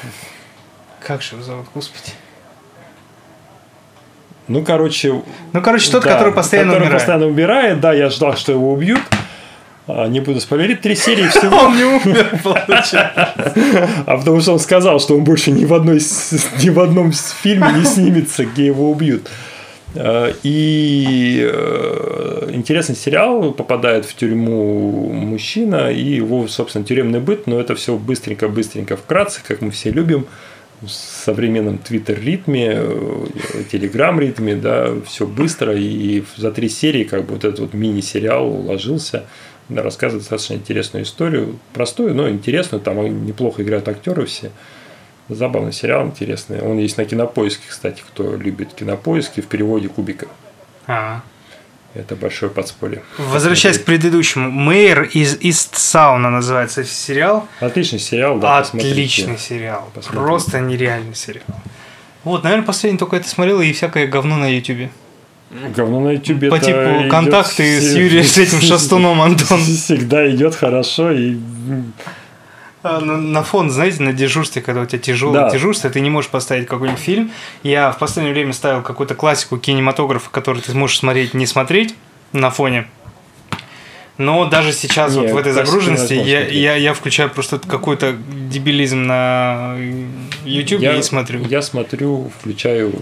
Как 1.00 1.22
же 1.22 1.34
его 1.34 1.44
зовут, 1.44 1.66
господи. 1.74 2.12
Ну, 4.46 4.64
короче... 4.64 5.22
Ну, 5.52 5.62
короче, 5.62 5.90
тот, 5.90 6.04
да, 6.04 6.12
который 6.12 6.32
постоянно 6.32 6.72
который 6.72 6.84
умирает. 6.84 7.00
постоянно 7.00 7.26
умирает, 7.26 7.80
да, 7.80 7.92
я 7.92 8.10
ждал, 8.10 8.36
что 8.36 8.52
его 8.52 8.72
убьют. 8.72 9.00
А, 9.86 10.06
не 10.06 10.20
буду 10.20 10.40
спойлерить, 10.40 10.80
три 10.80 10.94
серии 10.94 11.28
всего. 11.28 11.56
Он 11.56 11.76
не 11.76 11.84
умер, 11.84 12.40
получается. 12.42 13.34
А 14.06 14.16
потому 14.16 14.40
что 14.40 14.52
он 14.52 14.58
сказал, 14.58 15.00
что 15.00 15.16
он 15.16 15.24
больше 15.24 15.50
ни 15.50 15.64
в, 15.64 15.74
одной, 15.74 16.00
ни 16.62 16.70
в 16.70 16.80
одном 16.80 17.12
фильме 17.12 17.72
не 17.76 17.84
снимется, 17.84 18.44
где 18.44 18.66
его 18.66 18.90
убьют. 18.90 19.28
Э, 19.94 20.32
и 20.42 21.48
э, 21.52 22.50
интересный 22.52 22.94
сериал, 22.94 23.52
попадает 23.52 24.04
в 24.04 24.14
тюрьму 24.14 25.12
мужчина, 25.12 25.90
и 25.90 26.02
его, 26.02 26.46
собственно, 26.48 26.84
тюремный 26.84 27.20
быт, 27.20 27.46
но 27.46 27.60
это 27.60 27.74
все 27.74 27.96
быстренько-быстренько 27.96 28.96
вкратце, 28.96 29.40
как 29.46 29.60
мы 29.60 29.70
все 29.70 29.90
любим, 29.90 30.26
в 30.80 30.88
современном 30.88 31.78
твиттер-ритме, 31.78 32.72
э, 32.74 33.26
телеграм-ритме, 33.70 34.56
да, 34.56 34.92
все 35.06 35.26
быстро, 35.26 35.74
и 35.76 36.24
за 36.36 36.50
три 36.50 36.68
серии 36.68 37.04
как 37.04 37.26
бы 37.26 37.34
вот 37.34 37.44
этот 37.44 37.60
вот 37.60 37.74
мини-сериал 37.74 38.48
уложился, 38.48 39.24
рассказывает 39.80 40.22
достаточно 40.22 40.54
интересную 40.54 41.04
историю, 41.04 41.58
простую, 41.72 42.14
но 42.14 42.28
интересную, 42.28 42.80
там 42.80 43.26
неплохо 43.26 43.62
играют 43.62 43.88
актеры 43.88 44.26
все, 44.26 44.50
Забавный 45.28 45.72
сериал, 45.72 46.06
интересный. 46.06 46.60
Он 46.60 46.78
есть 46.78 46.98
на 46.98 47.04
кинопоиске, 47.04 47.64
кстати, 47.68 48.02
кто 48.06 48.36
любит 48.36 48.74
кинопоиски 48.74 49.40
в 49.40 49.46
переводе 49.46 49.88
Кубика. 49.88 50.26
А. 50.86 51.22
Это 51.94 52.16
большое 52.16 52.50
подспорье. 52.50 53.02
Возвращаясь 53.18 53.78
к 53.78 53.84
предыдущему, 53.84 54.50
Мэйр 54.50 55.02
из 55.02 55.36
Ист 55.40 55.76
Сауна 55.76 56.30
называется 56.30 56.84
сериал. 56.84 57.46
Отличный 57.60 57.98
сериал, 57.98 58.38
да. 58.38 58.58
Отличный 58.58 59.38
сериал. 59.38 59.90
Посмотрите. 59.94 60.24
Просто 60.24 60.60
нереальный 60.60 61.14
сериал. 61.14 61.44
Вот, 62.24 62.44
наверное, 62.44 62.64
последний 62.64 62.98
только 62.98 63.16
это 63.16 63.28
смотрел 63.28 63.60
и 63.60 63.72
всякое 63.72 64.06
говно 64.06 64.36
на 64.36 64.48
Ютубе. 64.48 64.90
Говно 65.76 66.00
на 66.00 66.10
Ютубе. 66.12 66.48
По 66.50 66.58
типу 66.58 67.08
контакты 67.10 67.80
с 67.80 67.94
Юрием, 67.96 68.24
с 68.24 68.38
этим 68.38 68.60
шастуном 68.60 69.20
Антон. 69.20 69.60
Всегда 69.62 70.28
идет 70.30 70.54
хорошо 70.54 71.12
и 71.12 71.36
а, 72.82 73.00
на 73.00 73.42
фон, 73.42 73.70
знаете, 73.70 74.02
на 74.02 74.12
дежурстве, 74.12 74.62
когда 74.62 74.80
у 74.80 74.86
тебя 74.86 74.98
тяжелое 74.98 75.42
да. 75.42 75.50
дежурство, 75.50 75.90
ты 75.90 76.00
не 76.00 76.10
можешь 76.10 76.30
поставить 76.30 76.66
какой-нибудь 76.66 77.00
фильм. 77.00 77.30
Я 77.62 77.92
в 77.92 77.98
последнее 77.98 78.34
время 78.34 78.52
ставил 78.52 78.82
какую-то 78.82 79.14
классику 79.14 79.58
кинематографа, 79.58 80.30
который 80.30 80.62
ты 80.62 80.72
сможешь 80.72 80.98
смотреть, 80.98 81.34
не 81.34 81.46
смотреть 81.46 81.94
на 82.32 82.50
фоне. 82.50 82.86
Но 84.18 84.46
даже 84.46 84.72
сейчас 84.72 85.14
не, 85.14 85.20
вот 85.20 85.30
в 85.30 85.36
этой 85.36 85.52
загруженности 85.52 86.14
я, 86.14 86.46
я, 86.46 86.76
я 86.76 86.92
включаю 86.92 87.30
просто 87.30 87.58
какой-то 87.58 88.16
дебилизм 88.50 89.02
на 89.04 89.76
YouTube 90.44 90.82
я, 90.82 90.96
и 90.96 91.02
смотрю. 91.02 91.44
Я 91.46 91.62
смотрю, 91.62 92.30
включаю 92.38 92.92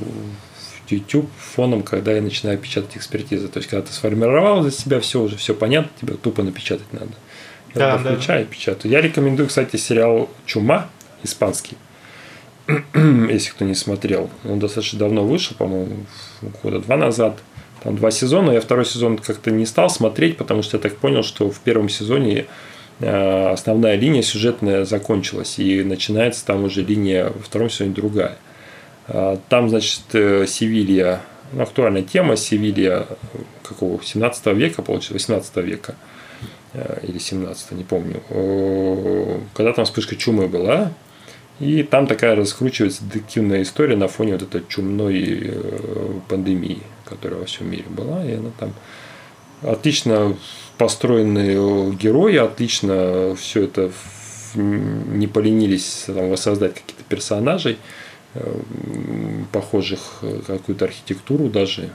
YouTube 0.91 1.29
фоном, 1.39 1.83
когда 1.83 2.13
я 2.13 2.23
начинаю 2.23 2.59
печатать 2.59 2.97
экспертизы. 2.97 3.49
То 3.49 3.59
есть, 3.59 3.69
когда 3.69 3.87
ты 3.87 3.93
сформировал 3.93 4.63
для 4.63 4.71
себя 4.71 5.01
все, 5.01 5.21
уже 5.21 5.37
все 5.37 5.55
понятно, 5.55 5.91
тебе 6.01 6.15
тупо 6.15 6.43
напечатать 6.43 6.93
надо. 6.93 7.13
Я 7.75 7.97
да, 7.97 7.99
включаю 7.99 8.47
да. 8.47 8.53
печатаю. 8.53 8.93
Я 8.93 9.01
рекомендую, 9.01 9.49
кстати, 9.49 9.77
сериал 9.77 10.29
«Чума» 10.47 10.89
испанский. 11.23 11.77
Если 12.95 13.51
кто 13.51 13.65
не 13.65 13.75
смотрел. 13.75 14.31
Он 14.45 14.59
достаточно 14.59 14.99
давно 14.99 15.25
вышел, 15.25 15.57
по-моему, 15.57 16.07
года 16.63 16.81
два 16.81 16.97
назад. 16.97 17.39
Там 17.83 17.97
два 17.97 18.11
сезона. 18.11 18.53
Я 18.53 18.61
второй 18.61 18.85
сезон 18.85 19.19
как-то 19.19 19.51
не 19.51 19.67
стал 19.67 19.89
смотреть, 19.89 20.37
потому 20.37 20.63
что 20.63 20.77
я 20.77 20.83
так 20.83 20.97
понял, 20.97 21.23
что 21.23 21.51
в 21.51 21.61
первом 21.61 21.89
сезоне 21.89 22.47
э, 23.01 23.51
основная 23.51 23.97
линия 23.97 24.23
сюжетная 24.23 24.85
закончилась, 24.85 25.59
и 25.59 25.83
начинается 25.83 26.45
там 26.45 26.65
уже 26.65 26.83
линия 26.83 27.31
во 27.31 27.41
втором 27.41 27.71
сезоне 27.71 27.93
другая. 27.93 28.37
А, 29.11 29.39
там, 29.49 29.69
значит, 29.69 30.03
э, 30.15 30.47
Севилья, 30.47 31.21
ну, 31.53 31.63
актуальная 31.63 32.03
тема, 32.03 32.37
Севилья 32.37 33.07
какого, 33.63 34.03
17 34.03 34.47
века, 34.55 34.83
получается, 34.83 35.15
18 35.15 35.57
века– 35.59 35.95
Э, 36.73 37.01
или 37.03 37.19
17 37.19 37.73
не 37.73 37.85
помню, 37.85 38.23
когда 39.55 39.73
там 39.73 39.85
вспышка 39.85 40.15
чумы 40.15 40.47
была, 40.47 40.93
и 41.59 41.83
там 41.83 42.07
такая 42.07 42.37
раскручивается 42.37 43.03
детективная 43.05 43.63
история 43.63 43.97
на 43.97 44.07
фоне 44.07 44.35
вот 44.35 44.43
этой 44.43 44.63
чумной 44.69 45.41
э, 45.43 46.21
пандемии, 46.29 46.83
которая 47.05 47.41
во 47.41 47.47
всем 47.47 47.71
мире 47.71 47.87
была, 47.89 48.25
и 48.25 48.35
она 48.35 48.51
там 48.59 48.73
отлично 49.63 50.37
построенные 50.79 51.93
герои, 51.93 52.37
отлично 52.37 53.35
все 53.35 53.65
это 53.65 53.91
не 54.55 55.27
поленились 55.27 56.05
там, 56.07 56.31
воссоздать 56.31 56.75
какие-то 56.75 57.03
персонажей, 57.09 57.73
э, 57.73 57.77
похожих 59.53 60.23
какую-то 60.47 60.85
архитектуру 60.85 61.49
даже. 61.49 61.91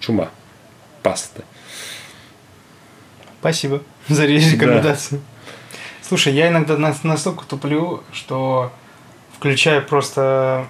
Чума. 0.00 0.30
Паста. 1.02 1.44
Спасибо 3.40 3.82
за 4.08 4.26
рекомендацию. 4.26 5.20
Да. 5.20 5.78
Слушай, 6.06 6.34
я 6.34 6.48
иногда 6.48 6.76
настолько 7.02 7.44
туплю, 7.44 8.02
что 8.12 8.72
включаю 9.36 9.84
просто... 9.84 10.66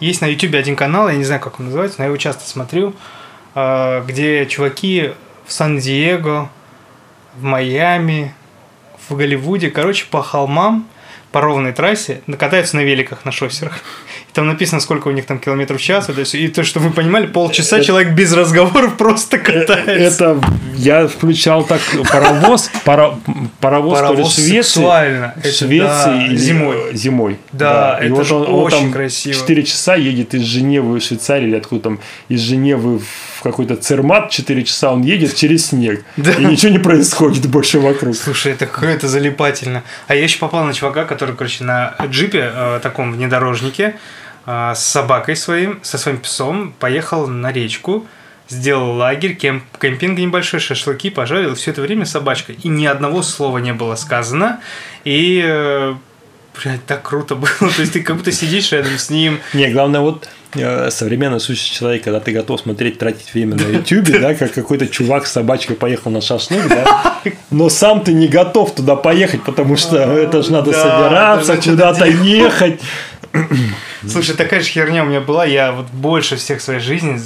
Есть 0.00 0.20
на 0.20 0.26
YouTube 0.26 0.54
один 0.54 0.74
канал, 0.74 1.08
я 1.08 1.16
не 1.16 1.24
знаю, 1.24 1.40
как 1.40 1.60
он 1.60 1.66
называется, 1.66 1.98
но 1.98 2.04
я 2.04 2.08
его 2.08 2.16
часто 2.16 2.48
смотрю, 2.48 2.94
а, 3.54 4.00
где 4.02 4.44
чуваки 4.46 5.12
в 5.46 5.52
Сан-Диего, 5.52 6.50
в 7.36 7.42
Майами, 7.42 8.34
в 9.08 9.16
Голливуде, 9.16 9.70
короче, 9.70 10.06
по 10.10 10.22
холмам, 10.22 10.88
по 11.34 11.40
ровной 11.40 11.72
трассе, 11.72 12.22
катаются 12.38 12.76
на 12.76 12.82
великах, 12.82 13.24
на 13.24 13.32
шоссерах. 13.32 13.80
Там 14.34 14.48
написано, 14.48 14.80
сколько 14.80 15.08
у 15.08 15.12
них 15.12 15.26
там 15.26 15.38
километров 15.38 15.80
в 15.80 15.82
час, 15.82 16.06
то 16.06 16.12
есть, 16.18 16.34
и 16.34 16.48
то, 16.48 16.64
что 16.64 16.80
вы 16.80 16.90
понимали, 16.90 17.26
полчаса 17.26 17.80
человек 17.80 18.14
без 18.14 18.32
разговоров 18.32 18.94
просто 18.98 19.38
катается. 19.38 20.32
Это 20.32 20.40
я 20.74 21.06
включал 21.06 21.64
так 21.64 21.80
паровоз, 22.10 22.70
пара, 22.84 23.14
паровоз, 23.60 23.98
то 23.98 24.04
ли 24.04 24.08
Паровоз 24.08 24.34
Швеции, 24.34 24.62
сексуально. 24.62 25.34
Это 25.36 25.52
Швеции 25.52 26.28
да, 26.28 26.36
зимой. 26.36 26.76
Зимой. 26.94 27.38
Да, 27.52 27.98
И 28.02 28.06
это 28.06 28.14
вот 28.14 28.32
он, 28.32 28.42
он 28.42 28.54
очень 28.64 28.78
там 28.80 28.92
красиво. 28.92 29.34
4 29.34 29.62
часа 29.62 29.94
едет 29.94 30.34
из 30.34 30.42
Женевы 30.42 30.98
в 30.98 31.02
Швейцарию 31.02 31.48
или 31.48 31.56
откуда 31.56 31.82
там, 31.82 32.00
из 32.28 32.40
Женевы 32.40 32.98
в 32.98 33.42
какой-то 33.42 33.76
Цермат 33.76 34.30
4 34.30 34.64
часа 34.64 34.92
он 34.92 35.02
едет 35.02 35.36
через 35.36 35.66
снег. 35.66 36.04
Да. 36.16 36.32
И 36.32 36.44
ничего 36.44 36.72
не 36.72 36.78
происходит 36.78 37.46
больше 37.46 37.78
вокруг. 37.78 38.16
Слушай, 38.16 38.52
это 38.52 38.66
какое-то 38.66 39.06
залипательно. 39.06 39.84
А 40.08 40.16
я 40.16 40.24
еще 40.24 40.38
попал 40.38 40.64
на 40.64 40.74
чувака, 40.74 41.04
который, 41.04 41.36
короче, 41.36 41.62
на 41.62 41.94
джипе, 42.06 42.50
э, 42.52 42.80
таком 42.82 43.12
внедорожнике, 43.12 43.82
э, 43.84 44.23
с 44.46 44.78
собакой 44.78 45.36
своим, 45.36 45.80
со 45.82 45.96
своим 45.96 46.18
псом, 46.18 46.74
поехал 46.78 47.26
на 47.26 47.50
речку, 47.52 48.06
сделал 48.48 48.96
лагерь, 48.96 49.34
кемп, 49.34 49.64
кемпинг 49.80 50.18
небольшой, 50.18 50.60
шашлыки, 50.60 51.10
пожарил, 51.10 51.54
все 51.54 51.70
это 51.70 51.82
время 51.82 52.04
собачка. 52.04 52.52
И 52.52 52.68
ни 52.68 52.86
одного 52.86 53.22
слова 53.22 53.58
не 53.58 53.72
было 53.72 53.94
сказано. 53.94 54.60
И, 55.04 55.42
э, 55.44 55.94
блядь, 56.62 56.84
так 56.86 57.02
круто 57.02 57.34
было. 57.34 57.50
То 57.58 57.80
есть 57.80 57.92
ты 57.92 58.02
как 58.02 58.16
будто 58.16 58.32
сидишь 58.32 58.72
рядом 58.72 58.98
с 58.98 59.10
ним. 59.10 59.40
Не, 59.54 59.70
главное, 59.70 60.00
вот 60.00 60.28
э, 60.54 60.90
современный 60.90 61.40
сущий 61.40 61.74
человек, 61.74 62.04
когда 62.04 62.20
ты 62.20 62.32
готов 62.32 62.60
смотреть, 62.60 62.98
тратить 62.98 63.32
время 63.32 63.56
на 63.56 63.66
YouTube, 63.66 64.20
да, 64.20 64.34
как 64.34 64.52
какой-то 64.52 64.86
чувак 64.88 65.26
с 65.26 65.32
собачкой 65.32 65.76
поехал 65.76 66.10
на 66.10 66.20
шашлык, 66.20 66.68
да, 66.68 67.16
но 67.50 67.70
сам 67.70 68.02
ты 68.02 68.12
не 68.12 68.28
готов 68.28 68.74
туда 68.74 68.94
поехать, 68.94 69.42
потому 69.42 69.76
что 69.76 69.96
это 69.96 70.42
же 70.42 70.52
надо 70.52 70.72
собираться, 70.72 71.56
куда-то 71.56 72.04
ехать. 72.06 72.80
Слушай, 74.10 74.36
такая 74.36 74.60
же 74.60 74.68
херня 74.68 75.02
у 75.02 75.06
меня 75.06 75.20
была. 75.20 75.44
Я 75.44 75.72
вот 75.72 75.86
больше 75.90 76.36
всех 76.36 76.60
своей 76.60 76.80
жизни 76.80 77.20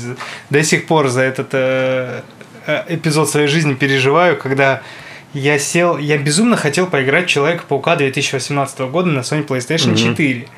до 0.51 0.63
сих 0.63 0.87
пор 0.87 1.09
за 1.09 1.23
этот 1.23 1.49
э, 1.53 2.23
э, 2.67 2.85
эпизод 2.89 3.29
своей 3.29 3.49
жизни 3.49 3.75
переживаю, 3.75 4.37
когда 4.37 4.83
я 5.35 5.59
сел, 5.59 5.99
я 5.99 6.17
безумно 6.17 6.57
хотел 6.57 6.87
поиграть 6.87 7.27
Человека-паука 7.27 7.97
2018 7.97 8.79
года 8.81 9.09
на 9.11 9.21
Sony 9.21 9.47
PlayStation 9.47 9.97
4. 9.97 10.49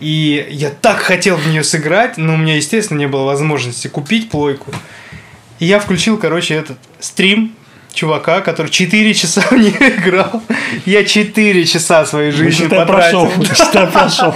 И 0.00 0.46
я 0.50 0.70
так 0.70 0.98
хотел 0.98 1.36
в 1.36 1.46
нее 1.46 1.62
сыграть, 1.62 2.16
но 2.16 2.34
у 2.34 2.36
меня, 2.36 2.56
естественно, 2.56 2.98
не 2.98 3.06
было 3.06 3.24
возможности 3.24 3.86
купить 3.86 4.30
плойку. 4.30 4.72
И 5.60 5.66
я 5.66 5.78
включил, 5.78 6.18
короче, 6.18 6.54
этот 6.54 6.78
стрим 6.98 7.54
чувака, 7.92 8.40
который 8.40 8.70
4 8.70 9.14
часа 9.14 9.40
в 9.50 9.52
нее 9.52 9.96
играл. 9.96 10.42
Я 10.86 11.04
4 11.04 11.64
часа 11.66 12.04
своей 12.06 12.30
Ну, 12.32 12.36
жизни 12.38 12.64
считай, 12.64 12.78
потратил. 12.78 13.28
прошел, 13.30 13.86
прошел. 13.92 14.34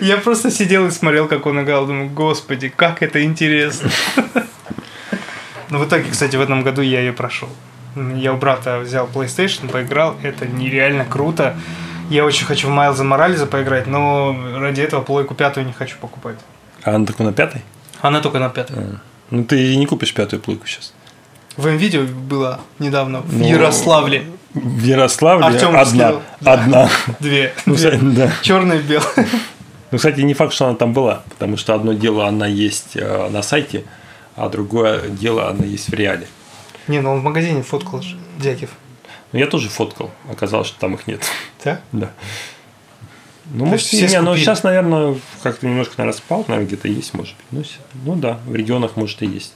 Я 0.00 0.16
просто 0.18 0.50
сидел 0.50 0.86
и 0.86 0.90
смотрел, 0.90 1.28
как 1.28 1.46
он 1.46 1.60
играл. 1.62 1.86
Думаю, 1.86 2.08
господи, 2.10 2.68
как 2.74 3.02
это 3.02 3.22
интересно. 3.24 3.90
Но 5.70 5.78
в 5.78 5.86
итоге, 5.86 6.04
кстати, 6.10 6.36
в 6.36 6.40
этом 6.40 6.62
году 6.62 6.82
я 6.82 7.00
ее 7.00 7.12
прошел. 7.12 7.48
Я 8.14 8.32
у 8.32 8.36
брата 8.36 8.78
взял 8.78 9.08
PlayStation, 9.12 9.68
поиграл. 9.70 10.16
Это 10.22 10.46
нереально 10.46 11.04
круто. 11.04 11.56
Я 12.10 12.24
очень 12.24 12.46
хочу 12.46 12.68
в 12.68 12.70
Майлза 12.70 13.02
Морализа 13.02 13.46
поиграть, 13.46 13.86
но 13.88 14.36
ради 14.58 14.80
этого 14.80 15.02
плойку 15.02 15.34
пятую 15.34 15.66
не 15.66 15.72
хочу 15.72 15.96
покупать. 16.00 16.36
А 16.84 16.94
она 16.94 17.04
только 17.04 17.24
на 17.24 17.32
пятой? 17.32 17.62
Она 18.00 18.20
только 18.20 18.38
на 18.38 18.48
пятой. 18.48 18.76
Ну, 19.30 19.44
ты 19.44 19.74
не 19.74 19.86
купишь 19.86 20.14
пятую 20.14 20.40
плойку 20.40 20.66
сейчас. 20.68 20.92
В 21.56 21.66
М-видео 21.66 22.02
было 22.04 22.60
недавно 22.78 23.20
в 23.20 23.32
Ну, 23.36 23.46
Ярославле. 23.46 24.24
В 24.54 24.82
Ярославле 24.84 25.46
Артём 25.46 25.76
одна. 25.76 25.84
скинул. 25.86 26.22
Да. 26.40 26.52
Одна. 26.52 26.90
Две. 27.20 27.52
Ну, 27.66 27.74
кстати, 27.74 27.98
да. 28.02 28.30
Черная 28.42 28.78
и 28.78 28.82
белая. 28.82 29.26
Ну, 29.90 29.98
кстати, 29.98 30.20
не 30.20 30.34
факт, 30.34 30.52
что 30.52 30.66
она 30.66 30.74
там 30.74 30.92
была, 30.92 31.22
потому 31.30 31.56
что 31.56 31.74
одно 31.74 31.92
дело 31.92 32.26
она 32.26 32.46
есть 32.46 32.96
э, 32.96 33.28
на 33.30 33.42
сайте, 33.42 33.84
а 34.34 34.48
другое 34.48 35.08
дело 35.08 35.48
она 35.48 35.64
есть 35.64 35.88
в 35.88 35.94
реале. 35.94 36.26
Не, 36.88 37.00
ну 37.00 37.12
он 37.12 37.20
в 37.20 37.22
магазине 37.22 37.62
фоткал 37.62 38.02
же, 38.02 38.16
Дякив. 38.38 38.70
Ну, 39.32 39.38
я 39.38 39.46
тоже 39.46 39.68
фоткал, 39.68 40.10
оказалось, 40.30 40.68
что 40.68 40.78
там 40.80 40.94
их 40.94 41.06
нет. 41.06 41.22
Да? 41.64 41.80
Да. 41.92 42.10
Ну, 43.46 43.60
То 43.60 43.70
может, 43.72 43.86
все 43.86 44.06
не, 44.08 44.20
ну, 44.20 44.26
скупили? 44.32 44.42
сейчас, 44.44 44.62
наверное, 44.64 45.16
как-то 45.42 45.66
немножко, 45.66 45.94
наверное, 45.98 46.16
спал, 46.18 46.44
наверное, 46.48 46.66
где-то 46.66 46.88
есть, 46.88 47.14
может 47.14 47.34
быть. 47.50 47.78
Ну, 48.04 48.14
ну, 48.14 48.20
да, 48.20 48.38
в 48.46 48.54
регионах, 48.54 48.96
может, 48.96 49.22
и 49.22 49.26
есть. 49.26 49.52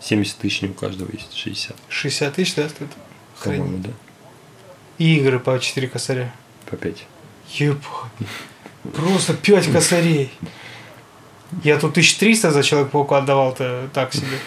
70 0.00 0.36
тысяч 0.38 0.62
не 0.62 0.68
у 0.70 0.72
каждого 0.74 1.10
есть, 1.12 1.34
60, 1.36 1.76
60 1.88 2.34
тысяч, 2.34 2.54
да, 2.54 2.68
стоит? 2.68 2.90
по-моему, 3.42 3.78
да, 3.78 3.90
И 4.98 5.16
игры 5.18 5.38
по 5.38 5.58
4 5.58 5.88
косаря. 5.88 6.32
по 6.68 6.76
5. 6.76 7.06
Ебать. 7.50 7.80
Просто 8.94 9.34
5 9.34 9.72
косарей. 9.72 10.32
Я 11.64 11.78
тут 11.78 11.92
1300 11.92 12.50
за 12.50 12.62
Человек-паука 12.62 13.18
отдавал-то 13.18 13.88
так 13.92 14.12
себе. 14.14 14.38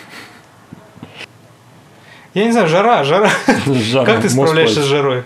Я 2.33 2.45
не 2.45 2.51
знаю, 2.51 2.67
жара, 2.67 3.03
жара. 3.03 3.29
Жара, 3.65 4.05
Как 4.05 4.21
ты 4.21 4.29
справляешься 4.29 4.81
с 4.81 4.85
жарой? 4.85 5.23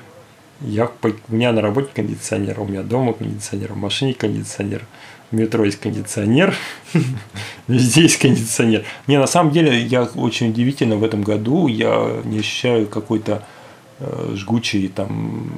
Я, 0.59 0.89
у 1.03 1.34
меня 1.34 1.51
на 1.51 1.61
работе 1.61 1.89
кондиционер, 1.93 2.59
у 2.59 2.65
меня 2.65 2.82
дома 2.82 3.13
кондиционер, 3.13 3.73
в 3.73 3.78
машине 3.78 4.13
кондиционер, 4.15 4.86
в 5.32 5.36
метро 5.36 5.63
есть 5.65 5.80
кондиционер, 5.80 6.55
везде 7.67 8.01
есть 8.03 8.17
кондиционер. 8.19 8.84
Не, 9.07 9.17
на 9.19 9.28
самом 9.28 9.51
деле, 9.51 9.78
я 9.82 10.03
очень 10.03 10.49
удивительно 10.49 10.95
в 10.95 11.03
этом 11.03 11.21
году, 11.23 11.67
я 11.67 12.21
не 12.23 12.39
ощущаю 12.39 12.88
какой-то 12.88 13.43
э, 13.99 14.34
жгучей 14.36 14.88
там 14.88 15.49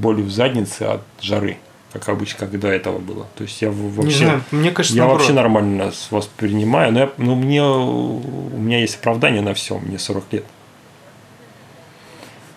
боли 0.00 0.22
в 0.22 0.30
заднице 0.30 0.82
от 0.84 1.02
жары, 1.20 1.58
как 1.92 2.08
обычно, 2.08 2.46
как 2.46 2.58
до 2.58 2.68
этого 2.68 2.98
было. 2.98 3.26
То 3.36 3.44
есть 3.44 3.62
я 3.62 3.70
в- 3.70 3.76
Не 3.80 3.90
вообще... 3.90 4.16
знаю, 4.24 4.42
мне 4.50 4.70
кажется, 4.70 4.96
Я 4.96 5.02
наоборот. 5.02 5.20
вообще 5.20 5.34
нормально 5.34 5.92
с- 5.92 6.10
воспринимаю, 6.10 6.92
но, 6.92 7.00
я, 7.00 7.10
ну, 7.18 7.34
мне, 7.36 7.62
у 7.62 8.58
меня 8.58 8.80
есть 8.80 8.96
оправдание 8.96 9.42
на 9.42 9.54
все, 9.54 9.78
мне 9.78 9.98
40 9.98 10.24
лет. 10.32 10.44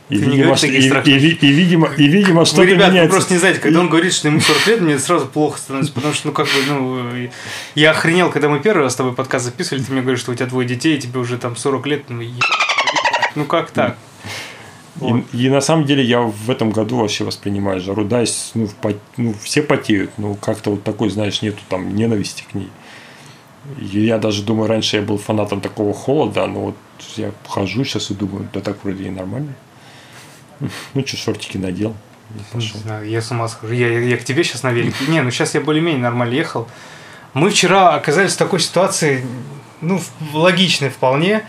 И, 0.07 0.19
Ты 0.19 0.25
видимо, 0.25 0.55
таких 0.55 1.07
и, 1.07 1.11
и 1.11 1.17
ви- 1.17 1.37
и, 1.41 1.47
видимо, 1.51 1.89
и, 1.97 2.07
видимо, 2.07 2.41
Вы, 2.41 2.45
что-то 2.45 2.63
ребят, 2.63 2.87
вы 2.87 2.93
меняется. 2.93 3.15
просто 3.15 3.33
не 3.33 3.39
знаете, 3.39 3.59
когда 3.59 3.79
он 3.79 3.89
говорит, 3.89 4.13
что 4.13 4.27
ему 4.27 4.39
40 4.39 4.67
лет, 4.67 4.81
мне 4.81 4.99
сразу 4.99 5.25
плохо 5.25 5.57
становится, 5.57 5.91
потому 5.93 6.13
что, 6.13 6.27
ну, 6.27 6.33
как 6.33 6.45
бы, 6.45 6.51
ну, 6.67 7.29
я 7.73 7.89
охренел, 7.89 8.29
когда 8.29 8.47
мы 8.47 8.59
первый 8.59 8.83
раз 8.83 8.93
с 8.93 8.95
тобой 8.97 9.13
подкаст 9.13 9.45
записывали, 9.45 9.81
ты 9.81 9.91
мне 9.91 10.01
говоришь, 10.01 10.19
что 10.19 10.31
у 10.31 10.35
тебя 10.35 10.45
двое 10.45 10.67
детей, 10.67 10.95
и 10.95 11.01
тебе 11.01 11.19
уже 11.19 11.37
там 11.39 11.55
40 11.55 11.87
лет, 11.87 12.03
ну, 12.09 12.21
ебать, 12.21 12.39
ну, 13.33 13.45
как 13.45 13.71
так? 13.71 13.97
Вот. 14.97 15.23
И, 15.33 15.47
и 15.47 15.49
на 15.49 15.59
самом 15.59 15.85
деле 15.85 16.03
я 16.03 16.21
в 16.21 16.49
этом 16.51 16.69
году 16.69 16.97
вообще 16.97 17.23
воспринимаю 17.23 17.81
жару. 17.81 18.05
Да, 18.05 18.23
ну, 18.53 18.69
пот- 18.81 19.01
ну, 19.17 19.33
все 19.43 19.61
потеют, 19.63 20.11
но 20.17 20.35
как-то 20.35 20.69
вот 20.69 20.83
такой, 20.83 21.09
знаешь, 21.09 21.41
нету 21.41 21.59
там 21.67 21.95
ненависти 21.95 22.45
к 22.49 22.53
ней. 22.53 22.69
И 23.91 23.99
я 24.05 24.19
даже 24.19 24.43
думаю, 24.43 24.69
раньше 24.69 24.97
я 24.97 25.01
был 25.01 25.17
фанатом 25.17 25.59
такого 25.59 25.93
холода, 25.93 26.45
но 26.45 26.59
вот 26.61 26.75
я 27.17 27.31
хожу 27.47 27.83
сейчас 27.83 28.11
и 28.11 28.13
думаю, 28.13 28.47
да 28.53 28.61
так 28.61 28.77
вроде 28.83 29.05
и 29.05 29.09
нормально. 29.09 29.55
Ну 30.59 31.05
что, 31.05 31.17
шортики 31.17 31.57
надел 31.57 31.95
и 32.31 32.37
Не 32.37 32.43
пошел. 32.51 32.79
знаю, 32.79 33.07
я 33.07 33.21
с 33.21 33.31
ума 33.31 33.47
схожу. 33.47 33.73
Я, 33.73 33.87
я, 33.87 33.99
я 33.99 34.17
к 34.17 34.23
тебе 34.23 34.43
сейчас 34.43 34.63
на 34.63 34.71
велике. 34.71 35.05
Не, 35.07 35.21
ну 35.21 35.31
сейчас 35.31 35.53
я 35.53 35.61
более-менее 35.61 36.01
нормально 36.01 36.33
ехал. 36.33 36.67
Мы 37.33 37.49
вчера 37.49 37.95
оказались 37.95 38.33
в 38.33 38.37
такой 38.37 38.59
ситуации, 38.59 39.25
ну, 39.81 40.01
логичной 40.33 40.89
вполне. 40.89 41.43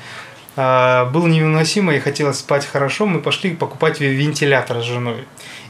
А, 0.57 1.05
было 1.07 1.27
невыносимо 1.27 1.95
и 1.95 2.01
хотелось 2.01 2.39
спать 2.39 2.67
хорошо. 2.67 3.07
Мы 3.07 3.21
пошли 3.21 3.55
покупать 3.55 4.01
вентилятор 4.01 4.83
с 4.83 4.85
женой. 4.85 5.25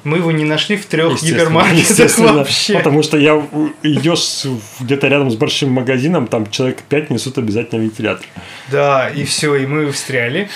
Мы 0.04 0.18
его 0.18 0.30
не 0.30 0.44
нашли 0.44 0.76
в 0.76 0.86
трех 0.86 1.20
гипермаркетах 1.20 2.18
вообще. 2.18 2.74
Потому 2.78 3.02
что 3.02 3.18
я 3.18 3.44
идешь 3.82 4.46
где-то 4.78 5.08
рядом 5.08 5.30
с 5.30 5.34
большим 5.34 5.72
магазином, 5.72 6.28
там 6.28 6.48
человек 6.50 6.82
5 6.82 7.10
несут 7.10 7.38
обязательно 7.38 7.80
вентилятор. 7.80 8.24
Да, 8.70 9.10
и 9.10 9.24
все, 9.24 9.56
и 9.56 9.66
мы 9.66 9.90
встряли. 9.90 10.48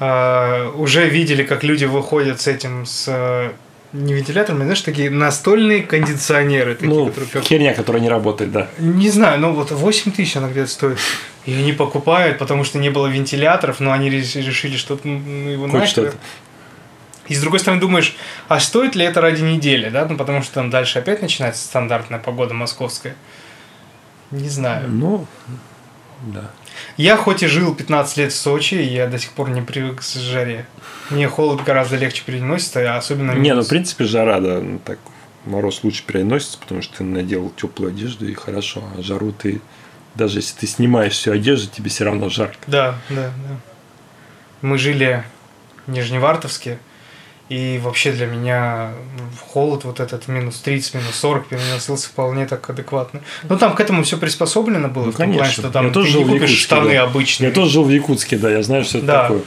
А, 0.00 0.70
уже 0.74 1.08
видели, 1.08 1.42
как 1.44 1.62
люди 1.62 1.84
выходят 1.84 2.40
с 2.40 2.46
этим, 2.48 2.84
с 2.84 3.04
э, 3.06 3.52
не 3.92 4.12
вентиляторами, 4.12 4.64
знаешь, 4.64 4.80
такие 4.82 5.08
настольные 5.08 5.82
кондиционеры. 5.82 6.74
Такие, 6.74 6.92
ну, 6.92 7.06
которые 7.06 7.30
как 7.30 7.44
херня, 7.44 7.74
которая 7.74 8.02
не 8.02 8.08
работает, 8.08 8.50
да. 8.50 8.68
Не 8.78 9.08
знаю, 9.08 9.38
ну 9.40 9.52
вот 9.52 9.70
8 9.70 10.10
тысяч 10.10 10.36
она 10.36 10.48
где-то 10.48 10.70
стоит. 10.70 10.98
И 11.46 11.54
они 11.54 11.72
покупают, 11.72 12.38
потому 12.38 12.64
что 12.64 12.78
не 12.78 12.90
было 12.90 13.06
вентиляторов, 13.06 13.78
но 13.78 13.92
они 13.92 14.10
реш- 14.10 14.34
решили, 14.34 14.76
что 14.76 14.98
ну, 15.04 15.48
его 15.48 15.64
Хоть 15.64 15.74
нахер. 15.74 15.88
что-то. 15.88 16.16
И 17.28 17.34
с 17.34 17.40
другой 17.40 17.60
стороны 17.60 17.80
думаешь, 17.80 18.16
а 18.48 18.58
стоит 18.60 18.96
ли 18.96 19.04
это 19.04 19.20
ради 19.20 19.42
недели, 19.42 19.88
да? 19.88 20.06
Ну 20.06 20.16
потому 20.16 20.42
что 20.42 20.54
там 20.54 20.70
дальше 20.70 20.98
опять 20.98 21.22
начинается 21.22 21.64
стандартная 21.64 22.18
погода 22.18 22.52
московская. 22.52 23.14
Не 24.30 24.48
знаю. 24.48 24.88
Ну, 24.90 25.26
да. 26.22 26.50
Я 26.96 27.16
хоть 27.16 27.42
и 27.42 27.46
жил 27.46 27.74
15 27.74 28.16
лет 28.18 28.32
в 28.32 28.36
Сочи, 28.36 28.76
я 28.76 29.06
до 29.06 29.18
сих 29.18 29.32
пор 29.32 29.50
не 29.50 29.62
привык 29.62 30.00
к 30.00 30.04
жаре. 30.04 30.66
Мне 31.10 31.28
холод 31.28 31.64
гораздо 31.64 31.96
легче 31.96 32.22
переносится, 32.24 32.94
а 32.94 32.98
особенно 32.98 33.32
Не, 33.32 33.54
ну, 33.54 33.62
в 33.62 33.68
принципе, 33.68 34.04
жара, 34.04 34.40
да, 34.40 34.60
ну, 34.60 34.78
так, 34.78 34.98
мороз 35.44 35.82
лучше 35.82 36.04
переносится, 36.04 36.58
потому 36.58 36.82
что 36.82 36.98
ты 36.98 37.04
надел 37.04 37.50
теплую 37.50 37.90
одежду 37.90 38.28
и 38.28 38.34
хорошо, 38.34 38.82
а 38.96 39.02
жару 39.02 39.32
ты, 39.32 39.60
даже 40.14 40.38
если 40.38 40.56
ты 40.56 40.66
снимаешь 40.66 41.14
всю 41.14 41.32
одежду, 41.32 41.68
тебе 41.68 41.90
все 41.90 42.04
равно 42.04 42.28
жарко. 42.28 42.58
Да, 42.68 42.96
да, 43.08 43.32
да. 43.48 43.56
Мы 44.62 44.78
жили 44.78 45.24
в 45.86 45.90
Нижневартовске, 45.90 46.78
И 47.50 47.78
вообще 47.82 48.12
для 48.12 48.26
меня 48.26 48.92
холод 49.52 49.84
вот 49.84 50.00
этот 50.00 50.28
минус 50.28 50.60
30, 50.60 50.94
минус 50.94 51.14
40 51.16 51.46
переносился 51.46 52.08
вполне 52.08 52.46
так 52.46 52.68
адекватно. 52.70 53.20
Ну 53.48 53.58
там 53.58 53.74
к 53.74 53.80
этому 53.80 54.02
все 54.02 54.16
приспособлено 54.16 54.88
было, 54.88 55.04
Ну, 55.06 55.12
в 55.12 55.16
том 55.16 55.32
плане, 55.32 55.52
что 55.52 55.70
там 55.70 55.86
Я 55.88 55.92
тоже 55.92 56.06
ты 56.06 56.12
жил 56.12 56.20
не 56.22 56.26
купишь 56.28 56.40
Якутске, 56.50 56.64
штаны 56.64 56.94
да. 56.94 57.02
обычные. 57.02 57.48
Я 57.48 57.54
тоже 57.54 57.70
жил 57.70 57.84
в 57.84 57.90
Якутске, 57.90 58.38
да, 58.38 58.50
я 58.50 58.62
знаю, 58.62 58.84
что 58.84 58.98
это 58.98 59.06
Да. 59.06 59.22
такое. 59.22 59.42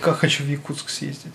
Как 0.00 0.18
хочу 0.18 0.44
в 0.44 0.46
Якутск 0.48 0.90
съездить. 0.90 1.34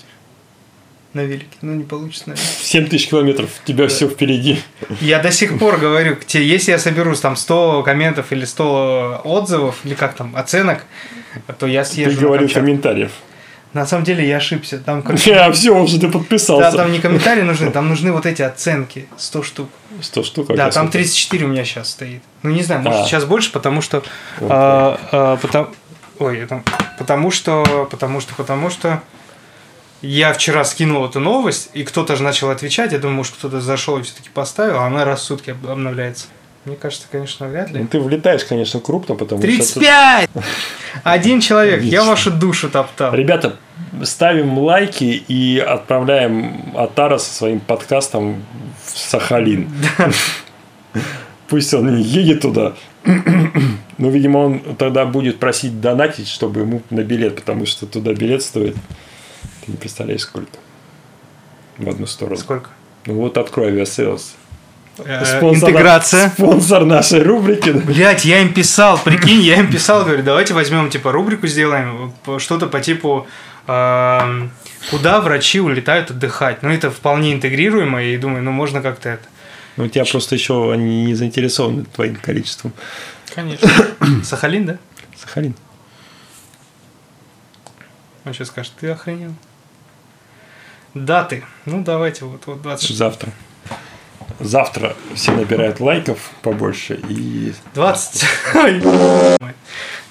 На 1.14 1.22
велике. 1.22 1.58
Ну, 1.62 1.74
не 1.74 1.84
получится, 1.84 2.30
наверное. 2.30 2.48
7 2.62 2.88
тысяч 2.88 3.08
километров, 3.10 3.50
у 3.64 3.68
тебя 3.68 3.88
все 3.88 4.08
впереди. 4.08 4.60
Я 5.00 5.20
до 5.20 5.32
сих 5.32 5.60
пор 5.60 5.78
говорю, 5.78 6.18
если 6.28 6.72
я 6.72 6.80
соберусь 6.80 7.20
там 7.20 7.36
100 7.36 7.84
комментов 7.84 8.32
или 8.32 8.46
100 8.46 9.22
отзывов, 9.24 9.76
или 9.84 9.94
как 9.94 10.16
там, 10.16 10.36
оценок, 10.36 10.86
то 11.60 11.68
я 11.68 11.84
Ты 11.84 11.90
съезжу 11.92 12.16
на 12.16 12.22
говорил 12.28 12.50
комментариев. 12.50 13.12
На 13.74 13.86
самом 13.88 14.04
деле 14.04 14.28
я 14.28 14.38
ошибся. 14.38 14.78
Там, 14.80 15.02
как- 15.04 15.20
Я 15.26 15.52
все, 15.52 15.72
уже 15.76 16.00
ты 16.00 16.08
Да, 16.08 16.18
подписался. 16.20 16.78
там 16.78 16.92
не 16.92 17.00
комментарии 17.00 17.42
нужны, 17.42 17.72
там 17.72 17.90
нужны 17.90 18.12
вот 18.12 18.26
эти 18.26 18.42
оценки. 18.42 19.08
100 19.18 19.44
штук. 19.44 19.70
100 20.02 20.24
штук. 20.24 20.48
Да, 20.56 20.70
там 20.72 20.90
34 20.90 21.46
у 21.46 21.50
меня 21.50 21.66
сейчас 21.66 21.90
стоит. 21.92 22.22
Ну, 22.44 22.52
не 22.52 22.64
знаю, 22.64 22.82
может, 22.82 23.02
А. 23.02 23.06
сейчас 23.06 23.26
больше, 23.26 23.52
потому 23.52 23.82
что... 23.82 24.04
Вот. 24.40 24.52
а, 24.52 25.00
а, 25.12 25.70
ой, 26.20 26.40
это- 26.40 26.64
потому 27.00 27.32
что... 27.32 27.88
Потому 27.90 28.22
что... 28.22 28.34
Потому 28.36 28.70
что... 28.70 29.02
Я 30.02 30.34
вчера 30.34 30.66
скинул 30.66 31.06
эту 31.06 31.22
новость, 31.22 31.70
и 31.74 31.84
кто-то 31.86 32.18
же 32.18 32.24
начал 32.24 32.50
отвечать. 32.50 32.92
Я 32.92 33.00
думаю, 33.00 33.16
может, 33.18 33.36
кто-то 33.36 33.62
зашел 33.62 33.98
и 33.98 34.02
все-таки 34.04 34.28
поставил, 34.34 34.80
а 34.80 34.86
она 34.88 35.06
раз 35.06 35.22
в 35.22 35.24
сутки 35.24 35.52
об- 35.52 35.66
обновляется. 35.66 36.26
Мне 36.66 36.78
кажется, 36.78 37.08
конечно, 37.12 37.48
вряд 37.48 37.72
ли. 37.72 37.82
Ну, 37.82 37.88
ты 37.88 38.00
влетаешь, 38.00 38.46
конечно, 38.46 38.80
крупно, 38.80 39.16
потому 39.16 39.42
что... 39.42 39.52
35! 39.52 40.30
Один 41.04 41.42
человек, 41.42 41.82
я 41.82 42.00
Отлично. 42.00 42.06
вашу 42.06 42.32
душу 42.32 42.70
топтал. 42.70 43.14
Ребята, 43.14 43.58
ставим 44.04 44.58
лайки 44.58 45.24
и 45.28 45.60
отправляем 45.60 46.74
Атара 46.76 47.18
со 47.18 47.34
своим 47.34 47.60
подкастом 47.60 48.46
в 48.86 48.98
Сахалин. 48.98 49.70
Пусть 51.50 51.74
он 51.74 51.96
не 51.98 52.04
едет 52.04 52.42
туда. 52.42 52.74
Но, 53.98 54.10
видимо, 54.10 54.38
он 54.38 54.76
тогда 54.78 55.06
будет 55.06 55.40
просить 55.40 55.82
донатить, 55.82 56.30
чтобы 56.30 56.62
ему 56.62 56.82
на 56.90 57.04
билет, 57.04 57.36
потому 57.36 57.66
что 57.66 57.86
туда 57.86 58.14
билет 58.14 58.42
стоит. 58.42 58.76
Ты 59.66 59.72
не 59.72 59.78
представляешь, 59.78 60.22
сколько. 60.22 60.58
В 61.78 61.90
одну 61.90 62.06
сторону. 62.06 62.38
Сколько? 62.38 62.70
Ну 63.06 63.16
вот 63.16 63.38
открой 63.38 63.68
Aviasales. 63.68 64.36
Э, 65.00 65.24
Спонсор- 65.40 65.70
Интеграция. 65.70 66.30
Спонсор 66.30 66.86
нашей 66.86 67.24
рубрики. 67.24 67.72
Блять, 67.72 68.26
я 68.26 68.42
им 68.42 68.54
писал, 68.54 69.00
прикинь, 69.00 69.42
я 69.42 69.56
им 69.56 69.72
писал, 69.72 70.04
говорю, 70.06 70.22
давайте 70.24 70.54
возьмем, 70.54 70.90
типа, 70.90 71.12
рубрику 71.12 71.48
сделаем, 71.48 72.14
что-то 72.38 72.68
по 72.68 72.80
типу, 72.80 73.28
эм, 73.68 74.52
куда 74.92 75.20
врачи 75.22 75.60
улетают 75.60 76.12
отдыхать. 76.12 76.62
Ну, 76.62 76.70
это 76.70 76.92
вполне 76.92 77.34
интегрируемо, 77.34 78.04
и 78.04 78.18
думаю, 78.18 78.44
ну, 78.44 78.52
можно 78.52 78.82
как-то 78.82 79.10
это. 79.10 79.24
Ну, 79.78 79.86
у 79.86 79.88
тебя 79.88 80.06
просто 80.06 80.36
еще 80.36 80.72
они 80.72 81.06
не 81.06 81.16
заинтересованы 81.16 81.86
твоим 81.86 82.16
количеством. 82.16 82.74
Конечно. 83.34 83.68
Сахалин, 84.24 84.66
да? 84.68 84.78
Сахалин. 85.20 85.56
Он 88.26 88.34
сейчас 88.34 88.50
скажет, 88.50 88.74
ты 88.80 88.90
охренел. 88.90 89.34
Даты. 90.94 91.44
Ну, 91.66 91.84
давайте, 91.84 92.26
вот, 92.26 92.46
вот 92.46 92.62
26. 92.62 92.96
Завтра. 92.98 93.32
Завтра 94.44 94.96
все 95.16 95.32
набирают 95.32 95.80
лайков 95.80 96.32
побольше 96.42 97.00
и 97.10 97.54
20. 97.74 98.24
Ой, 98.56 98.82
ой. 98.86 99.54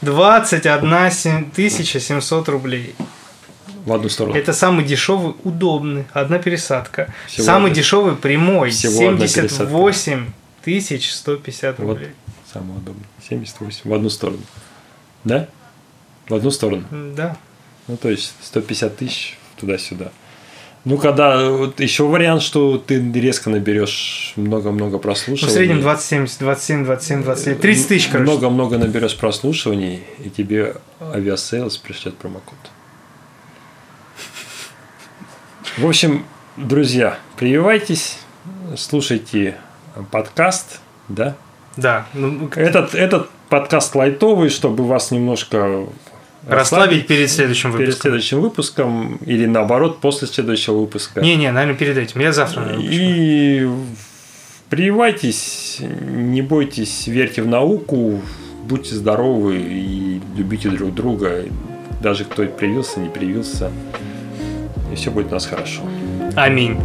21 0.00 1.10
сем- 1.10 1.50
тысяча 1.50 2.00
700 2.00 2.48
рублей. 2.48 2.94
в 3.84 3.92
одну 3.92 4.08
сторону. 4.08 4.36
Это 4.36 4.52
самый 4.52 4.84
дешевый, 4.84 5.34
удобный. 5.44 6.04
Одна 6.12 6.38
пересадка. 6.38 7.12
Всего 7.26 7.44
самый 7.44 7.66
одна- 7.72 7.74
дешевый 7.82 8.16
прямой. 8.16 8.70
Всего 8.70 9.08
одна 9.08 9.26
78 9.26 10.32
тысяч 10.64 11.12
150 11.12 11.78
Вот. 11.80 11.88
рублей. 11.94 12.10
Самое 12.52 12.78
удобное. 12.78 13.06
78 13.28 13.90
в 13.90 13.92
одну 13.94 14.08
сторону. 14.08 14.42
Да? 15.24 15.48
В 16.28 16.34
одну 16.34 16.50
сторону. 16.52 16.84
Да. 17.16 17.36
Ну, 17.88 17.96
то 17.96 18.08
есть 18.08 18.34
150 18.42 18.96
тысяч 18.96 19.36
туда-сюда. 19.56 20.12
Ну, 20.84 20.98
когда 20.98 21.48
вот 21.48 21.78
еще 21.78 22.04
вариант, 22.08 22.42
что 22.42 22.76
ты 22.76 23.00
резко 23.12 23.50
наберешь 23.50 24.32
много-много 24.34 24.94
Ну, 24.94 24.98
прослушиваний. 24.98 25.52
в 25.52 25.56
среднем 25.56 25.80
20, 25.80 26.04
70, 26.04 26.38
27, 26.40 26.84
27, 26.84 27.22
27. 27.22 27.58
30 27.58 27.88
тысяч, 27.88 28.08
короче. 28.08 28.30
Много-много 28.30 28.78
наберешь 28.78 29.16
прослушиваний, 29.16 30.02
и 30.24 30.28
тебе 30.28 30.74
Aviasales 31.00 31.76
пришлет 31.78 32.16
промокод. 32.16 32.58
В 35.78 35.86
общем, 35.86 36.24
друзья, 36.56 37.16
прививайтесь, 37.36 38.18
слушайте 38.76 39.56
подкаст, 40.10 40.80
да? 41.08 41.36
Да. 41.76 42.06
Ну, 42.12 42.50
Этот, 42.56 42.94
этот 42.94 43.30
подкаст 43.48 43.94
лайтовый, 43.94 44.50
чтобы 44.50 44.84
вас 44.84 45.10
немножко 45.12 45.86
расслабить 46.46 47.06
перед 47.06 47.30
следующим 47.30 47.72
перед 47.72 47.86
выпуском. 47.86 48.00
следующим 48.02 48.40
выпуском, 48.40 49.16
или 49.24 49.46
наоборот, 49.46 50.00
после 50.00 50.28
следующего 50.28 50.78
выпуска. 50.78 51.20
Не-не, 51.20 51.50
наверное, 51.52 51.76
перед 51.76 51.96
этим. 51.96 52.20
Я 52.20 52.32
завтра. 52.32 52.60
наверное. 52.60 52.88
И 52.90 53.68
прививайтесь, 54.68 55.78
не 55.80 56.42
бойтесь, 56.42 57.06
верьте 57.06 57.42
в 57.42 57.46
науку, 57.46 58.20
будьте 58.64 58.94
здоровы 58.94 59.58
и 59.58 60.20
любите 60.36 60.70
друг 60.70 60.94
друга. 60.94 61.44
Даже 62.02 62.24
кто 62.24 62.44
привился, 62.46 63.00
не 63.00 63.08
привился. 63.08 63.70
И 64.90 64.96
все 64.96 65.10
будет 65.10 65.28
у 65.28 65.34
нас 65.34 65.46
хорошо. 65.46 65.82
Аминь. 66.34 66.76